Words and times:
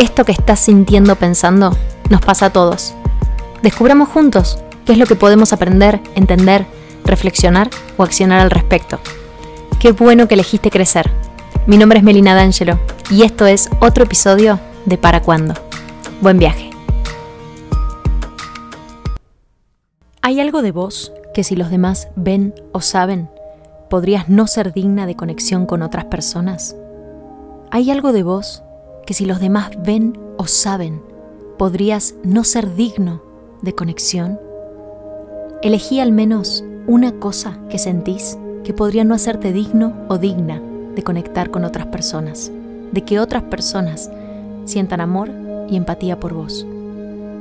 Esto 0.00 0.24
que 0.24 0.32
estás 0.32 0.60
sintiendo 0.60 1.14
pensando 1.16 1.76
nos 2.08 2.22
pasa 2.22 2.46
a 2.46 2.50
todos. 2.50 2.94
Descubramos 3.62 4.08
juntos 4.08 4.58
qué 4.86 4.92
es 4.92 4.98
lo 4.98 5.04
que 5.04 5.14
podemos 5.14 5.52
aprender, 5.52 6.00
entender, 6.14 6.64
reflexionar 7.04 7.68
o 7.98 8.02
accionar 8.02 8.40
al 8.40 8.50
respecto. 8.50 8.98
Qué 9.78 9.92
bueno 9.92 10.26
que 10.26 10.36
elegiste 10.36 10.70
crecer. 10.70 11.10
Mi 11.66 11.76
nombre 11.76 11.98
es 11.98 12.02
Melina 12.02 12.34
D'Angelo 12.34 12.80
y 13.10 13.24
esto 13.24 13.44
es 13.44 13.68
otro 13.82 14.04
episodio 14.04 14.58
de 14.86 14.96
Para 14.96 15.20
Cuándo. 15.20 15.52
Buen 16.22 16.38
viaje. 16.38 16.70
¿Hay 20.22 20.40
algo 20.40 20.62
de 20.62 20.72
vos 20.72 21.12
que 21.34 21.44
si 21.44 21.56
los 21.56 21.68
demás 21.68 22.08
ven 22.16 22.54
o 22.72 22.80
saben, 22.80 23.28
podrías 23.90 24.30
no 24.30 24.46
ser 24.46 24.72
digna 24.72 25.04
de 25.04 25.14
conexión 25.14 25.66
con 25.66 25.82
otras 25.82 26.06
personas? 26.06 26.74
¿Hay 27.70 27.90
algo 27.90 28.14
de 28.14 28.22
vos 28.22 28.62
que 29.10 29.14
si 29.14 29.24
los 29.24 29.40
demás 29.40 29.70
ven 29.84 30.16
o 30.36 30.46
saben, 30.46 31.02
podrías 31.58 32.14
no 32.22 32.44
ser 32.44 32.76
digno 32.76 33.20
de 33.60 33.74
conexión? 33.74 34.38
Elegí 35.62 35.98
al 35.98 36.12
menos 36.12 36.64
una 36.86 37.10
cosa 37.18 37.58
que 37.68 37.80
sentís 37.80 38.38
que 38.62 38.72
podría 38.72 39.02
no 39.02 39.16
hacerte 39.16 39.52
digno 39.52 39.96
o 40.06 40.16
digna 40.16 40.62
de 40.94 41.02
conectar 41.02 41.50
con 41.50 41.64
otras 41.64 41.88
personas, 41.88 42.52
de 42.92 43.02
que 43.04 43.18
otras 43.18 43.42
personas 43.42 44.12
sientan 44.64 45.00
amor 45.00 45.28
y 45.68 45.74
empatía 45.74 46.20
por 46.20 46.32
vos. 46.32 46.64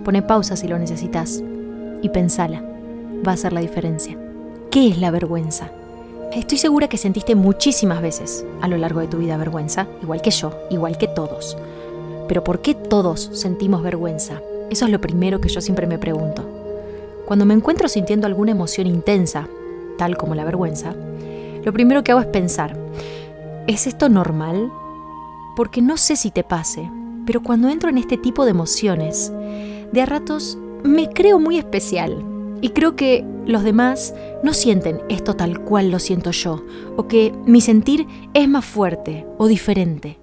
Pone 0.03 0.23
pausa 0.23 0.55
si 0.55 0.67
lo 0.67 0.79
necesitas 0.79 1.43
y 2.01 2.09
pensala, 2.09 2.63
va 3.23 3.33
a 3.33 3.35
hacer 3.35 3.53
la 3.53 3.61
diferencia. 3.61 4.17
¿Qué 4.71 4.87
es 4.87 4.97
la 4.97 5.11
vergüenza? 5.11 5.69
Estoy 6.31 6.59
segura 6.59 6.87
que 6.87 6.97
sentiste 6.97 7.33
muchísimas 7.33 8.03
veces 8.03 8.45
a 8.61 8.67
lo 8.67 8.77
largo 8.77 8.99
de 8.99 9.07
tu 9.07 9.17
vida 9.17 9.35
vergüenza, 9.35 9.87
igual 10.03 10.21
que 10.21 10.29
yo, 10.29 10.53
igual 10.69 10.99
que 10.99 11.07
todos. 11.07 11.57
Pero 12.27 12.43
¿por 12.43 12.61
qué 12.61 12.75
todos 12.75 13.31
sentimos 13.33 13.81
vergüenza? 13.81 14.39
Eso 14.69 14.85
es 14.85 14.91
lo 14.91 15.01
primero 15.01 15.41
que 15.41 15.49
yo 15.49 15.59
siempre 15.59 15.87
me 15.87 15.97
pregunto. 15.97 16.43
Cuando 17.25 17.45
me 17.45 17.55
encuentro 17.55 17.89
sintiendo 17.89 18.27
alguna 18.27 18.51
emoción 18.51 18.85
intensa, 18.85 19.47
tal 19.97 20.17
como 20.17 20.35
la 20.35 20.45
vergüenza, 20.45 20.93
lo 21.63 21.73
primero 21.73 22.03
que 22.03 22.11
hago 22.11 22.21
es 22.21 22.27
pensar, 22.27 22.77
¿es 23.65 23.87
esto 23.87 24.07
normal? 24.07 24.71
Porque 25.55 25.81
no 25.81 25.97
sé 25.97 26.15
si 26.15 26.29
te 26.29 26.43
pase, 26.43 26.91
pero 27.25 27.41
cuando 27.41 27.69
entro 27.69 27.89
en 27.89 27.97
este 27.97 28.17
tipo 28.17 28.45
de 28.45 28.51
emociones, 28.51 29.33
de 29.91 30.01
a 30.01 30.05
ratos 30.05 30.59
me 30.83 31.09
creo 31.09 31.39
muy 31.39 31.57
especial, 31.57 32.23
y 32.61 32.69
creo 32.69 32.95
que 32.95 33.25
los 33.45 33.63
demás 33.63 34.13
no 34.43 34.53
sienten 34.53 35.01
esto 35.09 35.35
tal 35.35 35.61
cual 35.61 35.91
lo 35.91 35.99
siento 35.99 36.31
yo, 36.31 36.63
o 36.97 37.07
que 37.07 37.33
mi 37.45 37.61
sentir 37.61 38.07
es 38.33 38.47
más 38.47 38.65
fuerte 38.65 39.25
o 39.37 39.47
diferente. 39.47 40.17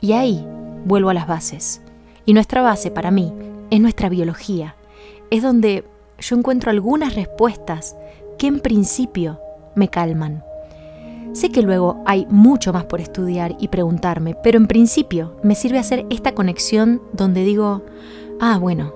Y 0.00 0.12
ahí 0.12 0.46
vuelvo 0.84 1.10
a 1.10 1.14
las 1.14 1.26
bases. 1.26 1.82
Y 2.26 2.34
nuestra 2.34 2.62
base 2.62 2.90
para 2.90 3.10
mí 3.10 3.32
es 3.70 3.80
nuestra 3.80 4.08
biología. 4.08 4.76
Es 5.30 5.42
donde 5.42 5.84
yo 6.18 6.36
encuentro 6.36 6.70
algunas 6.70 7.14
respuestas 7.14 7.96
que 8.38 8.46
en 8.46 8.60
principio 8.60 9.40
me 9.74 9.88
calman. 9.88 10.42
Sé 11.32 11.50
que 11.50 11.62
luego 11.62 12.02
hay 12.06 12.26
mucho 12.30 12.72
más 12.72 12.84
por 12.84 13.00
estudiar 13.00 13.56
y 13.58 13.68
preguntarme, 13.68 14.36
pero 14.40 14.56
en 14.56 14.68
principio 14.68 15.36
me 15.42 15.56
sirve 15.56 15.78
hacer 15.78 16.06
esta 16.08 16.32
conexión 16.32 17.02
donde 17.12 17.42
digo, 17.42 17.82
ah, 18.40 18.56
bueno, 18.58 18.94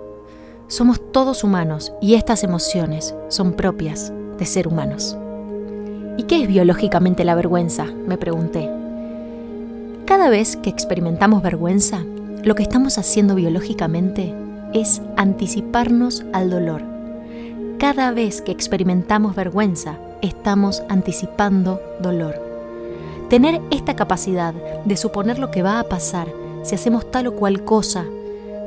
somos 0.69 1.01
todos 1.13 1.45
humanos 1.45 1.95
y 2.01 2.15
estas 2.15 2.45
emociones 2.45 3.15
son 3.29 3.55
propias 3.55 4.13
de 4.39 4.45
ser 4.45 4.69
humanos. 4.69 5.17
¿Y 6.19 6.25
qué 6.25 6.43
es 6.43 6.49
biológicamente 6.49 7.25
la 7.25 7.35
vergüenza? 7.35 7.87
Me 7.87 8.19
pregunté. 8.19 8.71
Cada 10.05 10.29
vez 10.29 10.57
que 10.57 10.69
experimentamos 10.69 11.43
vergüenza, 11.43 12.05
lo 12.45 12.55
que 12.55 12.63
estamos 12.63 12.99
haciendo 12.99 13.35
biológicamente 13.35 14.35
es 14.75 15.01
anticiparnos 15.17 16.25
al 16.35 16.51
dolor. 16.51 16.83
Cada 17.79 18.11
vez 18.11 18.43
que 18.43 18.53
experimentamos 18.53 19.35
vergüenza, 19.35 19.99
estamos 20.21 20.83
anticipando 20.91 21.81
dolor. 22.01 22.43
Tener 23.31 23.63
esta 23.71 23.97
capacidad 23.97 24.53
de 24.85 24.97
suponer 24.97 25.39
lo 25.39 25.51
que 25.51 25.63
va 25.63 25.81
a 25.81 25.85
pasar 25.85 26.29
si 26.63 26.75
hacemos 26.75 27.11
tal 27.11 27.29
o 27.29 27.37
cual 27.37 27.65
cosa 27.65 28.05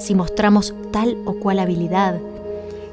si 0.01 0.15
mostramos 0.15 0.73
tal 0.91 1.17
o 1.25 1.33
cual 1.33 1.59
habilidad, 1.59 2.19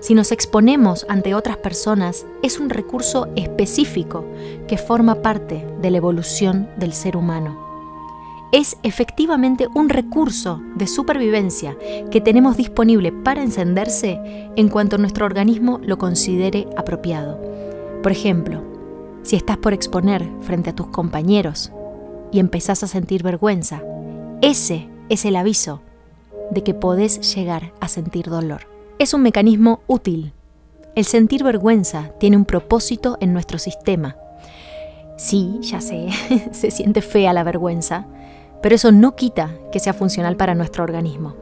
si 0.00 0.14
nos 0.14 0.30
exponemos 0.30 1.04
ante 1.08 1.34
otras 1.34 1.56
personas, 1.56 2.24
es 2.42 2.60
un 2.60 2.70
recurso 2.70 3.28
específico 3.34 4.24
que 4.68 4.78
forma 4.78 5.22
parte 5.22 5.66
de 5.82 5.90
la 5.90 5.96
evolución 5.96 6.68
del 6.76 6.92
ser 6.92 7.16
humano. 7.16 7.66
Es 8.52 8.76
efectivamente 8.84 9.66
un 9.74 9.88
recurso 9.88 10.62
de 10.76 10.86
supervivencia 10.86 11.76
que 12.10 12.20
tenemos 12.20 12.56
disponible 12.56 13.12
para 13.12 13.42
encenderse 13.42 14.20
en 14.56 14.68
cuanto 14.68 14.98
nuestro 14.98 15.26
organismo 15.26 15.80
lo 15.82 15.98
considere 15.98 16.68
apropiado. 16.76 17.38
Por 18.02 18.12
ejemplo, 18.12 18.62
si 19.24 19.34
estás 19.34 19.56
por 19.58 19.72
exponer 19.72 20.26
frente 20.42 20.70
a 20.70 20.74
tus 20.74 20.86
compañeros 20.86 21.72
y 22.30 22.38
empezás 22.38 22.84
a 22.84 22.86
sentir 22.86 23.24
vergüenza, 23.24 23.82
ese 24.40 24.88
es 25.08 25.24
el 25.24 25.36
aviso 25.36 25.82
de 26.50 26.62
que 26.62 26.74
podés 26.74 27.34
llegar 27.34 27.72
a 27.80 27.88
sentir 27.88 28.28
dolor. 28.28 28.68
Es 28.98 29.14
un 29.14 29.22
mecanismo 29.22 29.80
útil. 29.86 30.32
El 30.94 31.04
sentir 31.04 31.44
vergüenza 31.44 32.10
tiene 32.18 32.36
un 32.36 32.44
propósito 32.44 33.16
en 33.20 33.32
nuestro 33.32 33.58
sistema. 33.58 34.16
Sí, 35.16 35.58
ya 35.62 35.80
sé, 35.80 36.08
se 36.52 36.70
siente 36.70 37.02
fea 37.02 37.32
la 37.32 37.44
vergüenza, 37.44 38.06
pero 38.62 38.74
eso 38.74 38.92
no 38.92 39.14
quita 39.14 39.50
que 39.70 39.80
sea 39.80 39.92
funcional 39.92 40.36
para 40.36 40.54
nuestro 40.54 40.84
organismo. 40.84 41.34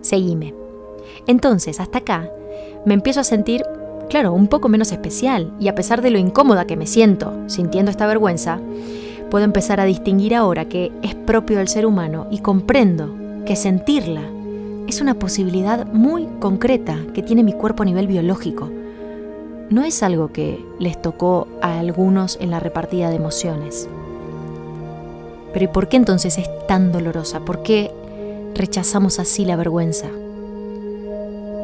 Seguime. 0.00 0.54
Entonces, 1.26 1.80
hasta 1.80 1.98
acá, 1.98 2.30
me 2.84 2.94
empiezo 2.94 3.20
a 3.20 3.24
sentir, 3.24 3.62
claro, 4.08 4.32
un 4.32 4.48
poco 4.48 4.68
menos 4.68 4.92
especial, 4.92 5.52
y 5.58 5.68
a 5.68 5.74
pesar 5.74 6.02
de 6.02 6.10
lo 6.10 6.18
incómoda 6.18 6.66
que 6.66 6.76
me 6.76 6.86
siento 6.86 7.32
sintiendo 7.48 7.90
esta 7.90 8.06
vergüenza, 8.06 8.60
puedo 9.30 9.44
empezar 9.44 9.80
a 9.80 9.84
distinguir 9.84 10.34
ahora 10.34 10.66
que 10.68 10.92
es 11.02 11.14
propio 11.14 11.58
del 11.58 11.68
ser 11.68 11.86
humano 11.86 12.26
y 12.30 12.38
comprendo 12.38 13.14
que 13.48 13.56
sentirla 13.56 14.20
es 14.88 15.00
una 15.00 15.14
posibilidad 15.14 15.86
muy 15.86 16.26
concreta 16.38 16.98
que 17.14 17.22
tiene 17.22 17.42
mi 17.42 17.54
cuerpo 17.54 17.82
a 17.82 17.86
nivel 17.86 18.06
biológico. 18.06 18.70
No 19.70 19.84
es 19.84 20.02
algo 20.02 20.34
que 20.34 20.62
les 20.78 21.00
tocó 21.00 21.48
a 21.62 21.78
algunos 21.78 22.36
en 22.42 22.50
la 22.50 22.60
repartida 22.60 23.08
de 23.08 23.16
emociones. 23.16 23.88
Pero 25.54 25.64
¿y 25.64 25.68
por 25.68 25.88
qué 25.88 25.96
entonces 25.96 26.36
es 26.36 26.46
tan 26.66 26.92
dolorosa? 26.92 27.40
¿Por 27.40 27.62
qué 27.62 27.90
rechazamos 28.54 29.18
así 29.18 29.46
la 29.46 29.56
vergüenza? 29.56 30.08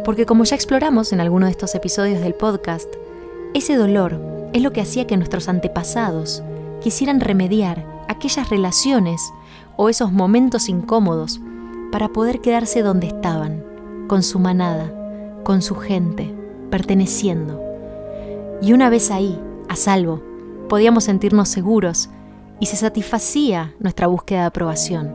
Porque 0.07 0.25
como 0.25 0.45
ya 0.45 0.57
exploramos 0.57 1.13
en 1.13 1.21
alguno 1.21 1.45
de 1.45 1.53
estos 1.53 1.75
episodios 1.75 2.23
del 2.23 2.33
podcast, 2.33 2.89
ese 3.53 3.77
dolor 3.77 4.19
es 4.55 4.63
lo 4.63 4.73
que 4.73 4.81
hacía 4.81 5.07
que 5.07 5.19
nuestros 5.19 5.51
antepasados 5.51 6.43
quisieran 6.83 7.21
remediar 7.21 7.85
aquellas 8.09 8.49
relaciones 8.49 9.21
o 9.77 9.91
esos 9.91 10.13
momentos 10.13 10.71
incómodos 10.71 11.43
para 11.95 12.09
poder 12.09 12.41
quedarse 12.41 12.83
donde 12.83 13.07
estaban, 13.07 13.63
con 14.09 14.25
su 14.25 14.41
manada, 14.41 14.93
con 15.45 15.63
su 15.63 15.77
gente, 15.77 16.35
perteneciendo. 16.69 17.63
Y 18.61 18.73
una 18.73 18.91
vez 18.91 19.13
ahí, 19.13 19.41
a 19.69 19.77
salvo, 19.77 20.21
podíamos 20.69 21.05
sentirnos 21.05 21.49
seguros 21.49 22.09
y 22.59 22.67
se 22.67 22.75
satisfacía 22.75 23.77
nuestra 23.79 24.09
búsqueda 24.09 24.41
de 24.41 24.47
aprobación. 24.47 25.15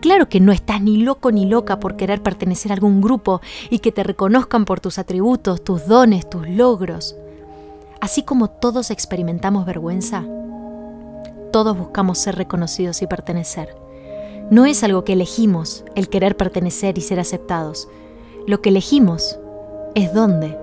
Claro 0.00 0.28
que 0.28 0.40
no 0.40 0.50
estás 0.50 0.82
ni 0.82 0.96
loco 0.96 1.30
ni 1.30 1.46
loca 1.46 1.78
por 1.78 1.94
querer 1.94 2.20
pertenecer 2.20 2.72
a 2.72 2.74
algún 2.74 3.00
grupo 3.00 3.40
y 3.70 3.78
que 3.78 3.92
te 3.92 4.02
reconozcan 4.02 4.64
por 4.64 4.80
tus 4.80 4.98
atributos, 4.98 5.62
tus 5.62 5.86
dones, 5.86 6.28
tus 6.28 6.48
logros. 6.48 7.14
Así 8.00 8.24
como 8.24 8.50
todos 8.50 8.90
experimentamos 8.90 9.66
vergüenza, 9.66 10.24
todos 11.52 11.78
buscamos 11.78 12.18
ser 12.18 12.34
reconocidos 12.34 13.02
y 13.02 13.06
pertenecer. 13.06 13.81
No 14.52 14.66
es 14.66 14.84
algo 14.84 15.02
que 15.02 15.14
elegimos 15.14 15.82
el 15.94 16.10
querer 16.10 16.36
pertenecer 16.36 16.98
y 16.98 17.00
ser 17.00 17.18
aceptados. 17.18 17.88
Lo 18.46 18.60
que 18.60 18.68
elegimos 18.68 19.38
es 19.94 20.12
dónde 20.12 20.58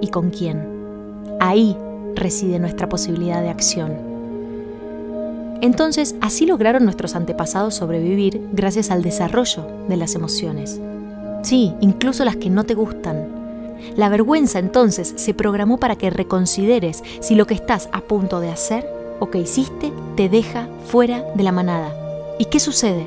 y 0.00 0.08
con 0.08 0.30
quién. 0.30 0.66
Ahí 1.40 1.76
reside 2.14 2.58
nuestra 2.58 2.88
posibilidad 2.88 3.42
de 3.42 3.50
acción. 3.50 3.98
Entonces, 5.60 6.14
así 6.22 6.46
lograron 6.46 6.84
nuestros 6.84 7.14
antepasados 7.14 7.74
sobrevivir 7.74 8.40
gracias 8.54 8.90
al 8.90 9.02
desarrollo 9.02 9.66
de 9.90 9.98
las 9.98 10.14
emociones. 10.14 10.80
Sí, 11.42 11.74
incluso 11.82 12.24
las 12.24 12.36
que 12.36 12.48
no 12.48 12.64
te 12.64 12.72
gustan. 12.72 13.28
La 13.94 14.08
vergüenza 14.08 14.58
entonces 14.58 15.12
se 15.16 15.34
programó 15.34 15.76
para 15.76 15.96
que 15.96 16.08
reconsideres 16.08 17.02
si 17.20 17.34
lo 17.34 17.46
que 17.46 17.52
estás 17.52 17.90
a 17.92 18.00
punto 18.00 18.40
de 18.40 18.48
hacer 18.48 18.88
o 19.20 19.28
que 19.30 19.40
hiciste 19.40 19.92
te 20.16 20.30
deja 20.30 20.66
fuera 20.86 21.22
de 21.34 21.42
la 21.42 21.52
manada. 21.52 21.94
¿Y 22.38 22.46
qué 22.46 22.58
sucede? 22.58 23.04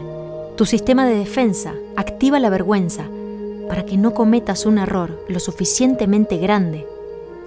Tu 0.57 0.65
sistema 0.65 1.06
de 1.06 1.15
defensa 1.15 1.75
activa 1.95 2.39
la 2.39 2.50
vergüenza 2.50 3.04
para 3.69 3.86
que 3.86 3.95
no 3.95 4.15
cometas 4.15 4.65
un 4.65 4.80
error 4.80 5.24
lo 5.30 5.39
suficientemente 5.39 6.38
grande 6.38 6.88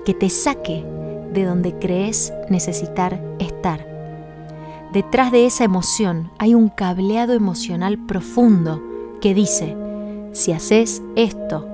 que 0.05 0.15
te 0.15 0.31
saque 0.31 0.85
de 1.33 1.45
donde 1.45 1.75
crees 1.75 2.33
necesitar 2.49 3.21
estar. 3.41 3.85
Detrás 4.93 5.33
de 5.33 5.45
esa 5.45 5.65
emoción 5.65 6.31
hay 6.39 6.55
un 6.55 6.69
cableado 6.69 7.33
emocional 7.33 7.99
profundo 7.99 8.81
que 9.21 9.35
dice, 9.35 9.77
si 10.31 10.53
haces 10.53 11.03
esto, 11.17 11.69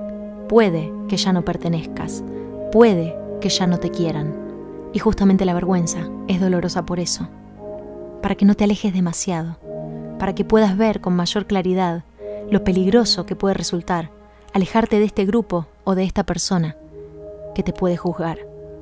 puede 0.49 0.91
que 1.07 1.17
ya 1.17 1.33
no 1.33 1.45
pertenezcas, 1.45 2.23
puede 2.71 3.15
que 3.41 3.49
ya 3.49 3.67
no 3.67 3.77
te 3.77 3.91
quieran. 3.91 4.33
Y 4.91 4.97
justamente 4.97 5.45
la 5.45 5.53
vergüenza 5.53 6.09
es 6.27 6.41
dolorosa 6.41 6.87
por 6.87 6.99
eso, 6.99 7.27
para 8.23 8.33
que 8.33 8.45
no 8.45 8.55
te 8.55 8.63
alejes 8.63 8.91
demasiado, 8.91 9.57
para 10.19 10.33
que 10.35 10.45
puedas 10.45 10.77
ver 10.77 11.01
con 11.01 11.15
mayor 11.15 11.45
claridad 11.45 12.03
lo 12.49 12.63
peligroso 12.63 13.25
que 13.25 13.35
puede 13.35 13.53
resultar 13.53 14.11
alejarte 14.53 14.99
de 14.99 15.05
este 15.05 15.25
grupo 15.25 15.67
o 15.83 15.95
de 15.95 16.03
esta 16.03 16.23
persona 16.23 16.75
que 17.53 17.63
te 17.63 17.73
puede 17.73 17.97
juzgar, 17.97 18.39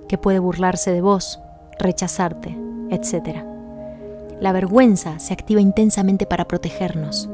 que 0.08 0.18
puede 0.18 0.40
burlarse 0.40 0.92
de 0.92 1.02
vos, 1.02 1.40
rechazarte, 1.80 2.58
etc. 2.90 3.44
La 4.40 4.52
vergüenza 4.52 5.20
se 5.20 5.34
activa 5.34 5.62
intensamente 5.62 6.26
para 6.26 6.48
protegernos. 6.48 7.30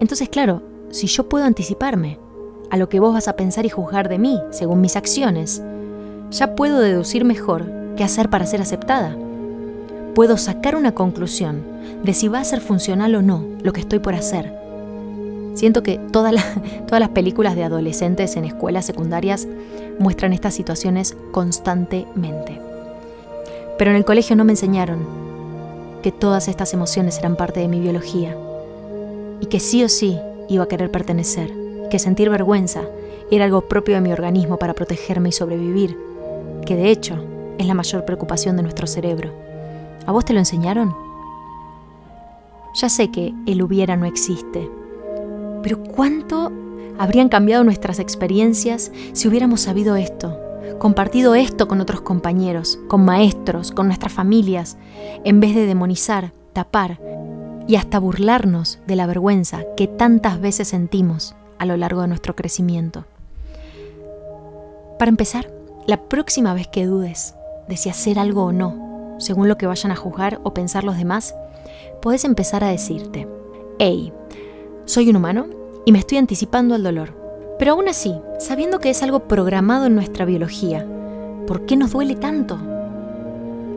Entonces, 0.00 0.28
claro, 0.28 0.62
si 0.90 1.06
yo 1.06 1.28
puedo 1.28 1.44
anticiparme 1.44 2.18
a 2.70 2.76
lo 2.76 2.88
que 2.88 3.00
vos 3.00 3.12
vas 3.12 3.28
a 3.28 3.36
pensar 3.36 3.66
y 3.66 3.70
juzgar 3.70 4.08
de 4.08 4.18
mí 4.18 4.40
según 4.50 4.80
mis 4.80 4.96
acciones, 4.96 5.62
ya 6.30 6.54
puedo 6.54 6.80
deducir 6.80 7.24
mejor 7.24 7.70
qué 7.96 8.04
hacer 8.04 8.30
para 8.30 8.46
ser 8.46 8.62
aceptada. 8.62 9.16
Puedo 10.14 10.36
sacar 10.36 10.76
una 10.76 10.92
conclusión 10.92 11.64
de 12.04 12.12
si 12.12 12.28
va 12.28 12.40
a 12.40 12.44
ser 12.44 12.60
funcional 12.60 13.14
o 13.14 13.22
no 13.22 13.46
lo 13.62 13.72
que 13.72 13.80
estoy 13.80 13.98
por 13.98 14.14
hacer. 14.14 14.52
Siento 15.54 15.82
que 15.82 15.98
todas 16.12 16.34
las 16.34 17.08
películas 17.10 17.56
de 17.56 17.64
adolescentes 17.64 18.36
en 18.36 18.44
escuelas 18.44 18.84
secundarias 18.84 19.48
muestran 19.98 20.34
estas 20.34 20.54
situaciones 20.54 21.16
constantemente. 21.30 22.60
Pero 23.78 23.90
en 23.90 23.96
el 23.96 24.04
colegio 24.04 24.36
no 24.36 24.44
me 24.44 24.52
enseñaron 24.52 25.00
que 26.02 26.12
todas 26.12 26.48
estas 26.48 26.74
emociones 26.74 27.18
eran 27.18 27.36
parte 27.36 27.60
de 27.60 27.68
mi 27.68 27.80
biología 27.80 28.36
y 29.40 29.46
que 29.46 29.60
sí 29.60 29.82
o 29.82 29.88
sí 29.88 30.18
iba 30.48 30.64
a 30.64 30.68
querer 30.68 30.90
pertenecer, 30.90 31.50
que 31.90 31.98
sentir 31.98 32.28
vergüenza 32.28 32.82
era 33.30 33.46
algo 33.46 33.62
propio 33.62 33.94
de 33.94 34.02
mi 34.02 34.12
organismo 34.12 34.58
para 34.58 34.74
protegerme 34.74 35.30
y 35.30 35.32
sobrevivir, 35.32 35.96
que 36.66 36.76
de 36.76 36.90
hecho 36.90 37.16
es 37.56 37.66
la 37.66 37.74
mayor 37.74 38.04
preocupación 38.04 38.56
de 38.56 38.62
nuestro 38.62 38.86
cerebro. 38.86 39.51
¿A 40.06 40.12
vos 40.12 40.24
te 40.24 40.32
lo 40.32 40.40
enseñaron? 40.40 40.94
Ya 42.74 42.88
sé 42.88 43.10
que 43.10 43.34
el 43.46 43.62
hubiera 43.62 43.96
no 43.96 44.06
existe, 44.06 44.70
pero 45.62 45.82
¿cuánto 45.82 46.50
habrían 46.98 47.28
cambiado 47.28 47.64
nuestras 47.64 47.98
experiencias 47.98 48.90
si 49.12 49.28
hubiéramos 49.28 49.60
sabido 49.60 49.96
esto, 49.96 50.38
compartido 50.78 51.34
esto 51.34 51.68
con 51.68 51.80
otros 51.80 52.00
compañeros, 52.00 52.78
con 52.88 53.04
maestros, 53.04 53.70
con 53.72 53.86
nuestras 53.86 54.12
familias, 54.12 54.76
en 55.24 55.40
vez 55.40 55.54
de 55.54 55.66
demonizar, 55.66 56.32
tapar 56.52 56.98
y 57.68 57.76
hasta 57.76 57.98
burlarnos 57.98 58.80
de 58.86 58.96
la 58.96 59.06
vergüenza 59.06 59.62
que 59.76 59.86
tantas 59.86 60.40
veces 60.40 60.68
sentimos 60.68 61.36
a 61.58 61.66
lo 61.66 61.76
largo 61.76 62.00
de 62.02 62.08
nuestro 62.08 62.34
crecimiento. 62.34 63.04
Para 64.98 65.10
empezar, 65.10 65.52
la 65.86 66.08
próxima 66.08 66.54
vez 66.54 66.68
que 66.68 66.86
dudes 66.86 67.34
de 67.68 67.76
si 67.76 67.88
hacer 67.88 68.18
algo 68.18 68.44
o 68.44 68.52
no, 68.52 68.91
según 69.22 69.48
lo 69.48 69.56
que 69.56 69.66
vayan 69.66 69.92
a 69.92 69.96
juzgar 69.96 70.40
o 70.42 70.52
pensar 70.52 70.84
los 70.84 70.98
demás, 70.98 71.34
podés 72.02 72.24
empezar 72.24 72.64
a 72.64 72.68
decirte, 72.68 73.26
hey, 73.78 74.12
soy 74.84 75.08
un 75.08 75.16
humano 75.16 75.46
y 75.86 75.92
me 75.92 75.98
estoy 75.98 76.18
anticipando 76.18 76.74
al 76.74 76.82
dolor. 76.82 77.14
Pero 77.58 77.72
aún 77.72 77.88
así, 77.88 78.14
sabiendo 78.38 78.80
que 78.80 78.90
es 78.90 79.02
algo 79.02 79.20
programado 79.20 79.86
en 79.86 79.94
nuestra 79.94 80.24
biología, 80.24 80.86
¿por 81.46 81.64
qué 81.64 81.76
nos 81.76 81.92
duele 81.92 82.16
tanto? 82.16 82.58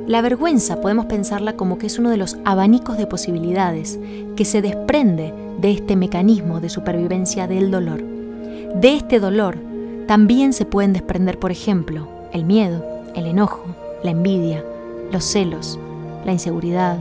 La 0.08 0.22
vergüenza 0.22 0.82
podemos 0.82 1.06
pensarla 1.06 1.56
como 1.56 1.78
que 1.78 1.88
es 1.88 1.98
uno 1.98 2.10
de 2.10 2.18
los 2.18 2.38
abanicos 2.46 2.98
de 2.98 3.08
posibilidades 3.08 4.00
que 4.36 4.46
se 4.46 4.62
desprende 4.62 5.34
de 5.60 5.72
este 5.72 5.96
mecanismo 5.96 6.60
de 6.60 6.70
supervivencia 6.70 7.48
del 7.48 7.72
dolor. 7.72 8.04
De 8.76 8.96
este 8.96 9.20
dolor 9.20 9.58
también 10.08 10.54
se 10.54 10.66
pueden 10.66 10.94
desprender, 10.94 11.40
por 11.40 11.52
ejemplo, 11.52 12.08
el 12.34 12.46
miedo, 12.46 12.86
el 13.16 13.26
enojo, 13.26 13.66
la 14.04 14.12
envidia, 14.12 14.64
los 15.12 15.24
celos, 15.24 15.80
la 16.26 16.32
inseguridad, 16.32 16.98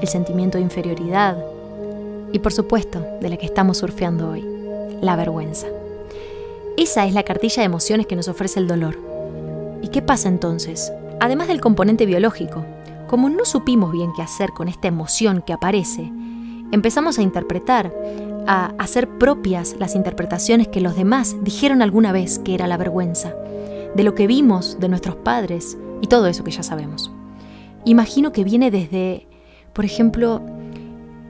el 0.00 0.08
sentimiento 0.08 0.58
de 0.58 0.64
inferioridad 0.64 1.36
y 2.32 2.38
por 2.38 2.52
supuesto 2.52 3.04
de 3.20 3.28
la 3.28 3.36
que 3.36 3.46
estamos 3.46 3.78
surfeando 3.78 4.30
hoy, 4.30 4.44
la 5.00 5.16
vergüenza. 5.16 5.68
Esa 6.76 7.06
es 7.06 7.14
la 7.14 7.22
cartilla 7.22 7.60
de 7.60 7.66
emociones 7.66 8.06
que 8.06 8.16
nos 8.16 8.28
ofrece 8.28 8.58
el 8.58 8.66
dolor. 8.66 8.98
¿Y 9.82 9.88
qué 9.88 10.00
pasa 10.00 10.28
entonces? 10.28 10.92
Además 11.20 11.48
del 11.48 11.60
componente 11.60 12.06
biológico, 12.06 12.64
como 13.08 13.28
no 13.28 13.44
supimos 13.44 13.92
bien 13.92 14.12
qué 14.16 14.22
hacer 14.22 14.50
con 14.50 14.68
esta 14.68 14.88
emoción 14.88 15.42
que 15.42 15.52
aparece, 15.52 16.10
empezamos 16.72 17.18
a 17.18 17.22
interpretar, 17.22 17.92
a 18.46 18.72
hacer 18.78 19.08
propias 19.18 19.76
las 19.78 19.94
interpretaciones 19.94 20.68
que 20.68 20.80
los 20.80 20.96
demás 20.96 21.36
dijeron 21.42 21.82
alguna 21.82 22.10
vez 22.10 22.38
que 22.38 22.54
era 22.54 22.66
la 22.66 22.78
vergüenza, 22.78 23.34
de 23.94 24.02
lo 24.02 24.14
que 24.14 24.26
vimos 24.26 24.80
de 24.80 24.88
nuestros 24.88 25.16
padres 25.16 25.76
y 26.00 26.06
todo 26.06 26.26
eso 26.26 26.42
que 26.42 26.50
ya 26.50 26.62
sabemos. 26.62 27.12
Imagino 27.84 28.32
que 28.32 28.44
viene 28.44 28.70
desde, 28.70 29.26
por 29.72 29.84
ejemplo, 29.84 30.40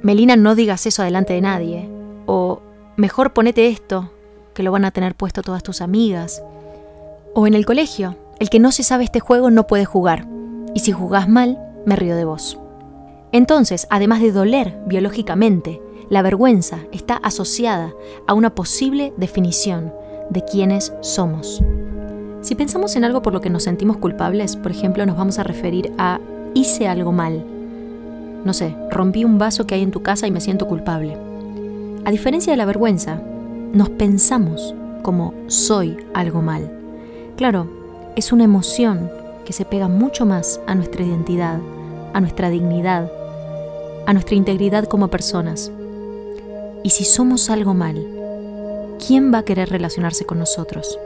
Melina, 0.03 0.37
no 0.37 0.55
digas 0.55 0.87
eso 0.87 1.03
adelante 1.03 1.33
de 1.33 1.41
nadie, 1.41 1.89
o 2.27 2.61
mejor 2.97 3.33
ponete 3.33 3.69
esto, 3.69 4.11
que 4.55 4.63
lo 4.63 4.73
van 4.73 4.85
a 4.85 4.91
tener 4.91 5.15
puesto 5.15 5.43
todas 5.43 5.63
tus 5.63 5.81
amigas, 5.81 6.43
o 7.35 7.47
en 7.47 7.55
el 7.55 7.65
colegio, 7.65 8.17
el 8.39 8.51
que 8.51 8.59
no 8.59 8.73
se 8.73 8.83
sabe 8.83 9.05
este 9.05 9.21
juego 9.21 9.51
no 9.51 9.67
puede 9.67 9.85
jugar. 9.85 10.27
Y 10.75 10.81
si 10.81 10.93
jugás 10.93 11.29
mal, 11.29 11.59
me 11.87 11.97
río 11.97 12.17
de 12.17 12.25
vos. 12.25 12.59
Entonces, 13.31 13.87
además 13.89 14.21
de 14.21 14.33
doler 14.33 14.79
biológicamente, 14.87 15.81
la 16.11 16.23
vergüenza 16.23 16.81
está 16.93 17.17
asociada 17.17 17.95
a 18.27 18.35
una 18.35 18.55
posible 18.55 19.15
definición 19.17 19.95
de 20.29 20.45
quiénes 20.45 20.93
somos. 21.01 21.63
Si 22.43 22.55
pensamos 22.55 22.97
en 22.97 23.05
algo 23.05 23.23
por 23.23 23.33
lo 23.33 23.41
que 23.41 23.51
nos 23.51 23.63
sentimos 23.63 23.97
culpables, 23.97 24.57
por 24.57 24.73
ejemplo, 24.73 25.07
nos 25.07 25.17
vamos 25.17 25.39
a 25.39 25.45
referir 25.45 25.93
a 25.97 26.21
hice 26.55 26.89
algo 26.89 27.13
mal. 27.13 27.45
No 28.45 28.53
sé, 28.53 28.75
rompí 28.91 29.25
un 29.25 29.39
vaso 29.39 29.67
que 29.67 29.75
hay 29.75 29.83
en 29.83 29.91
tu 29.91 30.03
casa 30.03 30.27
y 30.27 30.31
me 30.31 30.41
siento 30.41 30.67
culpable. 30.67 31.17
A 32.05 32.11
diferencia 32.11 32.53
de 32.53 32.57
la 32.57 32.65
vergüenza, 32.65 33.21
nos 33.73 33.91
pensamos 33.91 34.75
como 35.03 35.35
soy 35.47 35.97
algo 36.15 36.43
mal. 36.43 36.71
Claro, 37.37 37.67
es 38.17 38.33
una 38.33 38.45
emoción 38.45 39.11
que 39.45 39.53
se 39.53 39.65
pega 39.65 39.89
mucho 39.89 40.27
más 40.27 40.61
a 40.67 40.75
nuestra 40.75 41.05
identidad, 41.05 41.61
a 42.13 42.21
nuestra 42.21 42.51
dignidad, 42.51 43.11
a 44.07 44.13
nuestra 44.13 44.35
integridad 44.35 44.85
como 44.85 45.09
personas. 45.09 45.71
Y 46.83 46.91
si 46.91 47.05
somos 47.05 47.51
algo 47.51 47.75
mal, 47.75 48.05
¿quién 49.05 49.33
va 49.33 49.39
a 49.39 49.45
querer 49.45 49.71
relacionarse 49.71 50.25
con 50.25 50.39
nosotros? 50.39 50.99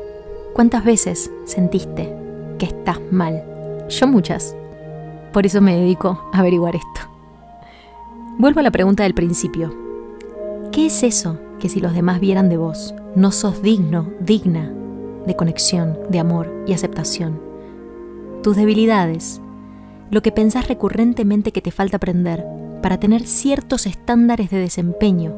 ¿Cuántas 0.54 0.84
veces 0.84 1.30
sentiste 1.44 2.14
que 2.58 2.66
estás 2.66 2.98
mal? 3.10 3.44
Yo 3.88 4.06
muchas. 4.06 4.56
Por 5.36 5.44
eso 5.44 5.60
me 5.60 5.76
dedico 5.76 6.30
a 6.32 6.38
averiguar 6.38 6.76
esto. 6.76 7.02
Vuelvo 8.38 8.60
a 8.60 8.62
la 8.62 8.70
pregunta 8.70 9.02
del 9.02 9.12
principio. 9.12 9.70
¿Qué 10.72 10.86
es 10.86 11.02
eso 11.02 11.38
que 11.60 11.68
si 11.68 11.78
los 11.78 11.92
demás 11.92 12.20
vieran 12.20 12.48
de 12.48 12.56
vos, 12.56 12.94
no 13.14 13.32
sos 13.32 13.60
digno, 13.60 14.08
digna 14.18 14.72
de 15.26 15.36
conexión, 15.36 15.98
de 16.08 16.20
amor 16.20 16.50
y 16.66 16.72
aceptación. 16.72 17.38
Tus 18.42 18.56
debilidades, 18.56 19.42
lo 20.10 20.22
que 20.22 20.32
pensás 20.32 20.68
recurrentemente 20.68 21.52
que 21.52 21.60
te 21.60 21.70
falta 21.70 21.98
aprender 21.98 22.42
para 22.80 22.98
tener 22.98 23.26
ciertos 23.26 23.84
estándares 23.84 24.48
de 24.48 24.56
desempeño, 24.56 25.34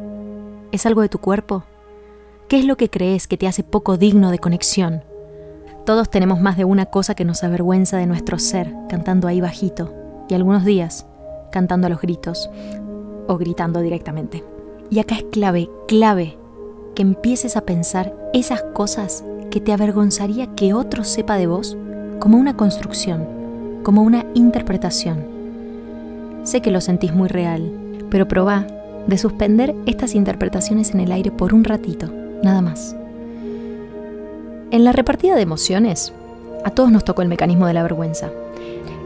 ¿es 0.71 0.87
algo 0.87 1.03
de 1.03 1.09
tu 1.09 1.19
cuerpo? 1.19 1.65
¿Qué 2.47 2.61
es 2.61 2.67
lo 2.67 2.77
que 2.77 2.89
crees 2.89 3.27
que 3.27 3.37
te 3.37 3.49
hace 3.49 3.65
poco 3.65 3.97
digno 3.97 4.31
de 4.31 4.39
conexión? 4.39 5.03
Todos 5.89 6.11
tenemos 6.11 6.39
más 6.39 6.59
de 6.59 6.67
una 6.67 6.85
cosa 6.85 7.15
que 7.15 7.25
nos 7.25 7.43
avergüenza 7.43 7.97
de 7.97 8.05
nuestro 8.05 8.39
ser, 8.39 8.75
cantando 8.91 9.27
ahí 9.27 9.41
bajito, 9.41 9.95
y 10.29 10.35
algunos 10.35 10.67
días 10.67 11.07
cantando 11.51 11.87
a 11.87 11.89
los 11.89 12.03
gritos 12.03 12.51
o 13.27 13.39
gritando 13.39 13.81
directamente. 13.81 14.45
Y 14.91 14.99
acá 14.99 15.15
es 15.15 15.25
clave, 15.33 15.71
clave, 15.87 16.37
que 16.95 17.01
empieces 17.01 17.57
a 17.57 17.63
pensar 17.63 18.15
esas 18.35 18.65
cosas 18.75 19.25
que 19.51 19.63
te 19.63 19.73
avergonzaría 19.73 20.55
que 20.55 20.75
otro 20.75 21.05
sepa 21.05 21.39
de 21.39 21.47
vos 21.47 21.75
como 22.19 22.37
una 22.37 22.55
construcción, 22.55 23.81
como 23.83 24.03
una 24.03 24.27
interpretación. 24.35 25.25
Sé 26.43 26.61
que 26.61 26.71
lo 26.71 26.83
sentís 26.83 27.15
muy 27.15 27.29
real, 27.29 27.73
pero 28.11 28.29
probá 28.29 28.67
de 29.07 29.17
suspender 29.17 29.75
estas 29.87 30.15
interpretaciones 30.15 30.93
en 30.93 31.01
el 31.01 31.13
aire 31.13 31.31
por 31.31 31.55
un 31.55 31.65
ratito, 31.65 32.13
nada 32.43 32.61
más. 32.61 32.95
En 34.71 34.85
la 34.85 34.93
repartida 34.93 35.35
de 35.35 35.41
emociones, 35.41 36.13
a 36.63 36.71
todos 36.71 36.93
nos 36.93 37.03
tocó 37.03 37.23
el 37.23 37.29
mecanismo 37.29 37.67
de 37.67 37.73
la 37.73 37.83
vergüenza. 37.83 38.29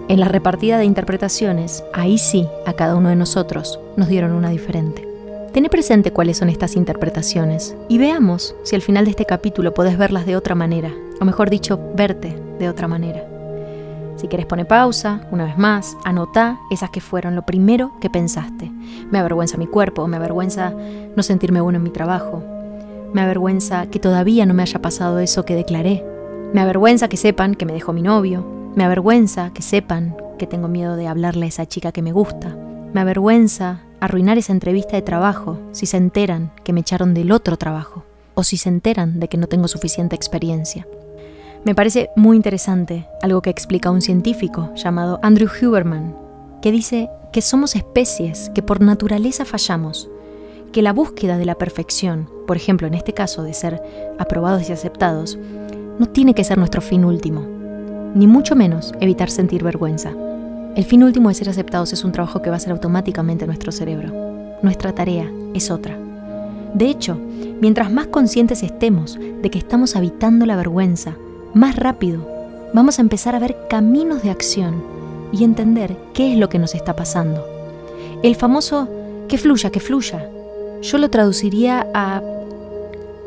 En 0.09 0.19
la 0.19 0.27
repartida 0.27 0.77
de 0.77 0.85
interpretaciones, 0.85 1.85
ahí 1.93 2.19
sí, 2.19 2.49
a 2.67 2.73
cada 2.73 2.97
uno 2.97 3.11
de 3.11 3.15
nosotros 3.15 3.79
nos 3.97 4.09
dieron 4.09 4.33
una 4.33 4.51
diferente. 4.51 5.07
Tené 5.53 5.69
presente 5.69 6.13
cuáles 6.13 6.39
son 6.39 6.49
estas 6.49 6.75
interpretaciones 6.75 7.77
y 7.89 7.99
veamos 7.99 8.57
si 8.65 8.75
al 8.75 8.83
final 8.83 9.05
de 9.05 9.13
este 9.13 9.25
capítulo 9.25 9.73
podés 9.73 9.97
verlas 9.97 10.27
de 10.27 10.35
otra 10.35 10.57
manera, 10.57 10.91
o 11.21 11.25
mejor 11.25 11.49
dicho, 11.49 11.79
verte 11.95 12.37
de 12.59 12.69
otra 12.69 12.89
manera. 12.89 13.25
Si 14.17 14.27
quieres 14.27 14.47
pone 14.47 14.65
pausa, 14.65 15.29
una 15.31 15.45
vez 15.45 15.59
más, 15.59 15.97
anota 16.05 16.59
esas 16.73 16.91
que 16.91 17.01
fueron 17.01 17.37
lo 17.37 17.43
primero 17.43 17.93
que 18.01 18.11
pensaste. 18.11 18.73
Me 19.13 19.19
avergüenza 19.21 19.59
mi 19.59 19.69
cuerpo, 19.69 20.09
me 20.09 20.17
avergüenza 20.17 20.73
no 21.15 21.23
sentirme 21.23 21.61
bueno 21.61 21.77
en 21.77 21.85
mi 21.85 21.91
trabajo, 21.91 22.43
me 23.13 23.21
avergüenza 23.21 23.87
que 23.87 23.99
todavía 23.99 24.47
no 24.47 24.55
me 24.55 24.63
haya 24.63 24.81
pasado 24.81 25.19
eso 25.19 25.45
que 25.45 25.55
declaré, 25.55 26.05
me 26.53 26.61
avergüenza 26.61 27.09
que 27.09 27.17
sepan 27.17 27.55
que 27.55 27.67
me 27.67 27.73
dejó 27.73 27.93
mi 27.93 28.03
novio, 28.03 28.45
me 28.75 28.85
avergüenza 28.85 29.53
que 29.53 29.63
sepan 29.63 30.17
que 30.39 30.47
tengo 30.47 30.69
miedo 30.69 30.97
de 30.97 31.07
hablarle 31.07 31.47
a 31.47 31.49
esa 31.49 31.67
chica 31.67 31.93
que 31.93 32.03
me 32.03 32.13
gusta, 32.13 32.57
me 32.93 33.01
avergüenza 33.01 33.83
arruinar 34.01 34.37
esa 34.37 34.53
entrevista 34.53 34.97
de 34.97 35.03
trabajo 35.03 35.59
si 35.73 35.87
se 35.87 35.97
enteran 35.97 36.51
que 36.65 36.73
me 36.73 36.81
echaron 36.81 37.15
del 37.15 37.33
otro 37.33 37.57
trabajo 37.57 38.05
o 38.35 38.45
si 38.45 38.57
se 38.57 38.69
enteran 38.69 39.21
de 39.21 39.29
que 39.29 39.37
no 39.37 39.47
tengo 39.47 39.69
suficiente 39.69 40.17
experiencia. 40.17 40.87
Me 41.65 41.75
parece 41.75 42.11
muy 42.17 42.37
interesante 42.37 43.07
algo 43.23 43.41
que 43.43 43.51
explica 43.51 43.91
un 43.91 44.03
científico 44.03 44.71
llamado 44.75 45.21
Andrew 45.23 45.49
Huberman, 45.49 46.17
que 46.61 46.73
dice 46.73 47.09
que 47.33 47.41
somos 47.41 47.77
especies 47.77 48.51
que 48.55 48.63
por 48.63 48.81
naturaleza 48.81 49.45
fallamos, 49.45 50.11
que 50.73 50.83
la 50.83 50.93
búsqueda 50.93 51.39
de 51.39 51.45
la 51.45 51.55
perfección, 51.55 52.29
por 52.53 52.59
ejemplo 52.59 52.87
en 52.87 52.93
este 52.93 53.15
caso 53.15 53.43
de 53.43 53.55
ser 53.55 53.83
aprobados 54.19 54.69
y 54.69 54.75
aceptados, 54.75 55.39
no 55.99 56.05
tiene 56.05 56.35
que 56.35 56.45
ser 56.45 56.59
nuestro 56.59 56.83
fin 56.83 57.03
último, 57.03 57.47
ni 58.15 58.27
mucho 58.27 58.55
menos 58.55 58.93
evitar 59.01 59.31
sentir 59.31 59.65
vergüenza. 59.65 60.13
El 60.77 60.85
fin 60.85 61.03
último 61.03 61.31
de 61.31 61.35
ser 61.35 61.49
aceptados 61.49 61.95
es 61.95 62.05
un 62.05 62.13
trabajo 62.13 62.43
que 62.43 62.51
va 62.51 62.57
a 62.57 62.61
ser 62.61 62.73
automáticamente 62.73 63.47
nuestro 63.47 63.73
cerebro. 63.73 64.13
Nuestra 64.61 64.95
tarea 64.95 65.33
es 65.55 65.71
otra. 65.71 65.97
De 66.75 66.91
hecho, 66.91 67.17
mientras 67.63 67.91
más 67.91 68.09
conscientes 68.09 68.63
estemos 68.63 69.19
de 69.19 69.51
que 69.51 69.57
estamos 69.57 69.97
habitando 69.97 70.45
la 70.45 70.57
vergüenza, 70.57 71.17
más 71.55 71.77
rápido 71.77 72.29
vamos 72.75 72.99
a 72.99 73.01
empezar 73.01 73.35
a 73.35 73.39
ver 73.39 73.57
caminos 73.71 74.23
de 74.23 74.29
acción 74.29 74.85
y 75.33 75.43
entender 75.43 75.97
qué 76.13 76.35
es 76.35 76.39
lo 76.39 76.51
que 76.51 76.59
nos 76.59 76.75
está 76.75 76.95
pasando. 76.95 77.47
El 78.23 78.37
famoso 78.37 78.91
que 79.27 79.39
fluya, 79.39 79.71
que 79.71 79.81
fluya. 79.81 80.29
Yo 80.83 80.99
lo 80.99 81.09
traduciría 81.09 81.87
a 81.95 82.21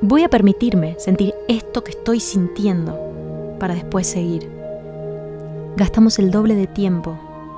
voy 0.05 0.23
a 0.23 0.29
permitirme 0.29 0.95
sentir 0.99 1.33
esto 1.47 1.83
que 1.83 1.91
estoy 1.91 2.19
sintiendo 2.19 3.55
para 3.59 3.73
después 3.73 4.05
seguir. 4.05 4.47
Gastamos 5.77 6.19
el 6.19 6.29
doble 6.29 6.53
de 6.53 6.67
tiempo 6.67 7.17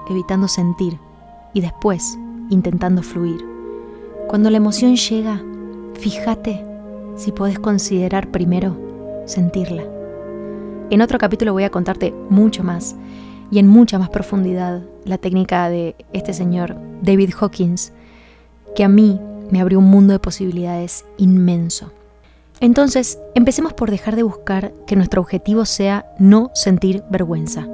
evitando 0.10 0.48
sentir 0.48 0.98
y 1.54 1.60
después 1.60 2.18
intentando 2.50 3.04
fluir. 3.04 3.46
Cuando 4.28 4.50
la 4.50 4.58
emoción 4.58 4.96
llega, 4.96 5.42
fíjate 5.96 6.64
si 7.18 7.34
puedes 7.34 7.60
considerar 7.60 8.32
primero 8.32 8.78
sentirla. 9.26 9.84
En 10.90 11.02
otro 11.02 11.20
capítulo 11.20 11.52
voy 11.52 11.66
a 11.66 11.70
contarte 11.70 12.14
mucho 12.30 12.64
más 12.64 12.96
y 13.52 13.60
en 13.60 13.68
mucha 13.68 14.00
más 14.00 14.10
profundidad 14.10 14.84
la 15.04 15.18
técnica 15.18 15.70
de 15.70 15.96
este 16.14 16.34
señor 16.34 16.78
David 17.02 17.34
Hawkins, 17.38 17.92
que 18.74 18.86
a 18.86 18.90
mí 18.90 19.20
me 19.52 19.60
abrió 19.60 19.80
un 19.80 19.90
mundo 19.90 20.14
de 20.14 20.20
posibilidades 20.20 21.04
inmenso. 21.18 21.92
Entonces, 22.60 23.20
empecemos 23.36 23.74
por 23.74 23.92
dejar 23.92 24.16
de 24.16 24.24
buscar 24.24 24.74
que 24.88 24.96
nuestro 24.96 25.22
objetivo 25.22 25.66
sea 25.66 26.12
no 26.18 26.50
sentir 26.54 27.04
vergüenza. 27.10 27.68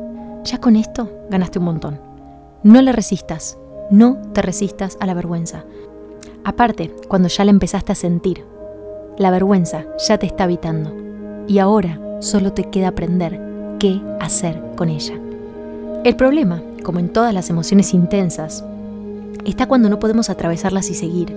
Ya 0.44 0.60
con 0.60 0.76
esto 0.76 1.10
ganaste 1.30 1.60
un 1.60 1.66
montón. 1.66 2.00
No 2.64 2.82
le 2.82 2.92
resistas, 2.92 3.58
no 3.90 4.18
te 4.34 4.42
resistas 4.42 4.98
a 5.00 5.06
la 5.06 5.14
vergüenza. 5.14 5.64
Aparte, 6.44 6.94
cuando 7.08 7.30
ya 7.30 7.46
la 7.46 7.52
empezaste 7.52 7.94
a 7.94 7.96
sentir, 7.96 8.44
la 9.18 9.32
vergüenza 9.32 9.86
ya 10.06 10.18
te 10.18 10.26
está 10.26 10.44
habitando. 10.44 10.94
Y 11.48 11.60
ahora 11.60 12.00
solo 12.20 12.52
te 12.52 12.66
queda 12.66 12.90
aprender 12.90 13.40
qué 13.80 14.02
hacer 14.20 14.62
con 14.76 14.90
ella. 14.90 15.18
El 16.04 16.18
problema, 16.18 16.62
como 16.84 17.00
en 17.00 17.08
todas 17.08 17.34
las 17.34 17.50
emociones 17.50 17.94
intensas, 17.94 18.66
está 19.46 19.68
cuando 19.68 19.88
no 19.88 20.00
podemos 20.00 20.30
atravesarlas 20.30 20.90
y 20.90 20.96
seguir. 20.96 21.34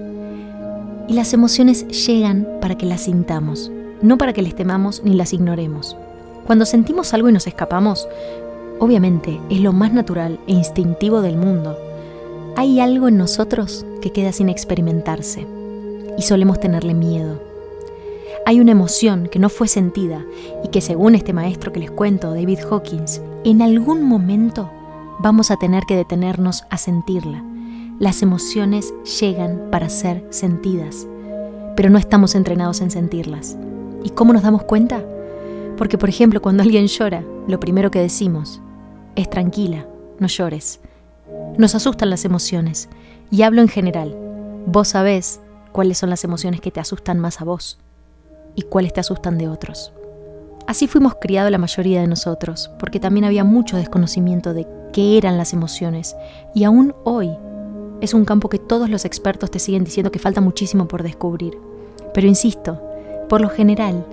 Y 1.09 1.15
las 1.15 1.33
emociones 1.33 1.87
llegan 2.07 2.47
para 2.61 2.77
que 2.77 2.87
las 2.87 3.03
sintamos, 3.03 3.71
no 4.03 4.19
para 4.19 4.33
que 4.33 4.43
les 4.43 4.55
temamos 4.55 5.03
ni 5.05 5.15
las 5.15 5.33
ignoremos. 5.33 5.97
Cuando 6.47 6.67
sentimos 6.67 7.15
algo 7.15 7.29
y 7.29 7.33
nos 7.33 7.47
escapamos, 7.47 8.09
obviamente 8.79 9.41
es 9.51 9.61
lo 9.61 9.73
más 9.73 9.93
natural 9.93 10.39
e 10.47 10.53
instintivo 10.53 11.23
del 11.23 11.37
mundo. 11.37 11.79
Hay 12.57 12.81
algo 12.81 13.09
en 13.09 13.19
nosotros 13.19 13.85
que 14.01 14.13
queda 14.13 14.33
sin 14.33 14.49
experimentarse 14.49 15.47
y 16.19 16.23
solemos 16.23 16.61
tenerle 16.61 16.95
miedo 16.95 17.41
hay 18.47 18.61
una 18.61 18.71
emoción 18.71 19.27
que 19.27 19.41
no 19.41 19.49
fue 19.49 19.67
sentida 19.67 20.25
y 20.63 20.69
que 20.69 20.81
según 20.81 21.17
este 21.17 21.33
maestro 21.33 21.73
que 21.73 21.81
les 21.81 21.91
cuento, 21.91 22.33
David 22.33 22.61
Hawkins, 22.71 23.21
en 23.43 23.61
algún 23.61 24.05
momento 24.05 24.71
vamos 25.19 25.51
a 25.51 25.57
tener 25.57 25.83
que 25.83 25.97
detenernos 25.97 26.63
a 26.71 26.79
sentirla. 26.79 27.43
Las 27.99 28.21
emociones 28.21 28.93
llegan 29.21 29.71
para 29.71 29.89
ser 29.89 30.23
sentidas, 30.29 31.09
pero 31.77 31.89
no 31.89 31.97
estamos 31.97 32.35
entrenados 32.35 32.83
en 32.83 32.91
sentirlas. 32.91 33.57
¿Y 34.05 34.11
cómo 34.11 34.35
nos 34.35 34.43
damos 34.43 34.65
cuenta? 34.65 35.03
Porque, 35.79 35.97
por 35.97 36.11
ejemplo, 36.11 36.43
cuando 36.43 36.63
alguien 36.63 36.89
llora, 36.89 37.25
lo 37.49 37.59
primero 37.59 37.91
que 37.91 38.01
decimos 38.01 38.61
es 39.15 39.31
tranquila, 39.31 39.87
no 40.19 40.27
llores. 40.27 40.81
Nos 41.57 41.75
asustan 41.75 42.11
las 42.11 42.27
emociones, 42.27 42.91
y 43.31 43.41
hablo 43.43 43.63
en 43.63 43.69
general. 43.69 44.15
Vos 44.67 44.89
sabés 44.89 45.41
cuáles 45.73 45.97
son 45.97 46.11
las 46.11 46.23
emociones 46.23 46.61
que 46.61 46.71
te 46.71 46.81
asustan 46.81 47.19
más 47.19 47.41
a 47.41 47.45
vos 47.45 47.79
y 48.55 48.63
cuáles 48.63 48.93
te 48.93 49.01
asustan 49.01 49.39
de 49.39 49.49
otros. 49.49 49.95
Así 50.67 50.87
fuimos 50.87 51.15
criados 51.19 51.51
la 51.51 51.57
mayoría 51.57 52.03
de 52.03 52.09
nosotros, 52.09 52.71
porque 52.79 53.01
también 53.01 53.25
había 53.25 53.45
mucho 53.45 53.79
desconocimiento 53.79 54.53
de 54.53 54.67
qué 54.93 55.17
eran 55.17 55.39
las 55.39 55.55
emociones, 55.55 56.15
y 56.55 56.65
aún 56.65 56.95
hoy 57.05 57.31
es 58.01 58.15
un 58.15 58.25
campo 58.25 58.49
que 58.49 58.59
todos 58.59 58.91
los 58.91 59.05
expertos 59.05 59.51
te 59.51 59.59
siguen 59.59 59.85
diciendo 59.85 60.11
que 60.11 60.19
falta 60.19 60.41
muchísimo 60.41 60.87
por 60.87 61.03
descubrir. 61.03 61.59
Pero 62.13 62.27
insisto, 62.27 62.81
por 63.29 63.41
lo 63.41 63.49
general, 63.49 64.05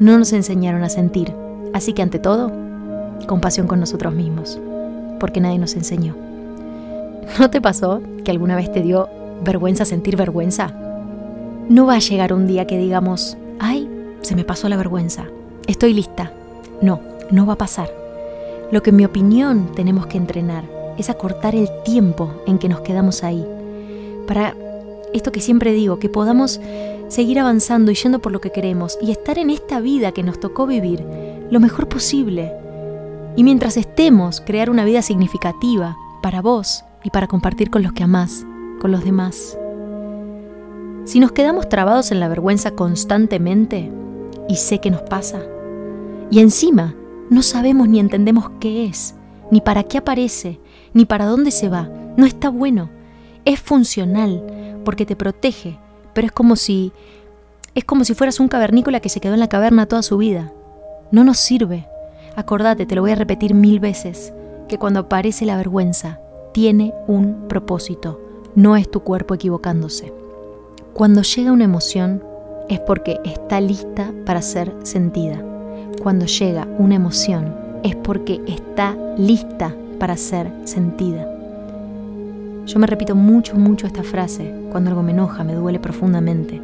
no 0.00 0.18
nos 0.18 0.32
enseñaron 0.32 0.82
a 0.82 0.88
sentir, 0.88 1.32
así 1.72 1.92
que 1.92 2.02
ante 2.02 2.18
todo, 2.18 2.52
compasión 3.26 3.66
con 3.66 3.80
nosotros 3.80 4.12
mismos, 4.14 4.58
porque 5.20 5.40
nadie 5.40 5.58
nos 5.58 5.74
enseñó. 5.74 6.14
¿No 7.38 7.50
te 7.50 7.60
pasó 7.60 8.00
que 8.24 8.30
alguna 8.30 8.56
vez 8.56 8.70
te 8.72 8.82
dio 8.82 9.08
vergüenza 9.44 9.84
sentir 9.84 10.16
vergüenza? 10.16 10.72
No 11.68 11.86
va 11.86 11.96
a 11.96 12.00
llegar 12.00 12.32
un 12.32 12.46
día 12.46 12.66
que 12.66 12.78
digamos, 12.78 13.36
ay, 13.58 13.88
se 14.20 14.36
me 14.36 14.44
pasó 14.44 14.68
la 14.68 14.76
vergüenza, 14.76 15.26
estoy 15.66 15.94
lista. 15.94 16.32
No, 16.80 17.00
no 17.30 17.46
va 17.46 17.54
a 17.54 17.58
pasar. 17.58 17.90
Lo 18.70 18.82
que 18.82 18.90
en 18.90 18.96
mi 18.96 19.04
opinión 19.04 19.72
tenemos 19.74 20.06
que 20.06 20.18
entrenar 20.18 20.75
es 20.98 21.10
acortar 21.10 21.54
el 21.54 21.68
tiempo 21.84 22.30
en 22.46 22.58
que 22.58 22.68
nos 22.68 22.80
quedamos 22.80 23.22
ahí. 23.22 23.44
Para 24.26 24.54
esto 25.12 25.32
que 25.32 25.40
siempre 25.40 25.72
digo, 25.72 25.98
que 25.98 26.08
podamos 26.08 26.60
seguir 27.08 27.38
avanzando 27.38 27.90
y 27.90 27.94
yendo 27.94 28.18
por 28.18 28.32
lo 28.32 28.40
que 28.40 28.50
queremos 28.50 28.98
y 29.00 29.10
estar 29.10 29.38
en 29.38 29.50
esta 29.50 29.80
vida 29.80 30.12
que 30.12 30.22
nos 30.22 30.40
tocó 30.40 30.66
vivir 30.66 31.04
lo 31.50 31.60
mejor 31.60 31.88
posible. 31.88 32.52
Y 33.36 33.44
mientras 33.44 33.76
estemos, 33.76 34.40
crear 34.40 34.70
una 34.70 34.84
vida 34.84 35.02
significativa 35.02 35.96
para 36.22 36.42
vos 36.42 36.84
y 37.04 37.10
para 37.10 37.28
compartir 37.28 37.70
con 37.70 37.82
los 37.82 37.92
que 37.92 38.02
amás, 38.02 38.44
con 38.80 38.90
los 38.90 39.04
demás. 39.04 39.56
Si 41.04 41.20
nos 41.20 41.32
quedamos 41.32 41.68
trabados 41.68 42.10
en 42.10 42.18
la 42.18 42.28
vergüenza 42.28 42.72
constantemente, 42.72 43.92
y 44.48 44.56
sé 44.56 44.80
que 44.80 44.90
nos 44.90 45.02
pasa, 45.02 45.40
y 46.30 46.40
encima 46.40 46.94
no 47.30 47.42
sabemos 47.42 47.88
ni 47.88 48.00
entendemos 48.00 48.50
qué 48.58 48.86
es, 48.86 49.14
ni 49.50 49.60
para 49.60 49.84
qué 49.84 49.98
aparece, 49.98 50.58
ni 50.92 51.04
para 51.04 51.26
dónde 51.26 51.50
se 51.50 51.68
va, 51.68 51.88
no 52.16 52.26
está 52.26 52.48
bueno. 52.48 52.90
Es 53.44 53.60
funcional 53.60 54.80
porque 54.84 55.06
te 55.06 55.16
protege, 55.16 55.78
pero 56.12 56.26
es 56.26 56.32
como 56.32 56.56
si 56.56 56.92
es 57.74 57.84
como 57.84 58.04
si 58.04 58.14
fueras 58.14 58.40
un 58.40 58.48
cavernícola 58.48 59.00
que 59.00 59.10
se 59.10 59.20
quedó 59.20 59.34
en 59.34 59.40
la 59.40 59.48
caverna 59.48 59.86
toda 59.86 60.02
su 60.02 60.16
vida. 60.16 60.50
No 61.10 61.24
nos 61.24 61.36
sirve. 61.36 61.86
Acordate, 62.34 62.86
te 62.86 62.94
lo 62.94 63.02
voy 63.02 63.10
a 63.10 63.16
repetir 63.16 63.54
mil 63.54 63.80
veces, 63.80 64.32
que 64.66 64.78
cuando 64.78 65.00
aparece 65.00 65.44
la 65.44 65.56
vergüenza, 65.56 66.18
tiene 66.52 66.94
un 67.06 67.48
propósito, 67.48 68.18
no 68.54 68.76
es 68.76 68.90
tu 68.90 69.00
cuerpo 69.00 69.34
equivocándose. 69.34 70.12
Cuando 70.94 71.20
llega 71.20 71.52
una 71.52 71.64
emoción 71.64 72.24
es 72.70 72.80
porque 72.80 73.20
está 73.24 73.60
lista 73.60 74.10
para 74.24 74.40
ser 74.40 74.74
sentida. 74.82 75.44
Cuando 76.02 76.24
llega 76.24 76.66
una 76.78 76.94
emoción 76.94 77.65
es 77.82 77.96
porque 77.96 78.40
está 78.46 78.96
lista 79.16 79.74
para 79.98 80.16
ser 80.16 80.50
sentida. 80.64 81.26
Yo 82.66 82.78
me 82.80 82.86
repito 82.86 83.14
mucho, 83.14 83.56
mucho 83.56 83.86
esta 83.86 84.02
frase. 84.02 84.52
Cuando 84.70 84.90
algo 84.90 85.02
me 85.02 85.12
enoja, 85.12 85.44
me 85.44 85.54
duele 85.54 85.78
profundamente. 85.78 86.60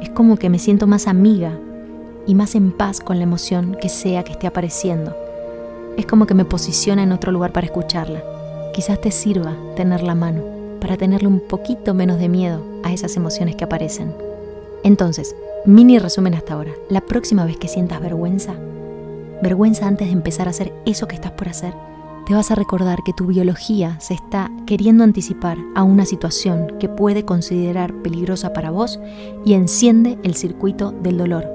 Es 0.00 0.10
como 0.10 0.36
que 0.36 0.48
me 0.48 0.58
siento 0.58 0.86
más 0.86 1.08
amiga 1.08 1.58
y 2.26 2.34
más 2.34 2.54
en 2.54 2.70
paz 2.70 3.00
con 3.00 3.18
la 3.18 3.24
emoción 3.24 3.76
que 3.80 3.88
sea 3.88 4.22
que 4.22 4.32
esté 4.32 4.46
apareciendo. 4.46 5.16
Es 5.96 6.06
como 6.06 6.26
que 6.26 6.34
me 6.34 6.44
posiciona 6.44 7.02
en 7.02 7.12
otro 7.12 7.32
lugar 7.32 7.52
para 7.52 7.66
escucharla. 7.66 8.22
Quizás 8.72 9.00
te 9.00 9.10
sirva 9.10 9.56
tener 9.76 10.02
la 10.02 10.14
mano 10.14 10.42
para 10.80 10.96
tenerle 10.96 11.28
un 11.28 11.40
poquito 11.40 11.94
menos 11.94 12.18
de 12.18 12.28
miedo 12.28 12.62
a 12.82 12.92
esas 12.92 13.16
emociones 13.16 13.56
que 13.56 13.64
aparecen. 13.64 14.14
Entonces, 14.82 15.34
mini 15.64 15.98
resumen 15.98 16.34
hasta 16.34 16.54
ahora. 16.54 16.72
La 16.88 17.00
próxima 17.00 17.44
vez 17.44 17.56
que 17.56 17.68
sientas 17.68 18.00
vergüenza, 18.00 18.54
vergüenza 19.44 19.86
antes 19.86 20.08
de 20.08 20.12
empezar 20.14 20.48
a 20.48 20.50
hacer 20.50 20.72
eso 20.86 21.06
que 21.06 21.14
estás 21.14 21.32
por 21.32 21.48
hacer, 21.48 21.74
te 22.26 22.34
vas 22.34 22.50
a 22.50 22.54
recordar 22.54 23.02
que 23.04 23.12
tu 23.12 23.26
biología 23.26 24.00
se 24.00 24.14
está 24.14 24.50
queriendo 24.66 25.04
anticipar 25.04 25.58
a 25.74 25.82
una 25.82 26.06
situación 26.06 26.78
que 26.80 26.88
puede 26.88 27.26
considerar 27.26 27.92
peligrosa 28.02 28.54
para 28.54 28.70
vos 28.70 28.98
y 29.44 29.52
enciende 29.52 30.18
el 30.22 30.34
circuito 30.34 30.90
del 30.90 31.18
dolor. 31.18 31.46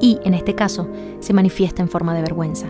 Y 0.00 0.18
en 0.24 0.34
este 0.34 0.54
caso 0.54 0.88
se 1.20 1.32
manifiesta 1.32 1.80
en 1.80 1.88
forma 1.88 2.14
de 2.14 2.20
vergüenza. 2.20 2.66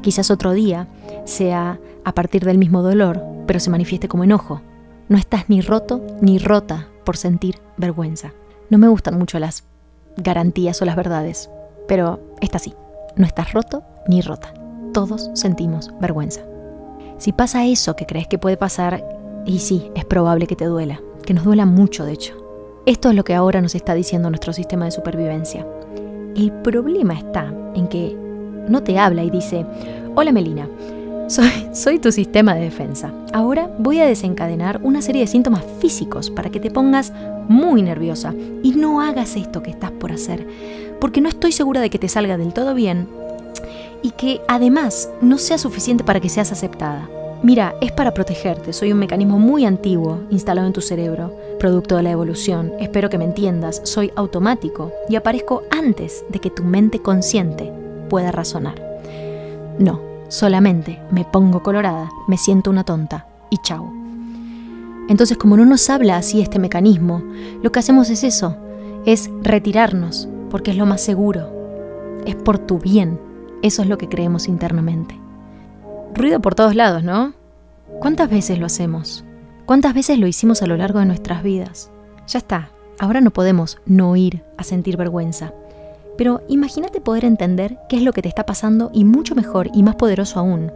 Quizás 0.00 0.30
otro 0.30 0.52
día 0.52 0.88
sea 1.26 1.78
a 2.04 2.14
partir 2.14 2.44
del 2.46 2.56
mismo 2.56 2.82
dolor, 2.82 3.22
pero 3.46 3.60
se 3.60 3.70
manifieste 3.70 4.08
como 4.08 4.24
enojo. 4.24 4.62
No 5.10 5.18
estás 5.18 5.50
ni 5.50 5.60
roto 5.60 6.00
ni 6.22 6.38
rota 6.38 6.88
por 7.04 7.18
sentir 7.18 7.56
vergüenza. 7.76 8.32
No 8.70 8.78
me 8.78 8.88
gustan 8.88 9.18
mucho 9.18 9.38
las 9.38 9.64
garantías 10.16 10.80
o 10.80 10.86
las 10.86 10.96
verdades, 10.96 11.50
pero 11.86 12.20
esta 12.40 12.58
sí, 12.58 12.72
no 13.16 13.26
estás 13.26 13.52
roto 13.52 13.82
ni 14.06 14.20
rota. 14.20 14.52
Todos 14.92 15.30
sentimos 15.34 15.90
vergüenza. 16.00 16.40
Si 17.18 17.32
pasa 17.32 17.66
eso 17.66 17.96
que 17.96 18.06
crees 18.06 18.28
que 18.28 18.38
puede 18.38 18.56
pasar, 18.56 19.04
y 19.44 19.58
sí, 19.58 19.90
es 19.94 20.04
probable 20.04 20.46
que 20.46 20.56
te 20.56 20.66
duela, 20.66 21.00
que 21.24 21.34
nos 21.34 21.44
duela 21.44 21.66
mucho 21.66 22.04
de 22.04 22.12
hecho. 22.12 22.34
Esto 22.86 23.10
es 23.10 23.16
lo 23.16 23.24
que 23.24 23.34
ahora 23.34 23.60
nos 23.60 23.74
está 23.74 23.94
diciendo 23.94 24.30
nuestro 24.30 24.52
sistema 24.52 24.84
de 24.84 24.92
supervivencia. 24.92 25.66
El 26.36 26.52
problema 26.62 27.14
está 27.14 27.52
en 27.74 27.88
que 27.88 28.16
no 28.68 28.82
te 28.82 28.98
habla 28.98 29.24
y 29.24 29.30
dice, 29.30 29.66
hola 30.14 30.32
Melina, 30.32 30.68
soy, 31.26 31.50
soy, 31.74 31.98
tu 31.98 32.12
sistema 32.12 32.54
de 32.54 32.62
defensa. 32.62 33.12
Ahora 33.32 33.68
voy 33.78 34.00
a 34.00 34.06
desencadenar 34.06 34.80
una 34.82 35.02
serie 35.02 35.22
de 35.22 35.26
síntomas 35.26 35.64
físicos 35.80 36.30
para 36.30 36.50
que 36.50 36.60
te 36.60 36.70
pongas 36.70 37.12
muy 37.48 37.82
nerviosa 37.82 38.32
y 38.62 38.72
no 38.72 39.02
hagas 39.02 39.36
esto 39.36 39.62
que 39.62 39.70
estás 39.70 39.90
por 39.90 40.12
hacer, 40.12 40.46
porque 41.00 41.20
no 41.20 41.28
estoy 41.28 41.52
segura 41.52 41.80
de 41.80 41.90
que 41.90 41.98
te 41.98 42.08
salga 42.08 42.38
del 42.38 42.54
todo 42.54 42.74
bien 42.74 43.08
y 44.02 44.10
que 44.12 44.40
además 44.48 45.10
no 45.20 45.38
sea 45.38 45.58
suficiente 45.58 46.04
para 46.04 46.20
que 46.20 46.28
seas 46.28 46.52
aceptada. 46.52 47.08
Mira, 47.42 47.76
es 47.80 47.92
para 47.92 48.14
protegerte, 48.14 48.72
soy 48.72 48.92
un 48.92 48.98
mecanismo 48.98 49.38
muy 49.38 49.64
antiguo 49.64 50.20
instalado 50.28 50.66
en 50.66 50.72
tu 50.72 50.80
cerebro, 50.80 51.32
producto 51.60 51.96
de 51.96 52.02
la 52.02 52.10
evolución. 52.10 52.72
Espero 52.80 53.08
que 53.10 53.18
me 53.18 53.24
entiendas, 53.24 53.80
soy 53.84 54.10
automático 54.16 54.92
y 55.08 55.14
aparezco 55.14 55.62
antes 55.70 56.24
de 56.30 56.40
que 56.40 56.50
tu 56.50 56.64
mente 56.64 56.98
consciente 56.98 57.72
pueda 58.08 58.32
razonar. 58.32 58.82
No, 59.78 60.00
solamente 60.26 61.00
me 61.12 61.24
pongo 61.24 61.62
colorada, 61.62 62.10
me 62.26 62.36
siento 62.36 62.70
una 62.70 62.82
tonta 62.82 63.26
y 63.50 63.58
chao. 63.58 63.92
Entonces, 65.08 65.38
como 65.38 65.56
no 65.56 65.64
nos 65.64 65.88
habla 65.90 66.16
así 66.16 66.40
este 66.40 66.58
mecanismo, 66.58 67.22
lo 67.62 67.70
que 67.70 67.78
hacemos 67.78 68.10
es 68.10 68.24
eso, 68.24 68.56
es 69.06 69.30
retirarnos, 69.42 70.28
porque 70.50 70.72
es 70.72 70.76
lo 70.76 70.86
más 70.86 71.00
seguro, 71.00 71.48
es 72.26 72.34
por 72.34 72.58
tu 72.58 72.78
bien, 72.78 73.18
eso 73.62 73.82
es 73.82 73.88
lo 73.88 73.98
que 73.98 74.08
creemos 74.08 74.48
internamente. 74.48 75.18
Ruido 76.14 76.40
por 76.40 76.54
todos 76.54 76.74
lados, 76.74 77.02
¿no? 77.02 77.34
¿Cuántas 78.00 78.30
veces 78.30 78.58
lo 78.58 78.66
hacemos? 78.66 79.24
¿Cuántas 79.66 79.94
veces 79.94 80.18
lo 80.18 80.26
hicimos 80.26 80.62
a 80.62 80.66
lo 80.66 80.76
largo 80.76 80.98
de 81.00 81.06
nuestras 81.06 81.42
vidas? 81.42 81.90
Ya 82.26 82.38
está, 82.38 82.70
ahora 82.98 83.20
no 83.20 83.30
podemos 83.30 83.78
no 83.86 84.14
ir 84.16 84.44
a 84.56 84.62
sentir 84.62 84.96
vergüenza. 84.96 85.52
Pero 86.16 86.42
imagínate 86.48 87.00
poder 87.00 87.24
entender 87.24 87.78
qué 87.88 87.96
es 87.96 88.02
lo 88.02 88.12
que 88.12 88.22
te 88.22 88.28
está 88.28 88.46
pasando 88.46 88.90
y 88.92 89.04
mucho 89.04 89.34
mejor 89.34 89.68
y 89.72 89.82
más 89.82 89.96
poderoso 89.96 90.40
aún, 90.40 90.72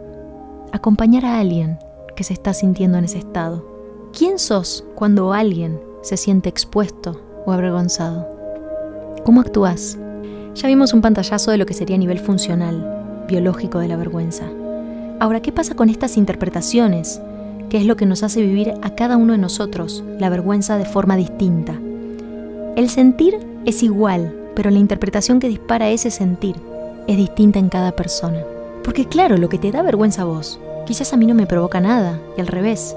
acompañar 0.71 1.25
a 1.25 1.39
alguien 1.39 1.79
que 2.15 2.23
se 2.23 2.33
está 2.33 2.53
sintiendo 2.53 2.97
en 2.97 3.05
ese 3.05 3.19
estado. 3.19 3.65
¿Quién 4.17 4.39
sos 4.39 4.85
cuando 4.95 5.33
alguien 5.33 5.81
se 6.01 6.17
siente 6.17 6.49
expuesto 6.49 7.21
o 7.45 7.51
avergonzado? 7.51 8.27
¿Cómo 9.23 9.41
actúas? 9.41 9.97
Ya 10.55 10.67
vimos 10.67 10.93
un 10.93 11.01
pantallazo 11.01 11.49
de 11.49 11.57
lo 11.57 11.65
que 11.65 11.73
sería 11.73 11.95
a 11.95 11.99
nivel 11.99 12.19
funcional, 12.19 13.25
biológico 13.27 13.79
de 13.79 13.87
la 13.87 13.97
vergüenza. 13.97 14.45
Ahora, 15.19 15.41
¿qué 15.41 15.51
pasa 15.51 15.73
con 15.73 15.89
estas 15.89 16.15
interpretaciones? 16.15 17.19
¿Qué 17.69 17.77
es 17.77 17.85
lo 17.85 17.95
que 17.95 18.05
nos 18.05 18.21
hace 18.21 18.41
vivir 18.41 18.73
a 18.83 18.91
cada 18.91 19.17
uno 19.17 19.33
de 19.33 19.39
nosotros 19.39 20.03
la 20.19 20.29
vergüenza 20.29 20.77
de 20.77 20.85
forma 20.85 21.17
distinta? 21.17 21.73
El 22.75 22.89
sentir 22.89 23.39
es 23.65 23.81
igual, 23.81 24.31
pero 24.55 24.69
la 24.69 24.77
interpretación 24.77 25.39
que 25.39 25.49
dispara 25.49 25.89
ese 25.89 26.11
sentir 26.11 26.55
es 27.07 27.17
distinta 27.17 27.57
en 27.57 27.69
cada 27.69 27.93
persona. 27.93 28.43
Porque 28.83 29.05
claro, 29.05 29.37
lo 29.37 29.49
que 29.49 29.57
te 29.57 29.71
da 29.71 29.81
vergüenza 29.81 30.21
a 30.21 30.25
vos, 30.25 30.59
quizás 30.85 31.13
a 31.13 31.17
mí 31.17 31.25
no 31.25 31.33
me 31.33 31.47
provoca 31.47 31.79
nada, 31.79 32.19
y 32.37 32.41
al 32.41 32.47
revés. 32.47 32.95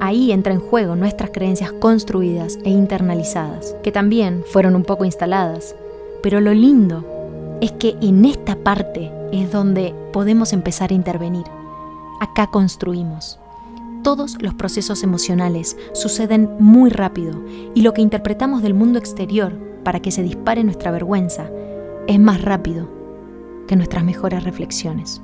Ahí 0.00 0.32
entra 0.32 0.52
en 0.52 0.60
juego 0.60 0.96
nuestras 0.96 1.30
creencias 1.30 1.70
construidas 1.72 2.58
e 2.64 2.70
internalizadas, 2.70 3.76
que 3.84 3.92
también 3.92 4.42
fueron 4.50 4.74
un 4.74 4.84
poco 4.84 5.04
instaladas, 5.04 5.76
pero 6.22 6.40
lo 6.40 6.52
lindo 6.52 7.04
es 7.60 7.72
que 7.72 7.96
en 8.00 8.24
esta 8.24 8.56
parte 8.56 9.10
es 9.32 9.50
donde 9.50 9.94
podemos 10.12 10.52
empezar 10.52 10.90
a 10.90 10.94
intervenir. 10.94 11.46
Acá 12.20 12.48
construimos. 12.48 13.38
Todos 14.02 14.40
los 14.40 14.54
procesos 14.54 15.02
emocionales 15.02 15.76
suceden 15.92 16.48
muy 16.58 16.90
rápido 16.90 17.42
y 17.74 17.82
lo 17.82 17.92
que 17.92 18.02
interpretamos 18.02 18.62
del 18.62 18.74
mundo 18.74 18.98
exterior 18.98 19.52
para 19.84 20.00
que 20.00 20.10
se 20.10 20.22
dispare 20.22 20.64
nuestra 20.64 20.90
vergüenza 20.90 21.50
es 22.06 22.18
más 22.18 22.42
rápido 22.42 22.88
que 23.66 23.76
nuestras 23.76 24.04
mejores 24.04 24.44
reflexiones. 24.44 25.20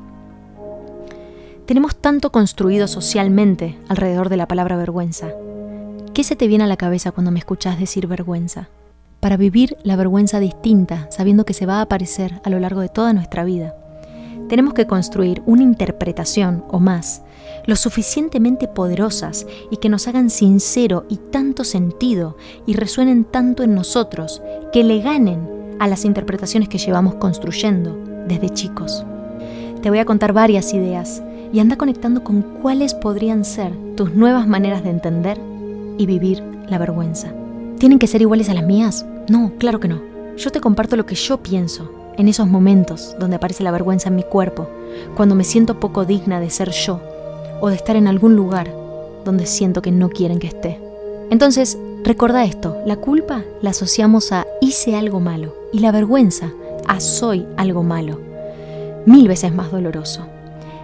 Tenemos 1.67 1.97
tanto 1.97 2.31
construido 2.31 2.89
socialmente 2.89 3.79
alrededor 3.89 4.29
de 4.29 4.37
la 4.37 4.47
palabra 4.47 4.77
vergüenza. 4.77 5.29
¿Qué 6.13 6.23
se 6.25 6.37
te 6.37 6.47
viene 6.47 6.65
a 6.65 6.69
la 6.69 6.77
cabeza 6.77 7.11
cuando 7.11 7.31
me 7.31 7.39
escuchas 7.39 7.81
decir 7.81 8.07
vergüenza? 8.07 8.69
Para 9.25 9.39
vivir 9.39 9.79
la 9.85 9.97
vergüenza 9.97 10.39
distinta, 10.39 11.07
sabiendo 11.09 11.47
que 11.47 11.55
se 11.55 11.65
va 11.65 11.77
a 11.79 11.81
aparecer 11.81 12.43
a 12.45 12.51
lo 12.51 12.59
largo 12.59 12.83
de 12.83 12.91
toda 12.91 13.15
nuestra 13.15 13.43
vida. 13.43 13.75
Tenemos 14.51 14.75
que 14.75 14.87
construir 14.87 15.43
una 15.47 15.63
interpretación 15.63 16.63
o 16.69 16.79
más, 16.79 17.23
lo 17.65 17.75
suficientemente 17.75 18.69
poderosas 18.69 19.47
y 19.71 19.79
que 19.79 19.89
nos 19.89 20.09
hagan 20.09 20.29
sincero 20.29 21.07
y 21.09 21.17
tanto 21.17 21.65
sentido 21.65 22.37
y 22.67 22.75
resuenen 22.75 23.25
tanto 23.25 23.63
en 23.63 23.75
nosotros, 23.75 24.43
que 24.75 24.85
le 24.85 25.01
ganen 25.01 25.49
a 25.81 25.89
las 25.89 26.05
interpretaciones 26.05 26.69
que 26.69 26.77
llevamos 26.77 27.15
construyendo 27.15 27.97
desde 28.29 28.51
chicos. 28.51 29.07
Te 29.81 29.89
voy 29.89 30.01
a 30.01 30.05
contar 30.05 30.35
varias 30.35 30.75
ideas 30.75 31.23
y 31.51 31.61
anda 31.61 31.77
conectando 31.77 32.25
con 32.25 32.43
cuáles 32.43 32.93
podrían 32.93 33.47
ser 33.47 33.73
tus 33.97 34.13
nuevas 34.13 34.47
maneras 34.47 34.85
de 34.85 34.91
entender 34.91 35.41
y 35.97 36.05
vivir 36.05 36.43
la 36.69 36.77
vergüenza. 36.77 37.33
¿Tienen 37.79 37.99
que 37.99 38.07
ser 38.07 38.21
iguales 38.21 38.51
a 38.51 38.55
las 38.55 38.65
mías? 38.65 39.07
No, 39.29 39.53
claro 39.59 39.81
que 39.81 39.89
no. 39.89 40.01
Yo 40.37 40.51
te 40.51 40.61
comparto 40.61 40.97
lo 40.97 41.07
que 41.07 41.15
yo 41.15 41.39
pienso 41.39 41.91
en 42.17 42.29
esos 42.29 42.47
momentos 42.47 43.17
donde 43.19 43.37
aparece 43.37 43.65
la 43.65 43.71
vergüenza 43.71 44.09
en 44.09 44.17
mi 44.17 44.23
cuerpo, 44.23 44.69
cuando 45.17 45.35
me 45.35 45.45
siento 45.45 45.81
poco 45.81 46.05
digna 46.05 46.41
de 46.41 46.51
ser 46.51 46.71
yo 46.71 47.01
o 47.61 47.69
de 47.69 47.77
estar 47.77 47.97
en 47.97 48.07
algún 48.07 48.37
lugar 48.37 48.71
donde 49.25 49.47
siento 49.47 49.83
que 49.83 49.91
no 49.91 50.11
quieren 50.11 50.39
que 50.39 50.49
esté. 50.49 50.81
Entonces, 51.31 51.79
recuerda 52.03 52.45
esto, 52.45 52.77
la 52.85 52.97
culpa 52.97 53.43
la 53.63 53.71
asociamos 53.71 54.33
a 54.33 54.47
hice 54.61 54.97
algo 54.97 55.21
malo 55.21 55.55
y 55.73 55.79
la 55.79 55.93
vergüenza 55.93 56.51
a 56.87 57.01
soy 57.01 57.47
algo 57.57 57.83
malo. 57.83 58.21
Mil 59.07 59.27
veces 59.29 59.55
más 59.55 59.71
doloroso. 59.71 60.27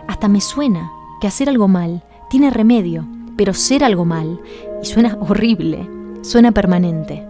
Hasta 0.09 0.29
me 0.29 0.41
suena 0.41 0.91
que 1.21 1.29
hacer 1.29 1.49
algo 1.49 1.69
mal 1.69 2.03
tiene 2.31 2.51
remedio, 2.51 3.07
pero 3.37 3.55
ser 3.55 3.85
algo 3.85 4.05
mal, 4.05 4.41
y 4.83 4.87
suena 4.87 5.17
horrible, 5.21 5.89
suena 6.23 6.53
permanente. 6.53 7.30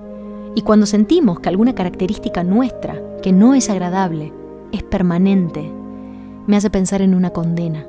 Y 0.54 0.62
cuando 0.62 0.86
sentimos 0.86 1.40
que 1.40 1.48
alguna 1.48 1.74
característica 1.74 2.42
nuestra, 2.42 3.00
que 3.22 3.32
no 3.32 3.54
es 3.54 3.70
agradable, 3.70 4.32
es 4.72 4.82
permanente, 4.82 5.70
me 6.46 6.56
hace 6.56 6.70
pensar 6.70 7.02
en 7.02 7.14
una 7.14 7.30
condena. 7.30 7.86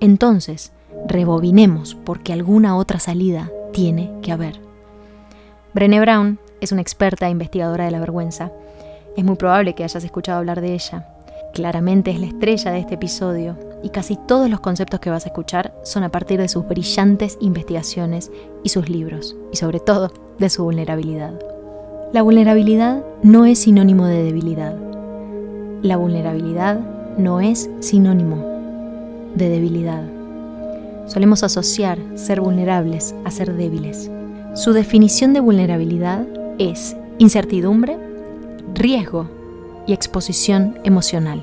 Entonces, 0.00 0.72
rebobinemos 1.06 1.94
porque 1.94 2.32
alguna 2.32 2.76
otra 2.76 2.98
salida 2.98 3.50
tiene 3.72 4.12
que 4.22 4.32
haber. 4.32 4.60
Brené 5.74 6.00
Brown 6.00 6.38
es 6.60 6.72
una 6.72 6.82
experta 6.82 7.30
investigadora 7.30 7.86
de 7.86 7.90
la 7.90 8.00
vergüenza. 8.00 8.52
Es 9.16 9.24
muy 9.24 9.36
probable 9.36 9.74
que 9.74 9.84
hayas 9.84 10.04
escuchado 10.04 10.38
hablar 10.38 10.60
de 10.60 10.74
ella. 10.74 11.08
Claramente 11.54 12.10
es 12.10 12.20
la 12.20 12.26
estrella 12.26 12.70
de 12.72 12.80
este 12.80 12.94
episodio 12.94 13.58
y 13.82 13.90
casi 13.90 14.16
todos 14.16 14.48
los 14.48 14.60
conceptos 14.60 15.00
que 15.00 15.10
vas 15.10 15.24
a 15.24 15.28
escuchar 15.28 15.74
son 15.82 16.04
a 16.04 16.10
partir 16.10 16.40
de 16.40 16.48
sus 16.48 16.66
brillantes 16.66 17.36
investigaciones 17.40 18.30
y 18.62 18.68
sus 18.68 18.88
libros, 18.88 19.36
y 19.52 19.56
sobre 19.56 19.80
todo 19.80 20.12
de 20.38 20.48
su 20.48 20.64
vulnerabilidad. 20.64 21.51
La 22.12 22.20
vulnerabilidad 22.20 23.02
no 23.22 23.46
es 23.46 23.60
sinónimo 23.60 24.04
de 24.04 24.22
debilidad. 24.22 24.76
La 25.80 25.96
vulnerabilidad 25.96 26.78
no 27.16 27.40
es 27.40 27.70
sinónimo 27.80 28.36
de 29.34 29.48
debilidad. 29.48 30.02
Solemos 31.06 31.42
asociar 31.42 31.98
ser 32.16 32.42
vulnerables 32.42 33.14
a 33.24 33.30
ser 33.30 33.54
débiles. 33.56 34.10
Su 34.54 34.74
definición 34.74 35.32
de 35.32 35.40
vulnerabilidad 35.40 36.26
es 36.58 36.94
incertidumbre, 37.16 37.96
riesgo 38.74 39.30
y 39.86 39.94
exposición 39.94 40.76
emocional. 40.84 41.42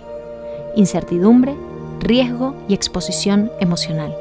Incertidumbre, 0.75 1.55
riesgo 1.99 2.53
y 2.67 2.75
exposición 2.75 3.51
emocional. 3.59 4.15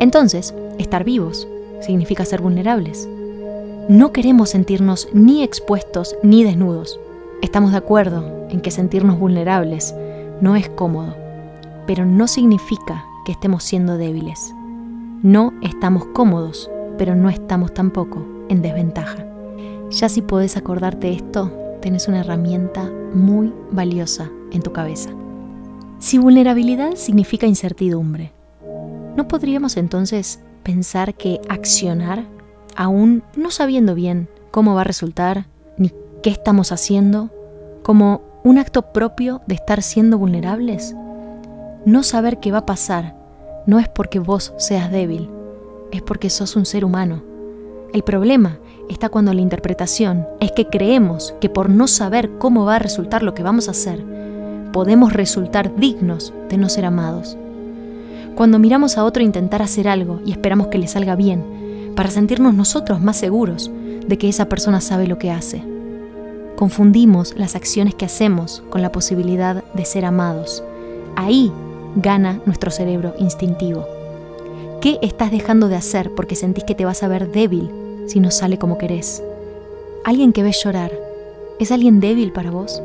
Entonces, 0.00 0.52
estar 0.76 1.02
vivos 1.02 1.48
significa 1.80 2.26
ser 2.26 2.42
vulnerables. 2.42 3.08
No 3.88 4.10
queremos 4.10 4.50
sentirnos 4.50 5.08
ni 5.12 5.44
expuestos 5.44 6.16
ni 6.20 6.42
desnudos. 6.42 6.98
Estamos 7.40 7.70
de 7.70 7.76
acuerdo 7.76 8.48
en 8.50 8.60
que 8.60 8.72
sentirnos 8.72 9.16
vulnerables 9.16 9.94
no 10.40 10.56
es 10.56 10.68
cómodo, 10.68 11.16
pero 11.86 12.04
no 12.04 12.26
significa 12.26 13.04
que 13.24 13.30
estemos 13.30 13.62
siendo 13.62 13.96
débiles. 13.96 14.52
No 15.22 15.52
estamos 15.62 16.04
cómodos, 16.06 16.68
pero 16.98 17.14
no 17.14 17.30
estamos 17.30 17.74
tampoco 17.74 18.26
en 18.48 18.60
desventaja. 18.60 19.24
Ya 19.90 20.08
si 20.08 20.20
podés 20.20 20.56
acordarte 20.56 21.12
esto, 21.12 21.52
tenés 21.80 22.08
una 22.08 22.20
herramienta 22.20 22.90
muy 23.14 23.52
valiosa 23.70 24.28
en 24.50 24.62
tu 24.62 24.72
cabeza. 24.72 25.10
Si 26.00 26.18
vulnerabilidad 26.18 26.96
significa 26.96 27.46
incertidumbre, 27.46 28.32
¿no 29.16 29.28
podríamos 29.28 29.76
entonces 29.76 30.40
pensar 30.64 31.14
que 31.14 31.40
accionar, 31.48 32.24
aún 32.76 33.22
no 33.36 33.50
sabiendo 33.50 33.94
bien 33.94 34.28
cómo 34.50 34.74
va 34.74 34.82
a 34.82 34.84
resultar, 34.84 35.46
ni 35.76 35.92
qué 36.22 36.30
estamos 36.30 36.72
haciendo, 36.72 37.30
como 37.82 38.20
un 38.44 38.58
acto 38.58 38.92
propio 38.92 39.42
de 39.46 39.56
estar 39.56 39.82
siendo 39.82 40.18
vulnerables? 40.18 40.94
No 41.84 42.02
saber 42.02 42.38
qué 42.38 42.52
va 42.52 42.58
a 42.58 42.66
pasar 42.66 43.16
no 43.66 43.80
es 43.80 43.88
porque 43.88 44.18
vos 44.18 44.54
seas 44.56 44.90
débil, 44.90 45.28
es 45.90 46.02
porque 46.02 46.30
sos 46.30 46.54
un 46.56 46.66
ser 46.66 46.84
humano. 46.84 47.22
El 47.92 48.02
problema 48.02 48.58
está 48.88 49.08
cuando 49.08 49.32
la 49.32 49.40
interpretación 49.40 50.26
es 50.40 50.52
que 50.52 50.66
creemos 50.66 51.34
que 51.40 51.48
por 51.48 51.70
no 51.70 51.88
saber 51.88 52.30
cómo 52.38 52.64
va 52.64 52.76
a 52.76 52.80
resultar 52.80 53.22
lo 53.22 53.34
que 53.34 53.42
vamos 53.42 53.68
a 53.68 53.72
hacer, 53.72 54.04
podemos 54.72 55.12
resultar 55.12 55.74
dignos 55.76 56.32
de 56.48 56.58
no 56.58 56.68
ser 56.68 56.84
amados. 56.84 57.36
Cuando 58.36 58.58
miramos 58.58 58.98
a 58.98 59.04
otro 59.04 59.22
intentar 59.22 59.62
hacer 59.62 59.88
algo 59.88 60.20
y 60.24 60.32
esperamos 60.32 60.66
que 60.68 60.78
le 60.78 60.88
salga 60.88 61.16
bien, 61.16 61.42
para 61.96 62.10
sentirnos 62.10 62.54
nosotros 62.54 63.00
más 63.00 63.16
seguros 63.16 63.70
de 64.06 64.18
que 64.18 64.28
esa 64.28 64.48
persona 64.48 64.80
sabe 64.80 65.08
lo 65.08 65.18
que 65.18 65.32
hace. 65.32 65.64
Confundimos 66.54 67.34
las 67.36 67.56
acciones 67.56 67.94
que 67.94 68.04
hacemos 68.04 68.62
con 68.70 68.82
la 68.82 68.92
posibilidad 68.92 69.64
de 69.74 69.84
ser 69.84 70.04
amados. 70.04 70.62
Ahí 71.16 71.50
gana 71.96 72.40
nuestro 72.46 72.70
cerebro 72.70 73.14
instintivo. 73.18 73.86
¿Qué 74.80 74.98
estás 75.02 75.30
dejando 75.30 75.68
de 75.68 75.76
hacer 75.76 76.14
porque 76.14 76.36
sentís 76.36 76.64
que 76.64 76.74
te 76.74 76.84
vas 76.84 77.02
a 77.02 77.08
ver 77.08 77.32
débil 77.32 77.70
si 78.06 78.20
no 78.20 78.30
sale 78.30 78.58
como 78.58 78.78
querés? 78.78 79.22
Alguien 80.04 80.32
que 80.32 80.42
ves 80.42 80.62
llorar, 80.62 80.92
¿es 81.58 81.72
alguien 81.72 81.98
débil 81.98 82.30
para 82.30 82.50
vos? 82.50 82.82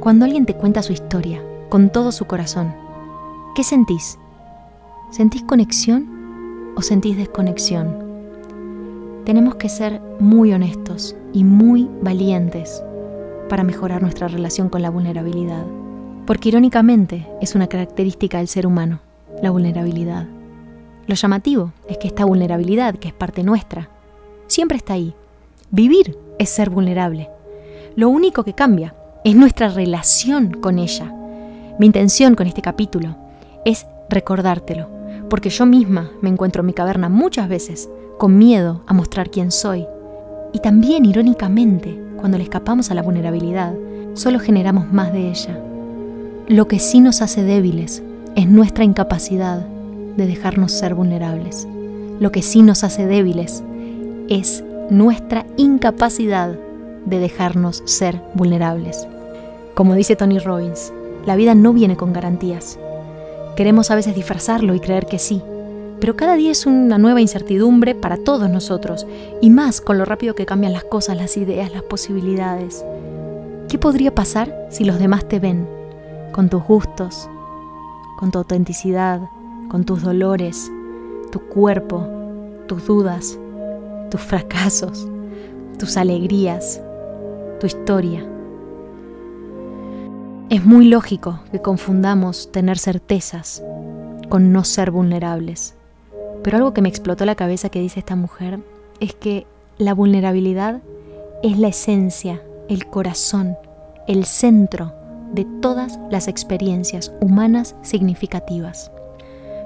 Cuando 0.00 0.24
alguien 0.24 0.46
te 0.46 0.54
cuenta 0.54 0.82
su 0.82 0.92
historia, 0.92 1.42
con 1.68 1.90
todo 1.90 2.12
su 2.12 2.26
corazón, 2.26 2.74
¿qué 3.54 3.64
sentís? 3.64 4.18
¿Sentís 5.10 5.42
conexión 5.42 6.11
o 6.76 6.82
sentís 6.82 7.16
desconexión? 7.16 8.12
Tenemos 9.24 9.54
que 9.54 9.68
ser 9.68 10.00
muy 10.18 10.52
honestos 10.52 11.14
y 11.32 11.44
muy 11.44 11.88
valientes 12.02 12.82
para 13.48 13.64
mejorar 13.64 14.02
nuestra 14.02 14.28
relación 14.28 14.68
con 14.68 14.82
la 14.82 14.90
vulnerabilidad, 14.90 15.64
porque 16.26 16.48
irónicamente 16.48 17.28
es 17.40 17.54
una 17.54 17.66
característica 17.66 18.38
del 18.38 18.48
ser 18.48 18.66
humano, 18.66 19.00
la 19.42 19.50
vulnerabilidad. 19.50 20.26
Lo 21.06 21.14
llamativo 21.14 21.72
es 21.88 21.98
que 21.98 22.08
esta 22.08 22.24
vulnerabilidad, 22.24 22.94
que 22.94 23.08
es 23.08 23.14
parte 23.14 23.42
nuestra, 23.42 23.90
siempre 24.46 24.76
está 24.76 24.94
ahí. 24.94 25.14
Vivir 25.70 26.16
es 26.38 26.48
ser 26.50 26.70
vulnerable. 26.70 27.28
Lo 27.96 28.08
único 28.08 28.44
que 28.44 28.54
cambia 28.54 28.94
es 29.24 29.36
nuestra 29.36 29.68
relación 29.68 30.52
con 30.52 30.78
ella. 30.78 31.12
Mi 31.78 31.86
intención 31.86 32.34
con 32.34 32.46
este 32.46 32.62
capítulo 32.62 33.16
es 33.64 33.86
recordártelo, 34.08 34.88
porque 35.32 35.48
yo 35.48 35.64
misma 35.64 36.10
me 36.20 36.28
encuentro 36.28 36.60
en 36.60 36.66
mi 36.66 36.74
caverna 36.74 37.08
muchas 37.08 37.48
veces 37.48 37.88
con 38.18 38.36
miedo 38.36 38.82
a 38.86 38.92
mostrar 38.92 39.30
quién 39.30 39.50
soy. 39.50 39.86
Y 40.52 40.58
también, 40.58 41.06
irónicamente, 41.06 41.98
cuando 42.18 42.36
le 42.36 42.44
escapamos 42.44 42.90
a 42.90 42.94
la 42.94 43.00
vulnerabilidad, 43.00 43.72
solo 44.12 44.38
generamos 44.38 44.92
más 44.92 45.10
de 45.14 45.30
ella. 45.30 45.58
Lo 46.48 46.68
que 46.68 46.78
sí 46.78 47.00
nos 47.00 47.22
hace 47.22 47.42
débiles 47.44 48.02
es 48.36 48.46
nuestra 48.46 48.84
incapacidad 48.84 49.64
de 50.18 50.26
dejarnos 50.26 50.70
ser 50.70 50.94
vulnerables. 50.94 51.66
Lo 52.20 52.30
que 52.30 52.42
sí 52.42 52.60
nos 52.60 52.84
hace 52.84 53.06
débiles 53.06 53.64
es 54.28 54.62
nuestra 54.90 55.46
incapacidad 55.56 56.58
de 57.06 57.18
dejarnos 57.18 57.82
ser 57.86 58.20
vulnerables. 58.34 59.08
Como 59.72 59.94
dice 59.94 60.14
Tony 60.14 60.40
Robbins, 60.40 60.92
la 61.24 61.36
vida 61.36 61.54
no 61.54 61.72
viene 61.72 61.96
con 61.96 62.12
garantías. 62.12 62.78
Queremos 63.56 63.90
a 63.90 63.94
veces 63.94 64.14
disfrazarlo 64.14 64.74
y 64.74 64.80
creer 64.80 65.06
que 65.06 65.18
sí, 65.18 65.42
pero 66.00 66.16
cada 66.16 66.34
día 66.34 66.50
es 66.50 66.66
una 66.66 66.98
nueva 66.98 67.20
incertidumbre 67.20 67.94
para 67.94 68.16
todos 68.16 68.48
nosotros, 68.48 69.06
y 69.40 69.50
más 69.50 69.80
con 69.80 69.98
lo 69.98 70.04
rápido 70.04 70.34
que 70.34 70.46
cambian 70.46 70.72
las 70.72 70.84
cosas, 70.84 71.16
las 71.16 71.36
ideas, 71.36 71.72
las 71.72 71.82
posibilidades. 71.82 72.84
¿Qué 73.68 73.78
podría 73.78 74.14
pasar 74.14 74.66
si 74.70 74.84
los 74.84 74.98
demás 74.98 75.28
te 75.28 75.38
ven, 75.38 75.66
con 76.32 76.48
tus 76.48 76.62
gustos, 76.64 77.28
con 78.18 78.30
tu 78.30 78.38
autenticidad, 78.38 79.20
con 79.68 79.84
tus 79.84 80.02
dolores, 80.02 80.70
tu 81.30 81.40
cuerpo, 81.40 82.06
tus 82.66 82.86
dudas, 82.86 83.38
tus 84.10 84.20
fracasos, 84.20 85.08
tus 85.78 85.96
alegrías, 85.96 86.80
tu 87.60 87.66
historia. 87.66 88.24
Es 90.52 90.66
muy 90.66 90.84
lógico 90.84 91.40
que 91.50 91.62
confundamos 91.62 92.52
tener 92.52 92.78
certezas 92.78 93.62
con 94.28 94.52
no 94.52 94.64
ser 94.64 94.90
vulnerables. 94.90 95.74
Pero 96.44 96.58
algo 96.58 96.74
que 96.74 96.82
me 96.82 96.90
explotó 96.90 97.24
la 97.24 97.36
cabeza 97.36 97.70
que 97.70 97.80
dice 97.80 98.00
esta 98.00 98.16
mujer 98.16 98.60
es 99.00 99.14
que 99.14 99.46
la 99.78 99.94
vulnerabilidad 99.94 100.82
es 101.42 101.58
la 101.58 101.68
esencia, 101.68 102.42
el 102.68 102.84
corazón, 102.84 103.56
el 104.06 104.26
centro 104.26 104.92
de 105.32 105.46
todas 105.62 105.98
las 106.10 106.28
experiencias 106.28 107.14
humanas 107.22 107.74
significativas. 107.80 108.92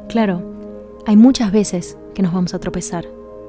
Claro, 0.06 0.40
hay 1.04 1.16
muchas 1.16 1.50
veces 1.50 1.98
que 2.14 2.22
nos 2.22 2.32
vamos 2.32 2.54
a 2.54 2.60
tropezar, 2.60 3.06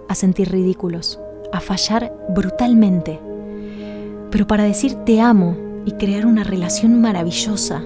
a 0.10 0.16
sentir 0.16 0.52
ridículos, 0.52 1.20
a 1.54 1.60
fallar 1.60 2.12
brutalmente. 2.30 3.20
Pero 4.32 4.48
para 4.48 4.64
decir 4.64 4.96
te 5.06 5.22
amo 5.22 5.67
y 5.88 5.94
crear 5.94 6.26
una 6.26 6.44
relación 6.44 7.00
maravillosa, 7.00 7.82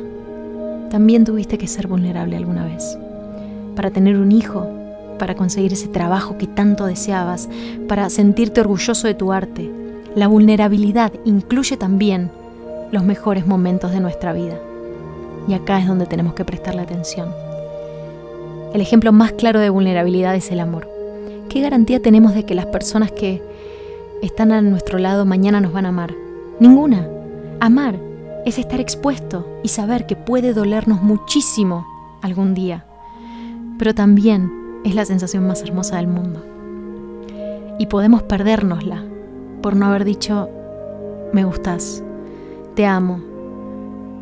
también 0.89 1.23
tuviste 1.23 1.59
que 1.59 1.67
ser 1.67 1.87
vulnerable 1.87 2.35
alguna 2.35 2.65
vez. 2.65 2.97
Para 3.75 3.91
tener 3.91 4.17
un 4.17 4.31
hijo, 4.31 4.67
para 5.19 5.35
conseguir 5.35 5.71
ese 5.71 5.87
trabajo 5.87 6.35
que 6.35 6.47
tanto 6.47 6.87
deseabas, 6.87 7.47
para 7.87 8.09
sentirte 8.09 8.59
orgulloso 8.59 9.05
de 9.05 9.13
tu 9.13 9.31
arte. 9.31 9.71
La 10.15 10.27
vulnerabilidad 10.27 11.13
incluye 11.25 11.77
también 11.77 12.31
los 12.91 13.03
mejores 13.03 13.45
momentos 13.45 13.91
de 13.91 13.99
nuestra 13.99 14.33
vida. 14.33 14.57
Y 15.47 15.53
acá 15.53 15.79
es 15.79 15.87
donde 15.87 16.07
tenemos 16.07 16.33
que 16.33 16.43
prestarle 16.43 16.81
atención. 16.81 17.29
El 18.73 18.81
ejemplo 18.81 19.11
más 19.11 19.33
claro 19.33 19.59
de 19.59 19.69
vulnerabilidad 19.69 20.35
es 20.35 20.49
el 20.49 20.59
amor. 20.59 20.89
¿Qué 21.49 21.61
garantía 21.61 22.01
tenemos 22.01 22.33
de 22.33 22.47
que 22.47 22.55
las 22.55 22.65
personas 22.65 23.11
que 23.11 23.43
están 24.23 24.51
a 24.51 24.61
nuestro 24.63 24.97
lado 24.97 25.23
mañana 25.23 25.61
nos 25.61 25.71
van 25.71 25.85
a 25.85 25.89
amar? 25.89 26.15
Ninguna. 26.59 27.20
Amar 27.63 27.99
es 28.43 28.57
estar 28.57 28.79
expuesto 28.79 29.47
y 29.61 29.67
saber 29.67 30.07
que 30.07 30.15
puede 30.15 30.51
dolernos 30.51 31.03
muchísimo 31.03 31.85
algún 32.23 32.55
día, 32.55 32.87
pero 33.77 33.93
también 33.93 34.51
es 34.83 34.95
la 34.95 35.05
sensación 35.05 35.45
más 35.45 35.61
hermosa 35.61 35.97
del 35.97 36.07
mundo. 36.07 36.43
Y 37.77 37.85
podemos 37.85 38.23
perdérnosla 38.23 39.03
por 39.61 39.75
no 39.75 39.85
haber 39.85 40.05
dicho, 40.05 40.49
me 41.33 41.43
gustas, 41.43 42.03
te 42.73 42.87
amo, 42.87 43.21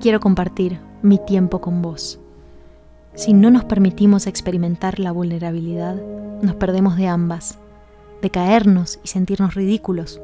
quiero 0.01 0.19
compartir 0.19 0.77
mi 1.01 1.17
tiempo 1.17 1.61
con 1.61 1.81
vos. 1.81 2.19
Si 3.13 3.31
no 3.31 3.51
nos 3.51 3.63
permitimos 3.63 4.27
experimentar 4.27 4.99
la 4.99 5.13
vulnerabilidad, 5.13 5.95
nos 6.41 6.55
perdemos 6.55 6.97
de 6.97 7.07
ambas, 7.07 7.57
de 8.21 8.31
caernos 8.31 8.99
y 9.01 9.07
sentirnos 9.07 9.55
ridículos, 9.55 10.19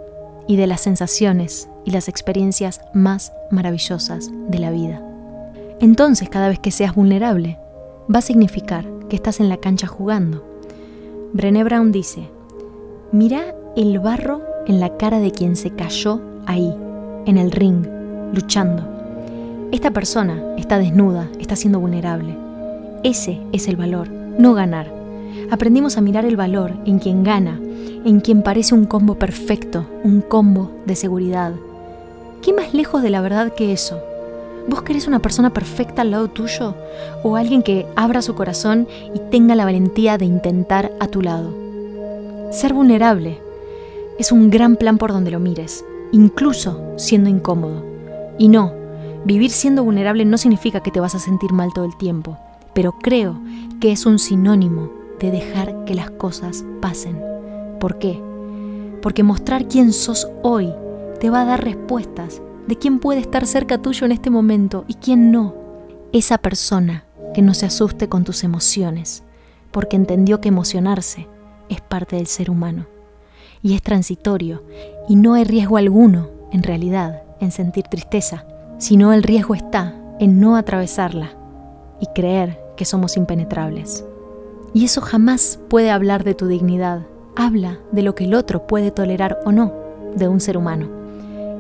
y 0.48 0.58
de 0.58 0.68
las 0.68 0.82
sensaciones 0.82 1.70
y 1.86 1.92
las 1.92 2.08
experiencias 2.08 2.82
más 2.94 3.34
maravillosas 3.52 4.30
de 4.50 4.60
la 4.60 4.72
vida. 4.72 5.02
Entonces, 5.80 6.30
cada 6.30 6.50
vez 6.50 6.60
que 6.60 6.72
seas 6.72 6.96
vulnerable, 6.96 7.60
va 8.14 8.20
a 8.20 8.24
significar 8.24 8.86
que 9.10 9.16
estás 9.16 9.40
en 9.40 9.50
la 9.50 9.58
cancha 9.58 9.88
jugando. 9.88 10.44
Brené 11.34 11.64
Brown 11.64 11.92
dice, 11.92 12.30
mira 13.12 13.56
el 13.76 14.00
barro 14.00 14.42
en 14.68 14.80
la 14.80 14.96
cara 14.98 15.20
de 15.20 15.32
quien 15.32 15.56
se 15.56 15.72
cayó 15.72 16.22
ahí, 16.46 16.74
en 17.26 17.38
el 17.38 17.52
ring, 17.52 17.86
luchando. 18.34 18.88
Esta 19.72 19.92
persona 19.92 20.42
está 20.58 20.78
desnuda, 20.80 21.30
está 21.40 21.56
siendo 21.56 21.80
vulnerable. 21.80 22.38
Ese 23.04 23.42
es 23.52 23.68
el 23.68 23.76
valor, 23.76 24.10
no 24.10 24.54
ganar. 24.54 24.95
Aprendimos 25.52 25.98
a 25.98 26.02
mirar 26.02 26.26
el 26.26 26.36
valor 26.36 26.74
en 26.86 27.00
quien 27.00 27.24
gana, 27.24 27.60
en 28.06 28.20
quien 28.20 28.42
parece 28.42 28.74
un 28.74 28.86
combo 28.86 29.16
perfecto, 29.16 29.86
un 30.04 30.22
combo 30.22 30.72
de 30.86 30.96
seguridad. 30.96 31.54
¿Qué 32.42 32.54
más 32.54 32.74
lejos 32.74 33.02
de 33.02 33.10
la 33.10 33.22
verdad 33.22 33.54
que 33.54 33.72
eso? 33.74 34.00
¿Vos 34.68 34.82
querés 34.82 35.08
una 35.08 35.20
persona 35.20 35.54
perfecta 35.54 36.02
al 36.02 36.12
lado 36.12 36.28
tuyo? 36.28 36.76
¿O 37.24 37.36
alguien 37.36 37.64
que 37.64 37.86
abra 37.96 38.22
su 38.22 38.36
corazón 38.36 38.88
y 39.14 39.20
tenga 39.30 39.56
la 39.56 39.66
valentía 39.66 40.18
de 40.18 40.26
intentar 40.26 40.92
a 41.00 41.08
tu 41.08 41.22
lado? 41.22 41.54
Ser 42.52 42.74
vulnerable 42.74 43.40
es 44.18 44.32
un 44.32 44.50
gran 44.50 44.76
plan 44.76 44.98
por 44.98 45.12
donde 45.12 45.32
lo 45.32 45.40
mires, 45.40 45.86
incluso 46.12 46.94
siendo 46.98 47.30
incómodo. 47.30 47.84
Y 48.38 48.48
no, 48.48 48.74
vivir 49.26 49.52
siendo 49.52 49.84
vulnerable 49.84 50.26
no 50.26 50.38
significa 50.38 50.82
que 50.82 50.92
te 50.92 51.00
vas 51.00 51.16
a 51.16 51.20
sentir 51.20 51.52
mal 51.52 51.72
todo 51.74 51.86
el 51.86 51.96
tiempo 51.98 52.38
pero 52.76 52.92
creo 52.92 53.40
que 53.80 53.92
es 53.94 54.06
un 54.06 54.20
sinónimo 54.20 54.92
de 55.20 55.32
dejar 55.32 55.86
que 55.86 55.96
las 55.96 56.12
cosas 56.12 56.66
pasen. 56.82 57.22
¿Por 57.80 57.98
qué? 58.00 58.22
Porque 59.02 59.24
mostrar 59.24 59.68
quién 59.68 59.94
sos 59.94 60.28
hoy 60.44 60.74
te 61.20 61.30
va 61.30 61.42
a 61.42 61.46
dar 61.46 61.64
respuestas 61.64 62.42
de 62.68 62.78
quién 62.78 63.00
puede 63.00 63.20
estar 63.20 63.46
cerca 63.46 63.82
tuyo 63.82 64.06
en 64.06 64.12
este 64.12 64.30
momento 64.30 64.86
y 64.88 64.96
quién 64.96 65.32
no. 65.32 65.56
Esa 66.12 66.38
persona 66.38 67.06
que 67.34 67.42
no 67.42 67.54
se 67.54 67.66
asuste 67.66 68.10
con 68.10 68.24
tus 68.24 68.44
emociones, 68.44 69.24
porque 69.72 69.96
entendió 69.96 70.42
que 70.42 70.50
emocionarse 70.50 71.28
es 71.70 71.82
parte 71.82 72.16
del 72.16 72.28
ser 72.28 72.50
humano 72.50 72.88
y 73.62 73.74
es 73.74 73.82
transitorio 73.82 74.64
y 75.10 75.16
no 75.16 75.34
hay 75.34 75.44
riesgo 75.44 75.78
alguno, 75.78 76.30
en 76.52 76.64
realidad, 76.64 77.24
en 77.40 77.52
sentir 77.52 77.86
tristeza, 77.86 78.46
sino 78.78 79.12
el 79.14 79.24
riesgo 79.24 79.56
está 79.56 79.96
en 80.20 80.40
no 80.40 80.56
atravesarla 80.56 81.32
y 82.00 82.08
creer 82.08 82.60
que 82.78 82.86
somos 82.86 83.18
impenetrables. 83.18 84.06
Y 84.76 84.84
eso 84.84 85.00
jamás 85.00 85.58
puede 85.70 85.90
hablar 85.90 86.26
de 86.26 86.34
tu 86.34 86.48
dignidad, 86.48 87.08
habla 87.38 87.80
de 87.94 88.02
lo 88.02 88.14
que 88.14 88.26
el 88.26 88.34
otro 88.34 88.68
puede 88.68 88.92
tolerar 88.92 89.40
o 89.46 89.54
no 89.54 89.72
de 90.18 90.28
un 90.28 90.42
ser 90.42 90.58
humano. 90.58 90.90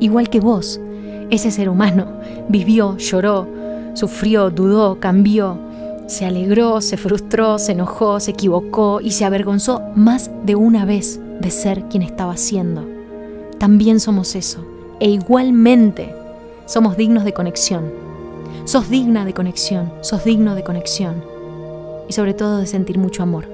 Igual 0.01 0.30
que 0.30 0.41
vos, 0.41 0.82
ese 1.30 1.49
ser 1.49 1.69
humano 1.69 2.08
vivió, 2.49 2.97
lloró, 2.97 3.47
sufrió, 3.93 4.49
dudó, 4.49 4.99
cambió, 4.99 5.58
se 6.08 6.25
alegró, 6.25 6.82
se 6.82 6.97
frustró, 6.97 7.58
se 7.58 7.71
enojó, 7.71 8.19
se 8.19 8.32
equivocó 8.32 8.99
y 8.99 9.12
se 9.12 9.23
avergonzó 9.23 9.82
más 9.95 10.30
de 10.43 10.56
una 10.56 10.84
vez 10.84 11.21
de 11.39 11.51
ser 11.51 11.86
quien 11.86 12.04
estaba 12.04 12.36
siendo. 12.36 12.86
También 13.58 14.01
somos 14.01 14.36
eso. 14.36 14.65
E 14.99 15.10
igualmente 15.10 16.13
somos 16.65 16.97
dignos 16.97 17.23
de 17.23 17.32
conexión. 17.32 17.93
Sos 18.65 18.89
digna 18.89 19.23
de 19.23 19.34
conexión, 19.34 19.93
sos 20.01 20.25
digno 20.25 20.54
de 20.54 20.65
conexión. 20.65 21.35
Y 22.07 22.13
sobre 22.13 22.33
todo 22.33 22.57
de 22.57 22.67
sentir 22.67 22.97
mucho 22.97 23.23
amor. 23.23 23.47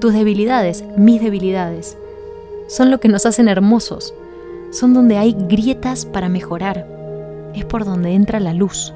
Tus 0.00 0.12
debilidades, 0.14 0.84
mis 0.96 1.20
debilidades, 1.20 1.96
son 2.68 2.90
lo 2.90 3.00
que 3.00 3.08
nos 3.08 3.26
hacen 3.26 3.48
hermosos. 3.48 4.14
Son 4.70 4.94
donde 4.94 5.18
hay 5.18 5.36
grietas 5.48 6.06
para 6.06 6.28
mejorar. 6.28 6.86
Es 7.54 7.64
por 7.64 7.84
donde 7.84 8.14
entra 8.14 8.40
la 8.40 8.54
luz. 8.54 8.94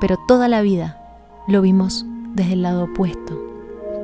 Pero 0.00 0.16
toda 0.26 0.48
la 0.48 0.60
vida 0.60 1.00
lo 1.46 1.62
vimos 1.62 2.04
desde 2.34 2.54
el 2.54 2.62
lado 2.62 2.84
opuesto. 2.84 3.40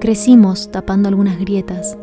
Crecimos 0.01 0.71
tapando 0.71 1.09
algunas 1.09 1.39
grietas, 1.39 1.99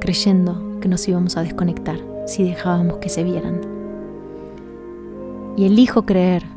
creyendo 0.00 0.80
que 0.80 0.88
nos 0.88 1.06
íbamos 1.06 1.36
a 1.36 1.42
desconectar 1.42 1.98
si 2.26 2.42
dejábamos 2.42 2.96
que 2.96 3.08
se 3.08 3.22
vieran. 3.22 3.60
Y 5.56 5.66
elijo 5.66 6.06
creer 6.06 6.55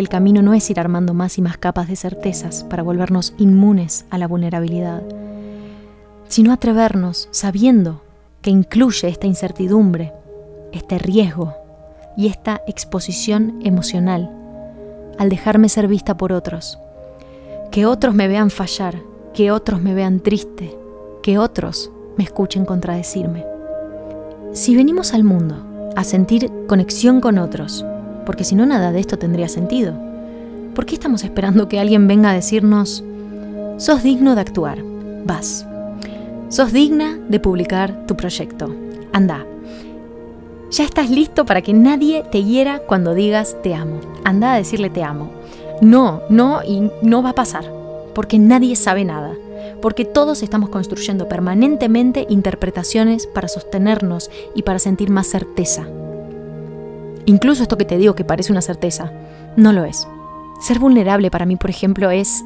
el 0.00 0.08
camino 0.08 0.42
no 0.42 0.54
es 0.54 0.68
ir 0.70 0.80
armando 0.80 1.14
más 1.14 1.38
y 1.38 1.42
más 1.42 1.58
capas 1.58 1.88
de 1.88 1.96
certezas 1.96 2.64
para 2.64 2.82
volvernos 2.82 3.34
inmunes 3.38 4.06
a 4.10 4.18
la 4.18 4.28
vulnerabilidad, 4.28 5.02
sino 6.28 6.52
atrevernos 6.52 7.28
sabiendo 7.30 8.02
que 8.42 8.50
incluye 8.50 9.08
esta 9.08 9.26
incertidumbre, 9.26 10.12
este 10.72 10.98
riesgo 10.98 11.54
y 12.16 12.26
esta 12.26 12.62
exposición 12.66 13.60
emocional 13.64 14.30
al 15.18 15.28
dejarme 15.28 15.68
ser 15.68 15.88
vista 15.88 16.16
por 16.16 16.32
otros 16.32 16.78
que 17.70 17.86
otros 17.86 18.14
me 18.14 18.28
vean 18.28 18.50
fallar, 18.50 18.96
que 19.34 19.50
otros 19.50 19.82
me 19.82 19.94
vean 19.94 20.20
triste, 20.20 20.76
que 21.22 21.38
otros 21.38 21.90
me 22.16 22.24
escuchen 22.24 22.64
contradecirme. 22.64 23.44
Si 24.52 24.74
venimos 24.74 25.12
al 25.12 25.24
mundo 25.24 25.92
a 25.94 26.04
sentir 26.04 26.50
conexión 26.66 27.20
con 27.20 27.38
otros, 27.38 27.84
porque 28.28 28.44
si 28.44 28.54
no 28.54 28.66
nada 28.66 28.92
de 28.92 29.00
esto 29.00 29.18
tendría 29.18 29.48
sentido, 29.48 29.94
¿por 30.74 30.84
qué 30.84 30.96
estamos 30.96 31.24
esperando 31.24 31.66
que 31.66 31.80
alguien 31.80 32.06
venga 32.06 32.28
a 32.28 32.34
decirnos, 32.34 33.02
sos 33.78 34.02
digno 34.02 34.34
de 34.34 34.42
actuar, 34.42 34.80
vas, 35.24 35.66
sos 36.50 36.70
digna 36.74 37.18
de 37.26 37.40
publicar 37.40 38.04
tu 38.06 38.18
proyecto, 38.18 38.76
anda, 39.14 39.46
ya 40.70 40.84
estás 40.84 41.08
listo 41.08 41.46
para 41.46 41.62
que 41.62 41.72
nadie 41.72 42.22
te 42.30 42.44
hiera 42.44 42.80
cuando 42.80 43.14
digas 43.14 43.56
te 43.62 43.74
amo, 43.74 43.98
anda 44.24 44.52
a 44.52 44.58
decirle 44.58 44.90
te 44.90 45.02
amo, 45.02 45.30
no, 45.80 46.20
no 46.28 46.60
y 46.62 46.90
no 47.00 47.22
va 47.22 47.30
a 47.30 47.34
pasar, 47.34 47.64
porque 48.14 48.38
nadie 48.38 48.76
sabe 48.76 49.06
nada, 49.06 49.32
porque 49.80 50.04
todos 50.04 50.42
estamos 50.42 50.68
construyendo 50.68 51.30
permanentemente 51.30 52.26
interpretaciones 52.28 53.26
para 53.26 53.48
sostenernos 53.48 54.30
y 54.54 54.64
para 54.64 54.78
sentir 54.80 55.08
más 55.08 55.28
certeza. 55.28 55.86
Incluso 57.28 57.62
esto 57.62 57.76
que 57.76 57.84
te 57.84 57.98
digo 57.98 58.14
que 58.14 58.24
parece 58.24 58.52
una 58.52 58.62
certeza, 58.62 59.12
no 59.54 59.74
lo 59.74 59.84
es. 59.84 60.08
Ser 60.62 60.78
vulnerable 60.78 61.30
para 61.30 61.44
mí, 61.44 61.56
por 61.56 61.68
ejemplo, 61.68 62.10
es 62.10 62.42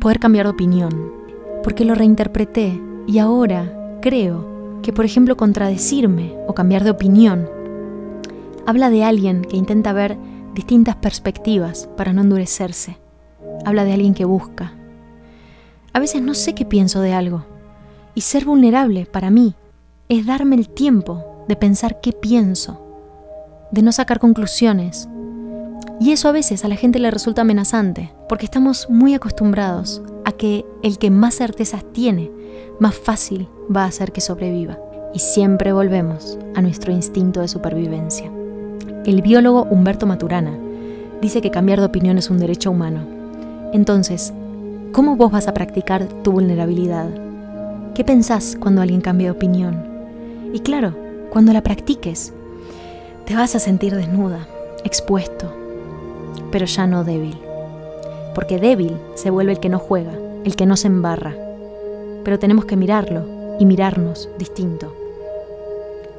poder 0.00 0.20
cambiar 0.20 0.46
de 0.46 0.52
opinión, 0.52 1.12
porque 1.64 1.84
lo 1.84 1.96
reinterpreté 1.96 2.80
y 3.08 3.18
ahora 3.18 3.98
creo 4.00 4.78
que, 4.82 4.92
por 4.92 5.04
ejemplo, 5.04 5.36
contradecirme 5.36 6.36
o 6.46 6.54
cambiar 6.54 6.84
de 6.84 6.92
opinión 6.92 7.48
habla 8.66 8.88
de 8.88 9.02
alguien 9.02 9.42
que 9.42 9.56
intenta 9.56 9.92
ver 9.92 10.16
distintas 10.54 10.94
perspectivas 10.94 11.88
para 11.96 12.12
no 12.12 12.22
endurecerse. 12.22 12.98
Habla 13.64 13.84
de 13.84 13.94
alguien 13.94 14.14
que 14.14 14.24
busca. 14.24 14.74
A 15.92 15.98
veces 15.98 16.22
no 16.22 16.34
sé 16.34 16.54
qué 16.54 16.64
pienso 16.64 17.00
de 17.00 17.14
algo. 17.14 17.46
Y 18.14 18.20
ser 18.20 18.44
vulnerable 18.44 19.06
para 19.06 19.32
mí 19.32 19.56
es 20.08 20.24
darme 20.24 20.54
el 20.54 20.68
tiempo 20.68 21.44
de 21.48 21.56
pensar 21.56 22.00
qué 22.00 22.12
pienso, 22.12 22.89
de 23.70 23.82
no 23.82 23.92
sacar 23.92 24.18
conclusiones. 24.18 25.08
Y 26.00 26.12
eso 26.12 26.28
a 26.28 26.32
veces 26.32 26.64
a 26.64 26.68
la 26.68 26.76
gente 26.76 26.98
le 26.98 27.10
resulta 27.10 27.42
amenazante, 27.42 28.12
porque 28.28 28.46
estamos 28.46 28.88
muy 28.88 29.14
acostumbrados 29.14 30.02
a 30.24 30.32
que 30.32 30.64
el 30.82 30.98
que 30.98 31.10
más 31.10 31.36
certezas 31.36 31.84
tiene, 31.92 32.30
más 32.78 32.94
fácil 32.94 33.48
va 33.74 33.84
a 33.84 33.88
hacer 33.88 34.12
que 34.12 34.20
sobreviva. 34.20 34.78
Y 35.12 35.18
siempre 35.18 35.72
volvemos 35.72 36.38
a 36.54 36.62
nuestro 36.62 36.92
instinto 36.92 37.40
de 37.40 37.48
supervivencia. 37.48 38.30
El 39.04 39.22
biólogo 39.22 39.64
Humberto 39.64 40.06
Maturana 40.06 40.56
dice 41.20 41.40
que 41.40 41.50
cambiar 41.50 41.80
de 41.80 41.86
opinión 41.86 42.16
es 42.16 42.30
un 42.30 42.38
derecho 42.38 42.70
humano. 42.70 43.00
Entonces, 43.72 44.32
¿cómo 44.92 45.16
vos 45.16 45.30
vas 45.30 45.48
a 45.48 45.54
practicar 45.54 46.06
tu 46.22 46.32
vulnerabilidad? 46.32 47.08
¿Qué 47.94 48.04
pensás 48.04 48.56
cuando 48.58 48.82
alguien 48.82 49.00
cambia 49.00 49.26
de 49.26 49.32
opinión? 49.32 49.84
Y 50.52 50.60
claro, 50.60 50.96
cuando 51.30 51.52
la 51.52 51.62
practiques, 51.62 52.32
te 53.30 53.36
vas 53.36 53.54
a 53.54 53.60
sentir 53.60 53.94
desnuda, 53.94 54.48
expuesto, 54.82 55.54
pero 56.50 56.66
ya 56.66 56.88
no 56.88 57.04
débil. 57.04 57.38
Porque 58.34 58.58
débil 58.58 58.96
se 59.14 59.30
vuelve 59.30 59.52
el 59.52 59.60
que 59.60 59.68
no 59.68 59.78
juega, 59.78 60.10
el 60.44 60.56
que 60.56 60.66
no 60.66 60.76
se 60.76 60.88
embarra. 60.88 61.36
Pero 62.24 62.40
tenemos 62.40 62.64
que 62.64 62.74
mirarlo 62.74 63.56
y 63.60 63.66
mirarnos 63.66 64.28
distinto. 64.36 64.92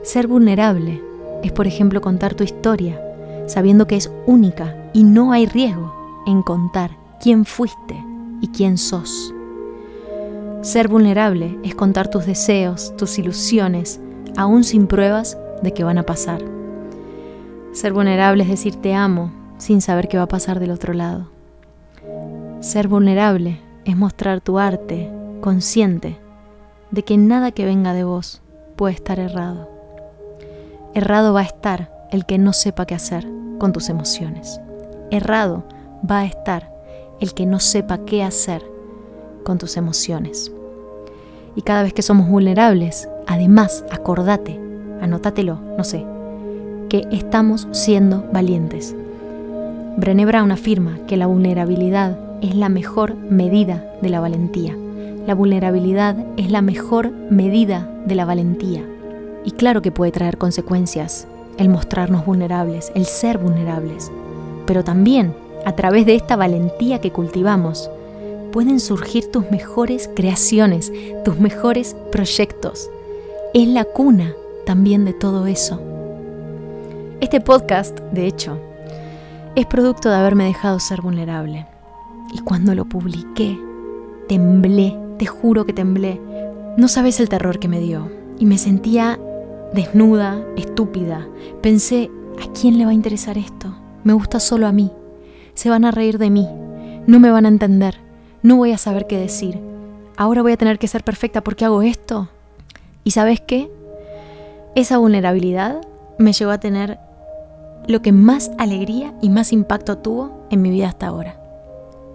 Ser 0.04 0.28
vulnerable 0.28 1.02
es, 1.44 1.52
por 1.52 1.68
ejemplo, 1.68 2.00
contar 2.00 2.34
tu 2.34 2.46
historia, 2.46 3.02
sabiendo 3.46 3.88
que 3.88 3.98
es 3.98 4.10
única 4.26 4.74
y 4.94 5.04
no 5.04 5.34
hay 5.34 5.48
riesgo 5.48 6.24
en 6.26 6.42
contar 6.42 6.92
quién 7.22 7.44
fuiste 7.44 8.02
y 8.40 8.48
quién 8.48 8.78
sos. 8.78 9.34
Ser 10.62 10.88
vulnerable 10.88 11.60
es 11.62 11.76
contar 11.76 12.10
tus 12.10 12.26
deseos, 12.26 12.96
tus 12.96 13.20
ilusiones, 13.20 14.00
aún 14.38 14.64
sin 14.64 14.88
pruebas 14.88 15.38
de 15.62 15.74
que 15.74 15.84
van 15.84 15.98
a 15.98 16.04
pasar. 16.04 16.61
Ser 17.74 17.94
vulnerable 17.94 18.44
es 18.44 18.50
decir 18.50 18.76
te 18.76 18.94
amo 18.94 19.32
sin 19.58 19.82
saber 19.82 20.08
qué 20.08 20.18
va 20.18 20.24
a 20.24 20.28
pasar 20.28 20.60
del 20.60 20.72
otro 20.72 20.94
lado. 20.94 21.30
Ser 22.60 22.88
vulnerable 22.88 23.62
es 23.86 23.96
mostrar 23.96 24.42
tu 24.42 24.60
arte 24.60 25.10
consciente 25.40 26.20
de 26.92 27.04
que 27.04 27.18
nada 27.18 27.52
que 27.52 27.66
venga 27.66 27.94
de 27.94 28.04
vos 28.04 28.42
puede 28.76 28.94
estar 28.94 29.20
errado. 29.20 29.70
Errado 30.94 31.34
va 31.34 31.42
a 31.42 31.46
estar 31.46 32.08
el 32.12 32.26
que 32.26 32.38
no 32.38 32.52
sepa 32.52 32.86
qué 32.86 32.96
hacer 32.96 33.26
con 33.58 33.72
tus 33.72 33.90
emociones. 33.90 34.60
Errado 35.10 35.64
va 36.10 36.20
a 36.20 36.26
estar 36.26 36.72
el 37.22 37.34
que 37.34 37.46
no 37.46 37.60
sepa 37.60 38.00
qué 38.00 38.24
hacer 38.24 38.64
con 39.46 39.58
tus 39.58 39.78
emociones. 39.78 40.52
Y 41.56 41.62
cada 41.62 41.84
vez 41.84 41.94
que 41.94 42.02
somos 42.02 42.28
vulnerables, 42.28 43.08
además, 43.28 43.86
acordate, 43.92 44.60
anótatelo, 45.02 45.60
no 45.78 45.84
sé, 45.84 46.06
que 46.92 47.08
estamos 47.10 47.70
siendo 47.72 48.26
valientes. 48.34 48.94
Brené 49.96 50.26
Brown 50.26 50.52
afirma 50.52 51.00
que 51.08 51.16
la 51.16 51.26
vulnerabilidad 51.26 52.20
es 52.42 52.54
la 52.54 52.68
mejor 52.68 53.16
medida 53.16 53.90
de 54.02 54.10
la 54.10 54.20
valentía. 54.20 54.76
La 55.26 55.34
vulnerabilidad 55.34 56.18
es 56.36 56.52
la 56.52 56.62
mejor 56.62 57.10
medida 57.30 57.90
de 58.06 58.16
la 58.16 58.26
valentía. 58.26 58.84
Y 59.46 59.52
claro 59.52 59.82
que 59.82 59.94
puede 59.94 60.12
traer 60.12 60.38
consecuencias 60.38 61.28
el 61.58 61.70
mostrarnos 61.70 62.26
vulnerables, 62.26 62.92
el 62.94 63.06
ser 63.06 63.38
vulnerables, 63.38 64.12
pero 64.66 64.84
también 64.84 65.34
a 65.64 65.78
través 65.78 66.06
de 66.06 66.16
esta 66.16 66.36
valentía 66.36 67.00
que 67.00 67.14
cultivamos, 67.14 67.90
pueden 68.52 68.82
surgir 68.82 69.32
tus 69.32 69.50
mejores 69.50 70.10
creaciones, 70.14 70.92
tus 71.24 71.40
mejores 71.40 71.96
proyectos. 72.12 72.90
Es 73.54 73.70
la 73.70 73.86
cuna 73.86 74.34
también 74.66 75.06
de 75.06 75.14
todo 75.14 75.48
eso. 75.48 75.91
Este 77.22 77.40
podcast, 77.40 78.00
de 78.00 78.26
hecho, 78.26 78.60
es 79.56 79.68
producto 79.68 80.10
de 80.10 80.16
haberme 80.16 80.46
dejado 80.46 80.80
ser 80.80 81.02
vulnerable. 81.02 81.68
Y 82.34 82.40
cuando 82.40 82.74
lo 82.74 82.86
publiqué, 82.86 83.60
temblé, 84.28 84.98
te 85.20 85.28
juro 85.28 85.64
que 85.64 85.72
temblé. 85.72 86.20
No 86.78 86.88
sabes 86.88 87.20
el 87.20 87.30
terror 87.30 87.60
que 87.60 87.68
me 87.68 87.80
dio. 87.80 88.12
Y 88.40 88.48
me 88.48 88.58
sentía 88.58 89.20
desnuda, 89.72 90.44
estúpida. 90.58 91.28
Pensé, 91.62 92.10
¿a 92.44 92.52
quién 92.60 92.80
le 92.80 92.86
va 92.86 92.92
a 92.92 92.96
interesar 92.96 93.38
esto? 93.38 93.72
Me 94.04 94.14
gusta 94.14 94.40
solo 94.40 94.66
a 94.66 94.72
mí. 94.72 94.92
Se 95.54 95.70
van 95.70 95.86
a 95.86 95.92
reír 95.92 96.18
de 96.18 96.32
mí. 96.32 96.50
No 97.06 97.20
me 97.20 97.30
van 97.30 97.46
a 97.46 97.50
entender. 97.50 97.98
No 98.42 98.56
voy 98.56 98.72
a 98.72 98.80
saber 98.80 99.06
qué 99.06 99.20
decir. 99.20 99.60
Ahora 100.18 100.42
voy 100.42 100.54
a 100.54 100.58
tener 100.58 100.80
que 100.80 100.88
ser 100.88 101.04
perfecta 101.04 101.42
porque 101.42 101.66
hago 101.66 101.84
esto. 101.84 102.30
¿Y 103.04 103.12
sabes 103.12 103.42
qué? 103.42 103.72
Esa 104.74 104.98
vulnerabilidad 104.98 105.82
me 106.18 106.34
llevó 106.34 106.52
a 106.52 106.60
tener 106.60 107.00
lo 107.88 108.02
que 108.02 108.12
más 108.12 108.52
alegría 108.58 109.14
y 109.22 109.30
más 109.30 109.52
impacto 109.54 109.98
tuvo 109.98 110.46
en 110.50 110.62
mi 110.62 110.70
vida 110.70 110.88
hasta 110.88 111.08
ahora. 111.08 111.36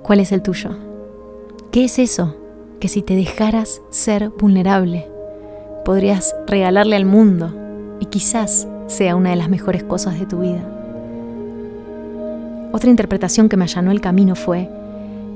¿Cuál 0.02 0.20
es 0.20 0.32
el 0.32 0.42
tuyo? 0.42 0.70
¿Qué 1.72 1.84
es 1.84 1.98
eso 1.98 2.36
que 2.80 2.88
si 2.88 3.02
te 3.02 3.16
dejaras 3.16 3.82
ser 3.90 4.30
vulnerable, 4.30 5.08
podrías 5.84 6.34
regalarle 6.46 6.96
al 6.96 7.04
mundo 7.04 7.52
y 8.00 8.06
quizás 8.06 8.68
sea 8.86 9.16
una 9.16 9.30
de 9.30 9.36
las 9.36 9.48
mejores 9.48 9.82
cosas 9.82 10.18
de 10.18 10.26
tu 10.26 10.40
vida? 10.40 10.62
Otra 12.72 12.90
interpretación 12.90 13.48
que 13.48 13.56
me 13.56 13.64
allanó 13.64 13.90
el 13.90 14.00
camino 14.00 14.34
fue, 14.34 14.68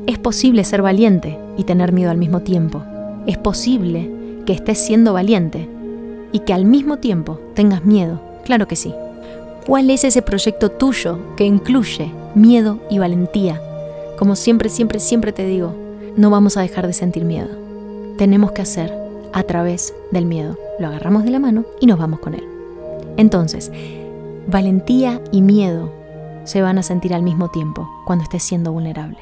es 0.07 0.19
posible 0.19 0.65
ser 0.65 0.83
valiente 0.83 1.39
y 1.57 1.65
tener 1.65 1.93
miedo 1.93 2.11
al 2.11 2.19
mismo 2.19 2.41
tiempo. 2.41 2.83
Es 3.27 3.39
posible 3.39 4.11
que 4.47 4.53
estés 4.53 4.79
siendo 4.79 5.13
valiente 5.13 5.69
y 6.33 6.41
que 6.41 6.53
al 6.53 6.65
mismo 6.65 6.99
tiempo 6.99 7.41
tengas 7.55 7.85
miedo. 7.85 8.21
Claro 8.45 8.67
que 8.69 8.77
sí. 8.77 8.95
¿Cuál 9.71 9.89
es 9.91 10.03
ese 10.03 10.21
proyecto 10.21 10.69
tuyo 10.69 11.37
que 11.37 11.45
incluye 11.45 12.13
miedo 12.35 12.81
y 12.91 12.99
valentía? 12.99 13.63
Como 14.19 14.35
siempre, 14.35 14.69
siempre, 14.69 14.99
siempre 14.99 15.33
te 15.33 15.47
digo, 15.47 15.77
no 16.17 16.29
vamos 16.29 16.57
a 16.57 16.63
dejar 16.63 16.89
de 16.89 16.93
sentir 16.93 17.25
miedo. 17.25 17.51
Tenemos 18.19 18.51
que 18.51 18.63
hacer 18.63 18.93
a 19.33 19.45
través 19.45 19.95
del 20.11 20.27
miedo. 20.27 20.59
Lo 20.81 20.89
agarramos 20.89 21.23
de 21.23 21.31
la 21.31 21.39
mano 21.39 21.67
y 21.79 21.87
nos 21.87 22.01
vamos 22.01 22.19
con 22.19 22.35
él. 22.35 22.43
Entonces, 23.17 23.71
valentía 24.49 25.21
y 25.31 25.41
miedo 25.41 25.93
se 26.43 26.63
van 26.63 26.79
a 26.79 26.83
sentir 26.83 27.15
al 27.15 27.23
mismo 27.23 27.49
tiempo 27.49 27.89
cuando 28.07 28.25
estés 28.25 28.43
siendo 28.43 28.73
vulnerable. 28.73 29.19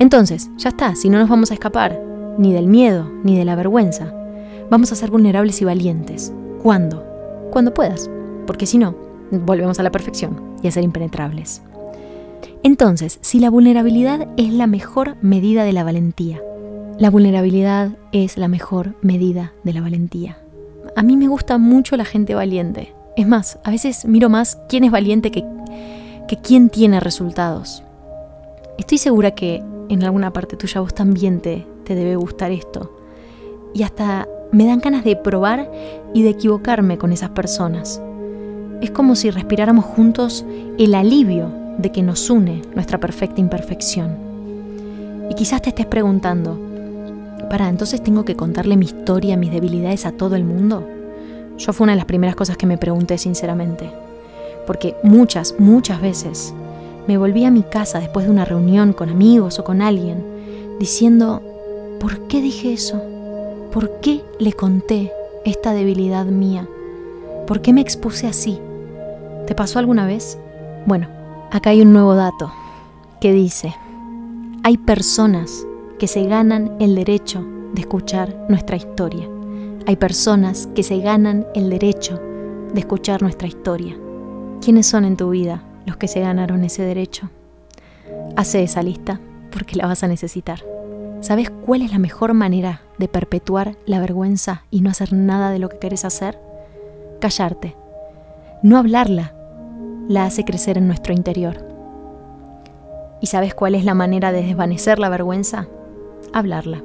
Entonces, 0.00 0.50
ya 0.58 0.68
está, 0.68 0.96
si 0.96 1.08
no 1.08 1.18
nos 1.18 1.30
vamos 1.30 1.50
a 1.50 1.54
escapar 1.54 1.98
ni 2.36 2.52
del 2.52 2.66
miedo 2.66 3.10
ni 3.24 3.38
de 3.38 3.46
la 3.46 3.56
vergüenza, 3.56 4.12
vamos 4.68 4.92
a 4.92 4.96
ser 4.96 5.10
vulnerables 5.10 5.62
y 5.62 5.64
valientes. 5.64 6.30
¿Cuándo? 6.62 7.06
Cuando 7.50 7.72
puedas, 7.72 8.10
porque 8.46 8.66
si 8.66 8.76
no, 8.76 9.07
volvemos 9.30 9.78
a 9.78 9.82
la 9.82 9.90
perfección 9.90 10.56
y 10.62 10.68
a 10.68 10.70
ser 10.70 10.84
impenetrables. 10.84 11.62
Entonces, 12.62 13.18
si 13.22 13.38
la 13.40 13.50
vulnerabilidad 13.50 14.28
es 14.36 14.52
la 14.52 14.66
mejor 14.66 15.16
medida 15.22 15.64
de 15.64 15.72
la 15.72 15.84
valentía, 15.84 16.42
la 16.98 17.10
vulnerabilidad 17.10 17.90
es 18.10 18.36
la 18.36 18.48
mejor 18.48 18.96
medida 19.02 19.52
de 19.62 19.72
la 19.72 19.80
valentía. 19.80 20.38
A 20.96 21.02
mí 21.02 21.16
me 21.16 21.28
gusta 21.28 21.58
mucho 21.58 21.96
la 21.96 22.04
gente 22.04 22.34
valiente. 22.34 22.92
Es 23.16 23.26
más, 23.26 23.58
a 23.62 23.70
veces 23.70 24.04
miro 24.04 24.28
más 24.28 24.58
quién 24.68 24.82
es 24.82 24.90
valiente 24.90 25.30
que, 25.30 25.44
que 26.26 26.36
quién 26.38 26.70
tiene 26.70 26.98
resultados. 26.98 27.84
Estoy 28.78 28.98
segura 28.98 29.32
que 29.32 29.62
en 29.88 30.02
alguna 30.02 30.32
parte 30.32 30.56
tuya 30.56 30.80
vos 30.80 30.92
también 30.94 31.40
te, 31.40 31.66
te 31.84 31.94
debe 31.94 32.16
gustar 32.16 32.50
esto. 32.50 32.96
Y 33.74 33.84
hasta 33.84 34.26
me 34.50 34.66
dan 34.66 34.80
ganas 34.80 35.04
de 35.04 35.14
probar 35.14 35.70
y 36.14 36.22
de 36.22 36.30
equivocarme 36.30 36.98
con 36.98 37.12
esas 37.12 37.30
personas. 37.30 38.02
Es 38.80 38.90
como 38.92 39.16
si 39.16 39.30
respiráramos 39.30 39.84
juntos 39.84 40.44
el 40.78 40.94
alivio 40.94 41.50
de 41.78 41.90
que 41.90 42.02
nos 42.02 42.30
une 42.30 42.62
nuestra 42.74 42.98
perfecta 42.98 43.40
imperfección. 43.40 44.16
Y 45.30 45.34
quizás 45.34 45.62
te 45.62 45.70
estés 45.70 45.86
preguntando, 45.86 46.58
para, 47.50 47.68
entonces 47.68 48.02
tengo 48.02 48.24
que 48.24 48.36
contarle 48.36 48.76
mi 48.76 48.86
historia, 48.86 49.36
mis 49.36 49.50
debilidades 49.50 50.06
a 50.06 50.12
todo 50.12 50.36
el 50.36 50.44
mundo. 50.44 50.86
Yo 51.56 51.72
fue 51.72 51.84
una 51.84 51.92
de 51.92 51.98
las 51.98 52.04
primeras 52.04 52.36
cosas 52.36 52.56
que 52.56 52.66
me 52.66 52.78
pregunté 52.78 53.18
sinceramente. 53.18 53.90
Porque 54.66 54.94
muchas, 55.02 55.54
muchas 55.58 56.00
veces 56.00 56.54
me 57.08 57.18
volví 57.18 57.44
a 57.44 57.50
mi 57.50 57.62
casa 57.62 57.98
después 57.98 58.26
de 58.26 58.32
una 58.32 58.44
reunión 58.44 58.92
con 58.92 59.08
amigos 59.08 59.58
o 59.58 59.64
con 59.64 59.82
alguien, 59.82 60.22
diciendo, 60.78 61.42
¿por 61.98 62.28
qué 62.28 62.40
dije 62.40 62.72
eso? 62.72 63.02
¿Por 63.72 64.00
qué 64.00 64.22
le 64.38 64.52
conté 64.52 65.10
esta 65.44 65.72
debilidad 65.72 66.26
mía? 66.26 66.68
¿Por 67.46 67.60
qué 67.62 67.72
me 67.72 67.80
expuse 67.80 68.26
así? 68.26 68.60
¿Te 69.48 69.54
pasó 69.54 69.78
alguna 69.78 70.04
vez? 70.04 70.38
Bueno, 70.84 71.08
acá 71.50 71.70
hay 71.70 71.80
un 71.80 71.94
nuevo 71.94 72.14
dato 72.14 72.52
que 73.18 73.32
dice, 73.32 73.74
hay 74.62 74.76
personas 74.76 75.66
que 75.98 76.06
se 76.06 76.24
ganan 76.24 76.76
el 76.80 76.94
derecho 76.94 77.46
de 77.72 77.80
escuchar 77.80 78.44
nuestra 78.50 78.76
historia. 78.76 79.26
Hay 79.86 79.96
personas 79.96 80.68
que 80.74 80.82
se 80.82 80.98
ganan 80.98 81.46
el 81.54 81.70
derecho 81.70 82.20
de 82.74 82.80
escuchar 82.80 83.22
nuestra 83.22 83.48
historia. 83.48 83.96
¿Quiénes 84.60 84.86
son 84.86 85.06
en 85.06 85.16
tu 85.16 85.30
vida 85.30 85.62
los 85.86 85.96
que 85.96 86.08
se 86.08 86.20
ganaron 86.20 86.62
ese 86.62 86.82
derecho? 86.82 87.30
Hace 88.36 88.62
esa 88.62 88.82
lista 88.82 89.18
porque 89.50 89.76
la 89.76 89.86
vas 89.86 90.04
a 90.04 90.08
necesitar. 90.08 90.62
¿Sabes 91.22 91.48
cuál 91.48 91.80
es 91.80 91.90
la 91.90 91.98
mejor 91.98 92.34
manera 92.34 92.82
de 92.98 93.08
perpetuar 93.08 93.78
la 93.86 93.98
vergüenza 93.98 94.64
y 94.70 94.82
no 94.82 94.90
hacer 94.90 95.14
nada 95.14 95.50
de 95.50 95.58
lo 95.58 95.70
que 95.70 95.78
querés 95.78 96.04
hacer? 96.04 96.38
Callarte. 97.18 97.74
No 98.62 98.76
hablarla 98.76 99.37
la 100.08 100.24
hace 100.24 100.44
crecer 100.44 100.78
en 100.78 100.86
nuestro 100.86 101.12
interior. 101.12 101.64
¿Y 103.20 103.26
sabes 103.26 103.54
cuál 103.54 103.74
es 103.74 103.84
la 103.84 103.94
manera 103.94 104.32
de 104.32 104.42
desvanecer 104.42 104.98
la 104.98 105.10
vergüenza? 105.10 105.68
Hablarla. 106.32 106.82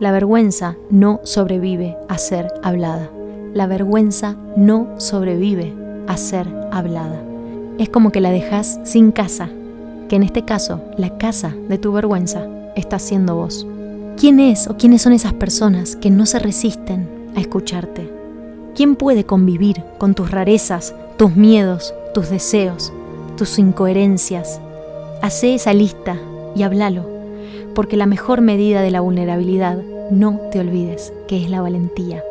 La 0.00 0.10
vergüenza 0.10 0.76
no 0.90 1.20
sobrevive 1.22 1.96
a 2.08 2.18
ser 2.18 2.52
hablada. 2.62 3.08
La 3.52 3.68
vergüenza 3.68 4.36
no 4.56 4.88
sobrevive 4.98 5.72
a 6.08 6.16
ser 6.16 6.48
hablada. 6.72 7.22
Es 7.78 7.88
como 7.88 8.10
que 8.10 8.20
la 8.20 8.32
dejas 8.32 8.80
sin 8.82 9.12
casa, 9.12 9.48
que 10.08 10.16
en 10.16 10.24
este 10.24 10.44
caso 10.44 10.80
la 10.98 11.16
casa 11.18 11.54
de 11.68 11.78
tu 11.78 11.92
vergüenza 11.92 12.46
está 12.74 12.98
siendo 12.98 13.36
vos. 13.36 13.64
¿Quién 14.16 14.40
es 14.40 14.66
o 14.66 14.76
quiénes 14.76 15.02
son 15.02 15.12
esas 15.12 15.34
personas 15.34 15.94
que 15.94 16.10
no 16.10 16.26
se 16.26 16.40
resisten 16.40 17.08
a 17.36 17.40
escucharte? 17.40 18.12
¿Quién 18.74 18.96
puede 18.96 19.24
convivir 19.24 19.84
con 19.98 20.14
tus 20.14 20.32
rarezas, 20.32 20.94
tus 21.16 21.36
miedos, 21.36 21.94
tus 22.14 22.30
deseos, 22.30 22.92
tus 23.36 23.58
incoherencias. 23.58 24.60
Hacé 25.20 25.54
esa 25.54 25.74
lista 25.74 26.16
y 26.54 26.62
háblalo, 26.62 27.04
porque 27.74 27.98
la 27.98 28.06
mejor 28.06 28.40
medida 28.40 28.80
de 28.80 28.90
la 28.90 29.00
vulnerabilidad, 29.00 29.82
no 30.10 30.38
te 30.50 30.60
olvides, 30.60 31.12
que 31.28 31.42
es 31.42 31.50
la 31.50 31.60
valentía 31.60 32.22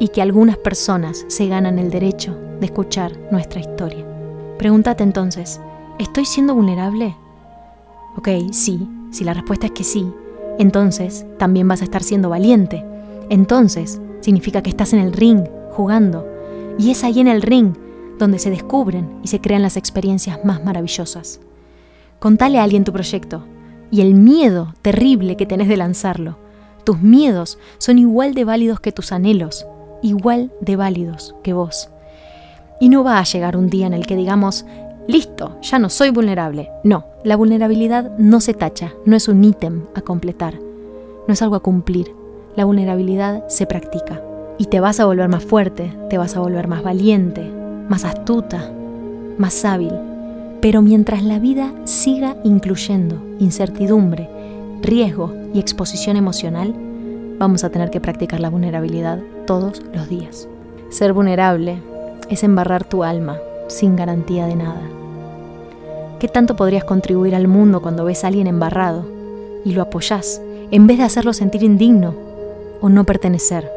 y 0.00 0.08
que 0.08 0.22
algunas 0.22 0.56
personas 0.56 1.24
se 1.28 1.46
ganan 1.46 1.78
el 1.78 1.90
derecho 1.90 2.36
de 2.60 2.66
escuchar 2.66 3.12
nuestra 3.30 3.60
historia. 3.60 4.04
Pregúntate 4.58 5.04
entonces, 5.04 5.60
¿estoy 5.98 6.24
siendo 6.24 6.54
vulnerable? 6.54 7.14
Ok, 8.16 8.28
sí, 8.52 8.88
si 9.12 9.24
la 9.24 9.34
respuesta 9.34 9.66
es 9.66 9.72
que 9.72 9.84
sí, 9.84 10.10
entonces 10.58 11.26
también 11.38 11.68
vas 11.68 11.82
a 11.82 11.84
estar 11.84 12.02
siendo 12.02 12.30
valiente. 12.30 12.84
Entonces 13.28 14.00
significa 14.20 14.62
que 14.62 14.70
estás 14.70 14.92
en 14.92 15.00
el 15.00 15.12
ring, 15.12 15.44
jugando. 15.72 16.26
Y 16.78 16.90
es 16.90 17.04
ahí 17.04 17.20
en 17.20 17.28
el 17.28 17.42
ring 17.42 17.74
donde 18.18 18.38
se 18.38 18.50
descubren 18.50 19.18
y 19.22 19.28
se 19.28 19.40
crean 19.40 19.62
las 19.62 19.76
experiencias 19.76 20.44
más 20.44 20.64
maravillosas. 20.64 21.40
Contale 22.18 22.58
a 22.58 22.64
alguien 22.64 22.84
tu 22.84 22.92
proyecto 22.92 23.44
y 23.90 24.00
el 24.00 24.14
miedo 24.14 24.74
terrible 24.82 25.36
que 25.36 25.46
tenés 25.46 25.68
de 25.68 25.76
lanzarlo. 25.76 26.38
Tus 26.84 27.00
miedos 27.00 27.58
son 27.78 27.98
igual 27.98 28.34
de 28.34 28.44
válidos 28.44 28.80
que 28.80 28.92
tus 28.92 29.12
anhelos, 29.12 29.66
igual 30.02 30.52
de 30.60 30.76
válidos 30.76 31.34
que 31.42 31.52
vos. 31.52 31.90
Y 32.80 32.88
no 32.88 33.04
va 33.04 33.18
a 33.18 33.24
llegar 33.24 33.56
un 33.56 33.68
día 33.68 33.86
en 33.86 33.94
el 33.94 34.06
que 34.06 34.16
digamos, 34.16 34.66
listo, 35.08 35.56
ya 35.62 35.78
no 35.78 35.88
soy 35.88 36.10
vulnerable. 36.10 36.70
No, 36.84 37.06
la 37.24 37.36
vulnerabilidad 37.36 38.16
no 38.18 38.40
se 38.40 38.54
tacha, 38.54 38.92
no 39.04 39.16
es 39.16 39.28
un 39.28 39.42
ítem 39.44 39.84
a 39.94 40.00
completar, 40.00 40.58
no 41.26 41.32
es 41.32 41.42
algo 41.42 41.56
a 41.56 41.62
cumplir. 41.62 42.14
La 42.54 42.64
vulnerabilidad 42.64 43.46
se 43.48 43.66
practica. 43.66 44.22
Y 44.58 44.66
te 44.66 44.80
vas 44.80 45.00
a 45.00 45.04
volver 45.04 45.28
más 45.28 45.44
fuerte, 45.44 45.92
te 46.08 46.16
vas 46.16 46.34
a 46.36 46.40
volver 46.40 46.66
más 46.66 46.82
valiente, 46.82 47.52
más 47.88 48.04
astuta, 48.04 48.70
más 49.38 49.64
hábil. 49.64 49.92
Pero 50.60 50.82
mientras 50.82 51.22
la 51.22 51.38
vida 51.38 51.72
siga 51.84 52.36
incluyendo 52.44 53.22
incertidumbre, 53.38 54.28
riesgo 54.82 55.32
y 55.52 55.60
exposición 55.60 56.16
emocional, 56.16 56.74
vamos 57.38 57.64
a 57.64 57.70
tener 57.70 57.90
que 57.90 58.00
practicar 58.00 58.40
la 58.40 58.50
vulnerabilidad 58.50 59.20
todos 59.46 59.82
los 59.94 60.08
días. 60.08 60.48
Ser 60.90 61.12
vulnerable 61.12 61.78
es 62.30 62.42
embarrar 62.42 62.84
tu 62.84 63.04
alma 63.04 63.38
sin 63.68 63.96
garantía 63.96 64.46
de 64.46 64.56
nada. 64.56 64.82
¿Qué 66.18 66.28
tanto 66.28 66.56
podrías 66.56 66.84
contribuir 66.84 67.34
al 67.34 67.46
mundo 67.46 67.82
cuando 67.82 68.04
ves 68.04 68.24
a 68.24 68.28
alguien 68.28 68.46
embarrado 68.46 69.04
y 69.64 69.72
lo 69.72 69.82
apoyás 69.82 70.40
en 70.70 70.86
vez 70.86 70.98
de 70.98 71.04
hacerlo 71.04 71.32
sentir 71.32 71.62
indigno 71.62 72.14
o 72.80 72.88
no 72.88 73.04
pertenecer? 73.04 73.70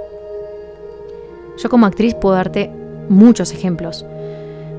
Yo 1.57 1.69
como 1.69 1.85
actriz 1.85 2.15
puedo 2.15 2.35
darte 2.35 2.71
muchos 3.09 3.51
ejemplos. 3.51 4.05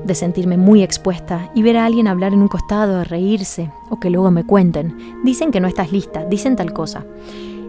de 0.05 0.15
sentirme 0.15 0.57
muy 0.57 0.81
expuesta 0.81 1.51
y 1.53 1.61
ver 1.61 1.77
a 1.77 1.85
alguien 1.85 2.07
hablar 2.07 2.33
en 2.33 2.41
un 2.41 2.47
costado, 2.47 3.03
reírse 3.03 3.69
o 3.91 3.99
que 3.99 4.09
luego 4.09 4.31
me 4.31 4.43
cuenten. 4.43 4.97
Dicen 5.23 5.51
que 5.51 5.59
no 5.59 5.67
estás 5.67 5.91
lista, 5.91 6.25
dicen 6.25 6.55
tal 6.55 6.73
cosa. 6.73 7.05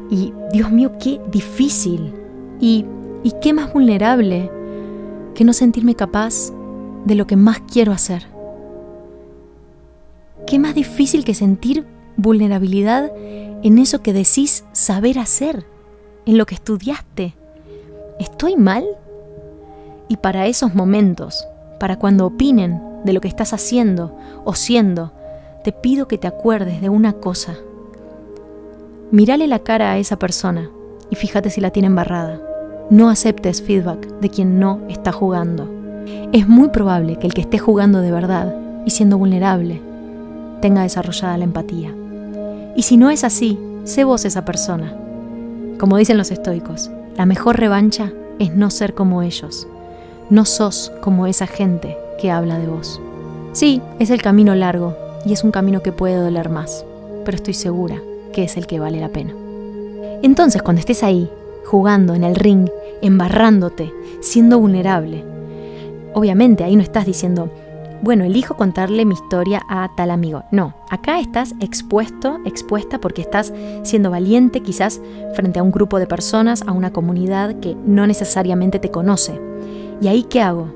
Y 0.08 0.32
Dios 0.50 0.70
mío, 0.70 0.92
qué 0.98 1.20
difícil 1.30 2.14
y, 2.58 2.86
y 3.22 3.32
qué 3.42 3.52
más 3.52 3.70
vulnerable 3.74 4.50
que 5.34 5.44
no 5.44 5.52
sentirme 5.52 5.94
capaz 5.94 6.52
de 7.04 7.14
lo 7.14 7.26
que 7.26 7.36
más 7.36 7.60
quiero 7.70 7.92
hacer. 7.92 8.26
Qué 10.46 10.58
más 10.58 10.74
difícil 10.74 11.24
que 11.24 11.34
sentir 11.34 11.86
vulnerabilidad 12.16 13.12
en 13.62 13.78
eso 13.78 14.02
que 14.02 14.12
decís 14.12 14.64
saber 14.72 15.18
hacer, 15.18 15.66
en 16.26 16.38
lo 16.38 16.46
que 16.46 16.54
estudiaste. 16.54 17.34
¿Estoy 18.18 18.56
mal? 18.56 18.84
Y 20.08 20.16
para 20.16 20.46
esos 20.46 20.74
momentos, 20.74 21.46
para 21.78 21.98
cuando 21.98 22.26
opinen 22.26 22.80
de 23.04 23.12
lo 23.12 23.20
que 23.20 23.28
estás 23.28 23.52
haciendo 23.52 24.16
o 24.44 24.54
siendo, 24.54 25.12
te 25.64 25.72
pido 25.72 26.08
que 26.08 26.18
te 26.18 26.26
acuerdes 26.26 26.80
de 26.80 26.88
una 26.88 27.12
cosa. 27.12 27.54
Mírale 29.10 29.46
la 29.46 29.60
cara 29.60 29.92
a 29.92 29.98
esa 29.98 30.18
persona 30.18 30.70
y 31.10 31.16
fíjate 31.16 31.50
si 31.50 31.60
la 31.60 31.70
tiene 31.70 31.88
embarrada. 31.88 32.40
No 32.90 33.10
aceptes 33.10 33.62
feedback 33.62 34.06
de 34.20 34.28
quien 34.28 34.58
no 34.58 34.80
está 34.88 35.12
jugando. 35.12 35.68
Es 36.32 36.48
muy 36.48 36.68
probable 36.68 37.16
que 37.16 37.26
el 37.26 37.34
que 37.34 37.42
esté 37.42 37.58
jugando 37.58 38.00
de 38.00 38.10
verdad 38.10 38.54
y 38.84 38.90
siendo 38.90 39.18
vulnerable 39.18 39.80
tenga 40.60 40.82
desarrollada 40.82 41.38
la 41.38 41.44
empatía. 41.44 41.94
Y 42.74 42.82
si 42.82 42.96
no 42.96 43.10
es 43.10 43.24
así, 43.24 43.58
sé 43.84 44.04
vos 44.04 44.24
esa 44.24 44.44
persona. 44.44 44.94
Como 45.78 45.96
dicen 45.96 46.16
los 46.16 46.30
estoicos, 46.30 46.90
la 47.16 47.26
mejor 47.26 47.58
revancha 47.58 48.12
es 48.38 48.54
no 48.54 48.70
ser 48.70 48.94
como 48.94 49.22
ellos. 49.22 49.66
No 50.30 50.44
sos 50.44 50.92
como 51.00 51.26
esa 51.26 51.46
gente 51.46 51.96
que 52.18 52.30
habla 52.30 52.58
de 52.58 52.66
vos. 52.66 53.00
Sí, 53.52 53.82
es 53.98 54.10
el 54.10 54.22
camino 54.22 54.54
largo 54.54 54.96
y 55.24 55.32
es 55.32 55.44
un 55.44 55.50
camino 55.50 55.82
que 55.82 55.92
puede 55.92 56.16
doler 56.16 56.48
más, 56.48 56.84
pero 57.24 57.36
estoy 57.36 57.54
segura 57.54 58.00
que 58.32 58.44
es 58.44 58.56
el 58.56 58.66
que 58.66 58.80
vale 58.80 59.00
la 59.00 59.10
pena. 59.10 59.34
Entonces, 60.22 60.62
cuando 60.62 60.80
estés 60.80 61.02
ahí, 61.02 61.30
jugando 61.66 62.14
en 62.14 62.24
el 62.24 62.34
ring, 62.34 62.68
embarrándote, 63.02 63.92
siendo 64.20 64.58
vulnerable, 64.58 65.24
obviamente 66.14 66.64
ahí 66.64 66.76
no 66.76 66.82
estás 66.82 67.06
diciendo, 67.06 67.50
bueno, 68.02 68.24
elijo 68.24 68.56
contarle 68.56 69.04
mi 69.04 69.14
historia 69.14 69.62
a 69.68 69.88
tal 69.96 70.10
amigo. 70.10 70.42
No, 70.50 70.74
acá 70.90 71.20
estás 71.20 71.54
expuesto, 71.60 72.40
expuesta 72.44 73.00
porque 73.00 73.22
estás 73.22 73.52
siendo 73.84 74.10
valiente 74.10 74.60
quizás 74.60 75.00
frente 75.34 75.60
a 75.60 75.62
un 75.62 75.70
grupo 75.70 76.00
de 76.00 76.08
personas, 76.08 76.62
a 76.66 76.72
una 76.72 76.92
comunidad 76.92 77.60
que 77.60 77.76
no 77.86 78.06
necesariamente 78.06 78.80
te 78.80 78.90
conoce. 78.90 79.40
¿Y 80.02 80.08
ahí 80.08 80.24
qué 80.24 80.42
hago? 80.42 80.66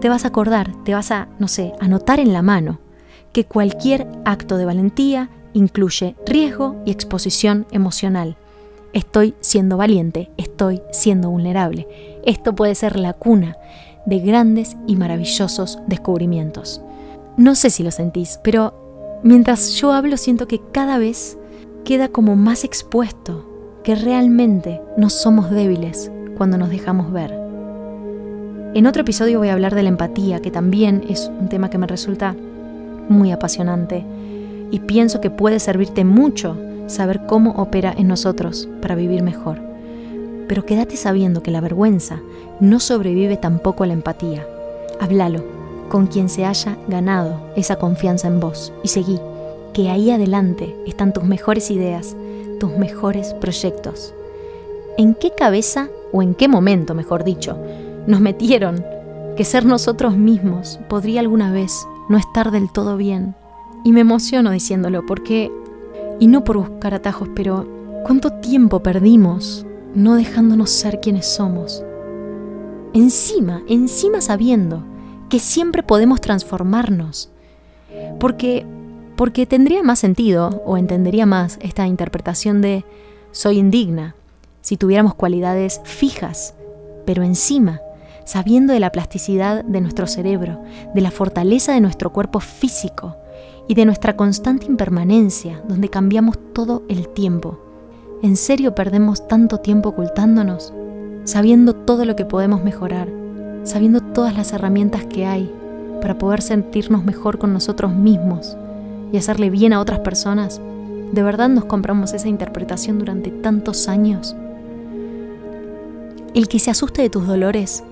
Te 0.00 0.08
vas 0.08 0.24
a 0.24 0.28
acordar, 0.28 0.70
te 0.84 0.94
vas 0.94 1.10
a, 1.10 1.26
no 1.40 1.48
sé, 1.48 1.72
anotar 1.80 2.20
en 2.20 2.32
la 2.32 2.42
mano 2.42 2.78
que 3.32 3.44
cualquier 3.44 4.06
acto 4.24 4.56
de 4.56 4.64
valentía 4.64 5.30
incluye 5.52 6.14
riesgo 6.24 6.76
y 6.84 6.92
exposición 6.92 7.66
emocional. 7.72 8.36
Estoy 8.92 9.34
siendo 9.40 9.76
valiente, 9.76 10.30
estoy 10.36 10.80
siendo 10.92 11.28
vulnerable. 11.28 11.88
Esto 12.24 12.54
puede 12.54 12.76
ser 12.76 13.00
la 13.00 13.14
cuna 13.14 13.56
de 14.06 14.20
grandes 14.20 14.76
y 14.86 14.94
maravillosos 14.94 15.80
descubrimientos. 15.88 16.80
No 17.36 17.56
sé 17.56 17.68
si 17.68 17.82
lo 17.82 17.90
sentís, 17.90 18.38
pero 18.44 19.20
mientras 19.24 19.72
yo 19.72 19.90
hablo 19.90 20.16
siento 20.16 20.46
que 20.46 20.60
cada 20.70 20.98
vez 20.98 21.36
queda 21.84 22.08
como 22.08 22.36
más 22.36 22.62
expuesto 22.62 23.44
que 23.82 23.96
realmente 23.96 24.80
no 24.96 25.10
somos 25.10 25.50
débiles 25.50 26.12
cuando 26.36 26.58
nos 26.58 26.70
dejamos 26.70 27.12
ver. 27.12 27.45
En 28.74 28.86
otro 28.86 29.02
episodio 29.02 29.38
voy 29.38 29.48
a 29.48 29.54
hablar 29.54 29.74
de 29.74 29.82
la 29.82 29.88
empatía, 29.88 30.40
que 30.40 30.50
también 30.50 31.04
es 31.08 31.30
un 31.40 31.48
tema 31.48 31.70
que 31.70 31.78
me 31.78 31.86
resulta 31.86 32.34
muy 33.08 33.32
apasionante 33.32 34.04
y 34.70 34.80
pienso 34.80 35.20
que 35.20 35.30
puede 35.30 35.60
servirte 35.60 36.04
mucho 36.04 36.56
saber 36.86 37.22
cómo 37.26 37.52
opera 37.52 37.94
en 37.96 38.08
nosotros 38.08 38.68
para 38.82 38.94
vivir 38.94 39.22
mejor. 39.22 39.60
Pero 40.48 40.66
quédate 40.66 40.96
sabiendo 40.96 41.42
que 41.42 41.50
la 41.50 41.60
vergüenza 41.60 42.20
no 42.60 42.78
sobrevive 42.78 43.36
tampoco 43.36 43.84
a 43.84 43.86
la 43.86 43.94
empatía. 43.94 44.46
Háblalo 45.00 45.42
con 45.88 46.06
quien 46.06 46.28
se 46.28 46.44
haya 46.44 46.76
ganado 46.88 47.40
esa 47.56 47.76
confianza 47.76 48.28
en 48.28 48.40
vos 48.40 48.72
y 48.82 48.88
seguí, 48.88 49.18
que 49.72 49.88
ahí 49.88 50.10
adelante 50.10 50.76
están 50.86 51.12
tus 51.12 51.24
mejores 51.24 51.70
ideas, 51.70 52.16
tus 52.60 52.76
mejores 52.76 53.34
proyectos. 53.34 54.12
¿En 54.98 55.14
qué 55.14 55.30
cabeza, 55.30 55.88
o 56.12 56.22
en 56.22 56.34
qué 56.34 56.48
momento, 56.48 56.94
mejor 56.94 57.22
dicho, 57.24 57.58
nos 58.06 58.20
metieron 58.20 58.84
que 59.36 59.44
ser 59.44 59.64
nosotros 59.64 60.16
mismos 60.16 60.80
podría 60.88 61.20
alguna 61.20 61.52
vez 61.52 61.86
no 62.08 62.18
estar 62.18 62.50
del 62.50 62.70
todo 62.70 62.96
bien? 62.96 63.34
Y 63.84 63.92
me 63.92 64.00
emociono 64.00 64.50
diciéndolo 64.50 65.04
porque, 65.06 65.52
y 66.18 66.26
no 66.26 66.44
por 66.44 66.56
buscar 66.56 66.94
atajos, 66.94 67.28
pero 67.34 67.66
¿cuánto 68.04 68.32
tiempo 68.34 68.82
perdimos 68.82 69.66
no 69.94 70.14
dejándonos 70.14 70.70
ser 70.70 71.00
quienes 71.00 71.26
somos? 71.26 71.84
encima, 72.96 73.62
encima 73.68 74.20
sabiendo 74.20 74.82
que 75.28 75.38
siempre 75.38 75.82
podemos 75.82 76.20
transformarnos. 76.20 77.30
Porque, 78.18 78.66
porque 79.16 79.46
tendría 79.46 79.82
más 79.82 79.98
sentido 79.98 80.62
o 80.64 80.76
entendería 80.76 81.26
más 81.26 81.58
esta 81.60 81.86
interpretación 81.86 82.62
de 82.62 82.84
soy 83.32 83.58
indigna 83.58 84.14
si 84.62 84.76
tuviéramos 84.76 85.14
cualidades 85.14 85.80
fijas, 85.84 86.54
pero 87.04 87.22
encima, 87.22 87.80
sabiendo 88.26 88.74
de 88.74 88.80
la 88.80 88.92
plasticidad 88.92 89.64
de 89.64 89.80
nuestro 89.80 90.06
cerebro, 90.06 90.62
de 90.94 91.00
la 91.00 91.10
fortaleza 91.10 91.72
de 91.72 91.80
nuestro 91.80 92.12
cuerpo 92.12 92.40
físico 92.40 93.16
y 93.68 93.74
de 93.74 93.86
nuestra 93.86 94.14
constante 94.14 94.66
impermanencia, 94.66 95.62
donde 95.66 95.88
cambiamos 95.88 96.36
todo 96.52 96.82
el 96.90 97.08
tiempo. 97.08 97.58
¿En 98.22 98.36
serio 98.36 98.74
perdemos 98.74 99.26
tanto 99.26 99.58
tiempo 99.58 99.88
ocultándonos? 99.88 100.74
sabiendo 101.26 101.74
todo 101.74 102.04
lo 102.04 102.14
que 102.14 102.24
podemos 102.24 102.62
mejorar, 102.62 103.08
sabiendo 103.64 104.00
todas 104.00 104.36
las 104.36 104.52
herramientas 104.52 105.04
que 105.06 105.26
hay 105.26 105.52
para 106.00 106.18
poder 106.18 106.40
sentirnos 106.40 107.04
mejor 107.04 107.38
con 107.38 107.52
nosotros 107.52 107.92
mismos 107.92 108.56
y 109.12 109.16
hacerle 109.16 109.50
bien 109.50 109.72
a 109.72 109.80
otras 109.80 109.98
personas, 110.00 110.60
¿de 111.12 111.22
verdad 111.24 111.48
nos 111.48 111.64
compramos 111.64 112.12
esa 112.12 112.28
interpretación 112.28 113.00
durante 113.00 113.32
tantos 113.32 113.88
años? 113.88 114.36
El 116.32 116.46
que 116.46 116.60
se 116.60 116.70
asuste 116.70 117.02
de 117.02 117.10
tus 117.10 117.26
dolores, 117.26 117.82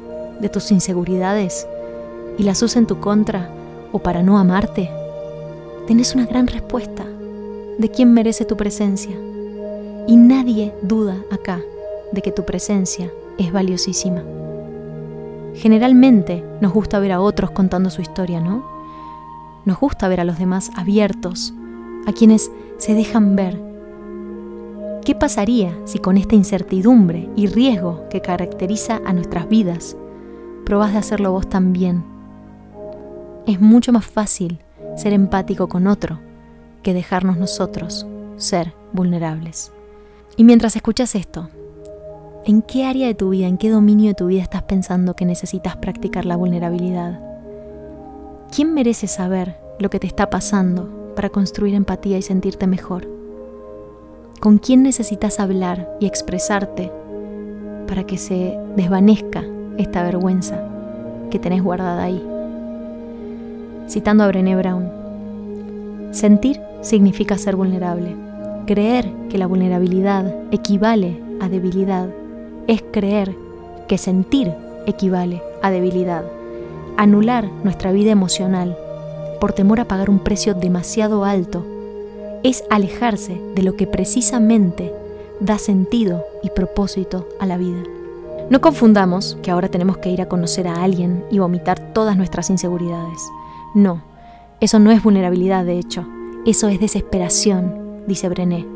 de 0.40 0.48
tus 0.48 0.70
inseguridades 0.70 1.66
y 2.38 2.42
las 2.42 2.62
use 2.62 2.78
en 2.78 2.86
tu 2.86 3.00
contra 3.00 3.50
o 3.92 3.98
para 3.98 4.22
no 4.22 4.38
amarte, 4.38 4.90
tenés 5.86 6.14
una 6.14 6.26
gran 6.26 6.46
respuesta 6.46 7.04
de 7.78 7.90
quién 7.90 8.12
merece 8.12 8.44
tu 8.44 8.56
presencia. 8.56 9.16
Y 10.06 10.16
nadie 10.16 10.74
duda 10.82 11.16
acá 11.30 11.60
de 12.12 12.22
que 12.22 12.32
tu 12.32 12.44
presencia 12.44 13.10
es 13.38 13.52
valiosísima. 13.52 14.22
Generalmente 15.54 16.44
nos 16.60 16.72
gusta 16.72 16.98
ver 16.98 17.12
a 17.12 17.20
otros 17.20 17.50
contando 17.50 17.90
su 17.90 18.02
historia, 18.02 18.40
¿no? 18.40 18.64
Nos 19.64 19.78
gusta 19.78 20.08
ver 20.08 20.20
a 20.20 20.24
los 20.24 20.38
demás 20.38 20.70
abiertos, 20.76 21.54
a 22.06 22.12
quienes 22.12 22.50
se 22.76 22.94
dejan 22.94 23.36
ver. 23.36 23.60
¿Qué 25.04 25.14
pasaría 25.14 25.78
si 25.84 25.98
con 25.98 26.16
esta 26.16 26.34
incertidumbre 26.34 27.30
y 27.36 27.46
riesgo 27.46 28.08
que 28.10 28.20
caracteriza 28.20 29.00
a 29.04 29.12
nuestras 29.12 29.48
vidas, 29.48 29.96
probás 30.64 30.92
de 30.92 30.98
hacerlo 30.98 31.32
vos 31.32 31.48
también? 31.48 32.04
Es 33.46 33.60
mucho 33.60 33.92
más 33.92 34.06
fácil 34.06 34.58
ser 34.96 35.12
empático 35.12 35.68
con 35.68 35.86
otro 35.86 36.20
que 36.82 36.94
dejarnos 36.94 37.36
nosotros 37.36 38.06
ser 38.36 38.74
vulnerables. 38.92 39.72
Y 40.36 40.44
mientras 40.44 40.76
escuchas 40.76 41.14
esto, 41.14 41.48
¿En 42.46 42.60
qué 42.60 42.84
área 42.84 43.06
de 43.06 43.14
tu 43.14 43.30
vida, 43.30 43.46
en 43.46 43.56
qué 43.56 43.70
dominio 43.70 44.08
de 44.08 44.14
tu 44.14 44.26
vida 44.26 44.42
estás 44.42 44.64
pensando 44.64 45.16
que 45.16 45.24
necesitas 45.24 45.76
practicar 45.78 46.26
la 46.26 46.36
vulnerabilidad? 46.36 47.18
¿Quién 48.54 48.74
merece 48.74 49.06
saber 49.06 49.56
lo 49.78 49.88
que 49.88 49.98
te 49.98 50.06
está 50.06 50.28
pasando 50.28 51.14
para 51.16 51.30
construir 51.30 51.74
empatía 51.74 52.18
y 52.18 52.22
sentirte 52.22 52.66
mejor? 52.66 53.08
¿Con 54.40 54.58
quién 54.58 54.82
necesitas 54.82 55.40
hablar 55.40 55.96
y 56.00 56.06
expresarte 56.06 56.92
para 57.88 58.04
que 58.04 58.18
se 58.18 58.58
desvanezca 58.76 59.42
esta 59.78 60.02
vergüenza 60.02 60.60
que 61.30 61.38
tenés 61.38 61.62
guardada 61.62 62.02
ahí? 62.02 62.22
Citando 63.88 64.24
a 64.24 64.28
Brené 64.28 64.56
Brown, 64.56 64.88
sentir 66.12 66.60
significa 66.80 67.38
ser 67.38 67.56
vulnerable. 67.56 68.16
Creer 68.66 69.10
que 69.28 69.38
la 69.38 69.46
vulnerabilidad 69.46 70.34
equivale 70.50 71.20
a 71.40 71.48
debilidad 71.48 72.08
es 72.66 72.82
creer 72.90 73.34
que 73.88 73.98
sentir 73.98 74.52
equivale 74.86 75.42
a 75.62 75.70
debilidad, 75.70 76.24
anular 76.96 77.48
nuestra 77.62 77.92
vida 77.92 78.10
emocional 78.10 78.76
por 79.40 79.52
temor 79.52 79.80
a 79.80 79.84
pagar 79.86 80.08
un 80.08 80.20
precio 80.20 80.54
demasiado 80.54 81.24
alto, 81.24 81.64
es 82.42 82.64
alejarse 82.70 83.40
de 83.54 83.62
lo 83.62 83.76
que 83.76 83.86
precisamente 83.86 84.92
da 85.40 85.58
sentido 85.58 86.24
y 86.42 86.50
propósito 86.50 87.28
a 87.38 87.46
la 87.46 87.58
vida. 87.58 87.82
No 88.50 88.60
confundamos 88.60 89.38
que 89.42 89.50
ahora 89.50 89.68
tenemos 89.68 89.98
que 89.98 90.10
ir 90.10 90.20
a 90.20 90.28
conocer 90.28 90.68
a 90.68 90.82
alguien 90.82 91.24
y 91.30 91.38
vomitar 91.38 91.92
todas 91.92 92.16
nuestras 92.16 92.50
inseguridades. 92.50 93.30
No, 93.74 94.02
eso 94.60 94.78
no 94.78 94.90
es 94.90 95.02
vulnerabilidad, 95.02 95.64
de 95.64 95.78
hecho, 95.78 96.06
eso 96.44 96.68
es 96.68 96.78
desesperación, 96.78 98.02
dice 98.06 98.28
Brené. 98.28 98.66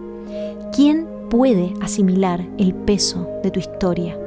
¿Quién 0.75 1.07
puede 1.29 1.75
asimilar 1.83 2.47
el 2.57 2.75
peso 2.75 3.29
de 3.43 3.51
tu 3.51 3.61
historia? 3.61 4.19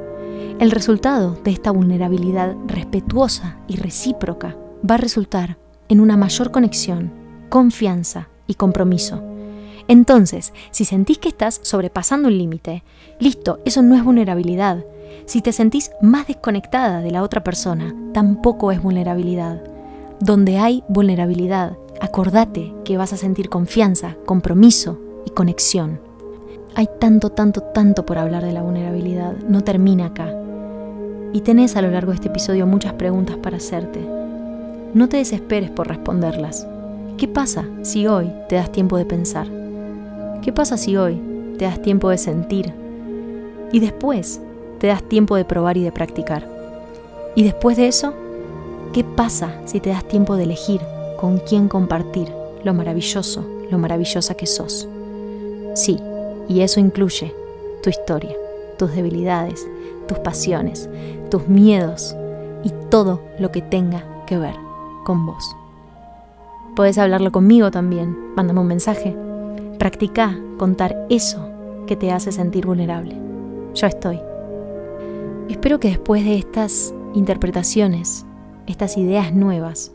El 0.60 0.70
resultado 0.70 1.36
de 1.42 1.50
esta 1.50 1.72
vulnerabilidad 1.72 2.54
respetuosa 2.66 3.56
y 3.66 3.76
recíproca 3.76 4.56
va 4.88 4.94
a 4.94 4.98
resultar 4.98 5.58
en 5.88 6.00
una 6.00 6.16
mayor 6.16 6.52
conexión, 6.52 7.10
confianza 7.48 8.28
y 8.46 8.54
compromiso. 8.54 9.22
Entonces, 9.88 10.52
si 10.70 10.84
sentís 10.84 11.18
que 11.18 11.28
estás 11.28 11.58
sobrepasando 11.62 12.28
un 12.28 12.38
límite, 12.38 12.84
listo, 13.18 13.58
eso 13.64 13.82
no 13.82 13.96
es 13.96 14.04
vulnerabilidad. 14.04 14.84
Si 15.26 15.40
te 15.40 15.52
sentís 15.52 15.90
más 16.00 16.26
desconectada 16.26 17.00
de 17.00 17.10
la 17.10 17.22
otra 17.22 17.42
persona, 17.44 17.94
tampoco 18.12 18.72
es 18.72 18.82
vulnerabilidad. 18.82 19.62
Donde 20.20 20.58
hay 20.58 20.84
vulnerabilidad, 20.88 21.76
acordate 22.00 22.72
que 22.84 22.96
vas 22.96 23.12
a 23.12 23.16
sentir 23.16 23.48
confianza, 23.48 24.16
compromiso 24.26 24.98
y 25.26 25.30
conexión. 25.30 26.00
Hay 26.74 26.88
tanto, 27.00 27.30
tanto, 27.30 27.60
tanto 27.62 28.06
por 28.06 28.18
hablar 28.18 28.44
de 28.44 28.52
la 28.52 28.62
vulnerabilidad, 28.62 29.36
no 29.48 29.62
termina 29.62 30.06
acá. 30.06 30.32
Y 31.32 31.40
tenés 31.40 31.76
a 31.76 31.82
lo 31.82 31.90
largo 31.90 32.12
de 32.12 32.16
este 32.16 32.28
episodio 32.28 32.66
muchas 32.66 32.94
preguntas 32.94 33.36
para 33.36 33.58
hacerte. 33.58 34.00
No 34.94 35.08
te 35.08 35.18
desesperes 35.18 35.70
por 35.70 35.88
responderlas. 35.88 36.66
¿Qué 37.16 37.28
pasa 37.28 37.64
si 37.82 38.06
hoy 38.06 38.32
te 38.48 38.56
das 38.56 38.72
tiempo 38.72 38.96
de 38.96 39.06
pensar? 39.06 39.46
¿Qué 40.42 40.52
pasa 40.52 40.76
si 40.76 40.96
hoy 40.96 41.20
te 41.58 41.64
das 41.64 41.80
tiempo 41.80 42.10
de 42.10 42.18
sentir? 42.18 42.74
Y 43.70 43.80
después 43.80 44.40
te 44.82 44.88
das 44.88 45.04
tiempo 45.04 45.36
de 45.36 45.44
probar 45.44 45.76
y 45.76 45.84
de 45.84 45.92
practicar. 45.92 46.44
Y 47.36 47.44
después 47.44 47.76
de 47.76 47.86
eso, 47.86 48.14
¿qué 48.92 49.04
pasa 49.04 49.54
si 49.64 49.78
te 49.78 49.90
das 49.90 50.04
tiempo 50.08 50.34
de 50.34 50.42
elegir 50.42 50.80
con 51.20 51.38
quién 51.38 51.68
compartir 51.68 52.32
lo 52.64 52.74
maravilloso, 52.74 53.46
lo 53.70 53.78
maravillosa 53.78 54.34
que 54.34 54.46
sos? 54.46 54.88
Sí, 55.74 56.00
y 56.48 56.62
eso 56.62 56.80
incluye 56.80 57.32
tu 57.80 57.90
historia, 57.90 58.34
tus 58.76 58.92
debilidades, 58.92 59.64
tus 60.08 60.18
pasiones, 60.18 60.90
tus 61.30 61.46
miedos 61.46 62.16
y 62.64 62.72
todo 62.90 63.20
lo 63.38 63.52
que 63.52 63.62
tenga 63.62 64.04
que 64.26 64.36
ver 64.36 64.56
con 65.04 65.24
vos. 65.26 65.54
Puedes 66.74 66.98
hablarlo 66.98 67.30
conmigo 67.30 67.70
también, 67.70 68.16
mándame 68.34 68.58
un 68.58 68.66
mensaje. 68.66 69.16
Practica 69.78 70.36
contar 70.58 71.06
eso 71.08 71.38
que 71.86 71.94
te 71.94 72.10
hace 72.10 72.32
sentir 72.32 72.66
vulnerable. 72.66 73.16
Yo 73.74 73.86
estoy. 73.86 74.31
Espero 75.52 75.78
que 75.78 75.88
después 75.88 76.24
de 76.24 76.36
estas 76.36 76.94
interpretaciones, 77.12 78.24
estas 78.66 78.96
ideas 78.96 79.34
nuevas, 79.34 79.92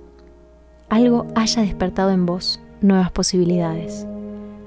algo 0.88 1.26
haya 1.34 1.64
despertado 1.64 2.12
en 2.12 2.28
vos 2.28 2.62
nuevas 2.80 3.12
posibilidades. 3.12 4.06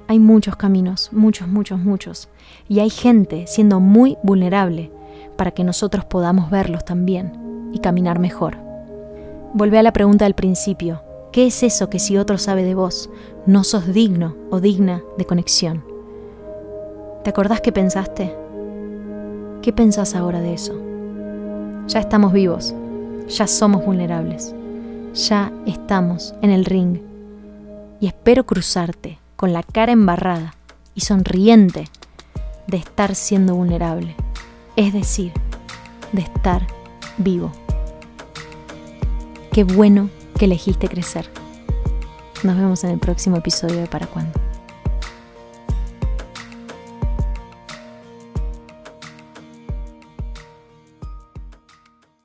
Hay 0.08 0.18
muchos 0.18 0.56
caminos, 0.56 1.10
muchos, 1.12 1.46
muchos, 1.46 1.78
muchos. 1.78 2.28
Y 2.68 2.80
hay 2.80 2.90
gente 2.90 3.46
siendo 3.46 3.78
muy 3.78 4.18
vulnerable 4.24 4.90
para 5.36 5.52
que 5.52 5.62
nosotros 5.62 6.04
podamos 6.06 6.50
verlos 6.50 6.84
también 6.84 7.70
y 7.72 7.78
caminar 7.78 8.18
mejor. 8.18 8.56
Volvé 9.54 9.78
a 9.78 9.84
la 9.84 9.92
pregunta 9.92 10.24
del 10.24 10.34
principio. 10.34 11.04
¿Qué 11.30 11.46
es 11.46 11.62
eso 11.62 11.88
que 11.88 12.00
si 12.00 12.18
otro 12.18 12.36
sabe 12.36 12.64
de 12.64 12.74
vos, 12.74 13.10
no 13.46 13.62
sos 13.62 13.94
digno 13.94 14.34
o 14.50 14.58
digna 14.58 15.02
de 15.16 15.24
conexión? 15.24 15.84
¿Te 17.22 17.30
acordás 17.30 17.60
qué 17.60 17.70
pensaste? 17.70 18.39
¿Qué 19.62 19.74
pensás 19.74 20.14
ahora 20.14 20.40
de 20.40 20.54
eso? 20.54 20.72
Ya 21.86 22.00
estamos 22.00 22.32
vivos, 22.32 22.74
ya 23.28 23.46
somos 23.46 23.84
vulnerables, 23.84 24.54
ya 25.12 25.52
estamos 25.66 26.34
en 26.40 26.50
el 26.50 26.64
ring 26.64 26.98
y 28.00 28.06
espero 28.06 28.46
cruzarte 28.46 29.18
con 29.36 29.52
la 29.52 29.62
cara 29.62 29.92
embarrada 29.92 30.54
y 30.94 31.02
sonriente 31.02 31.88
de 32.68 32.78
estar 32.78 33.14
siendo 33.14 33.54
vulnerable, 33.54 34.16
es 34.76 34.94
decir, 34.94 35.32
de 36.12 36.22
estar 36.22 36.66
vivo. 37.18 37.52
Qué 39.52 39.64
bueno 39.64 40.08
que 40.38 40.46
elegiste 40.46 40.88
crecer. 40.88 41.30
Nos 42.44 42.56
vemos 42.56 42.82
en 42.84 42.92
el 42.92 42.98
próximo 42.98 43.36
episodio 43.36 43.76
de 43.76 43.86
Para 43.86 44.06
Cuándo. 44.06 44.49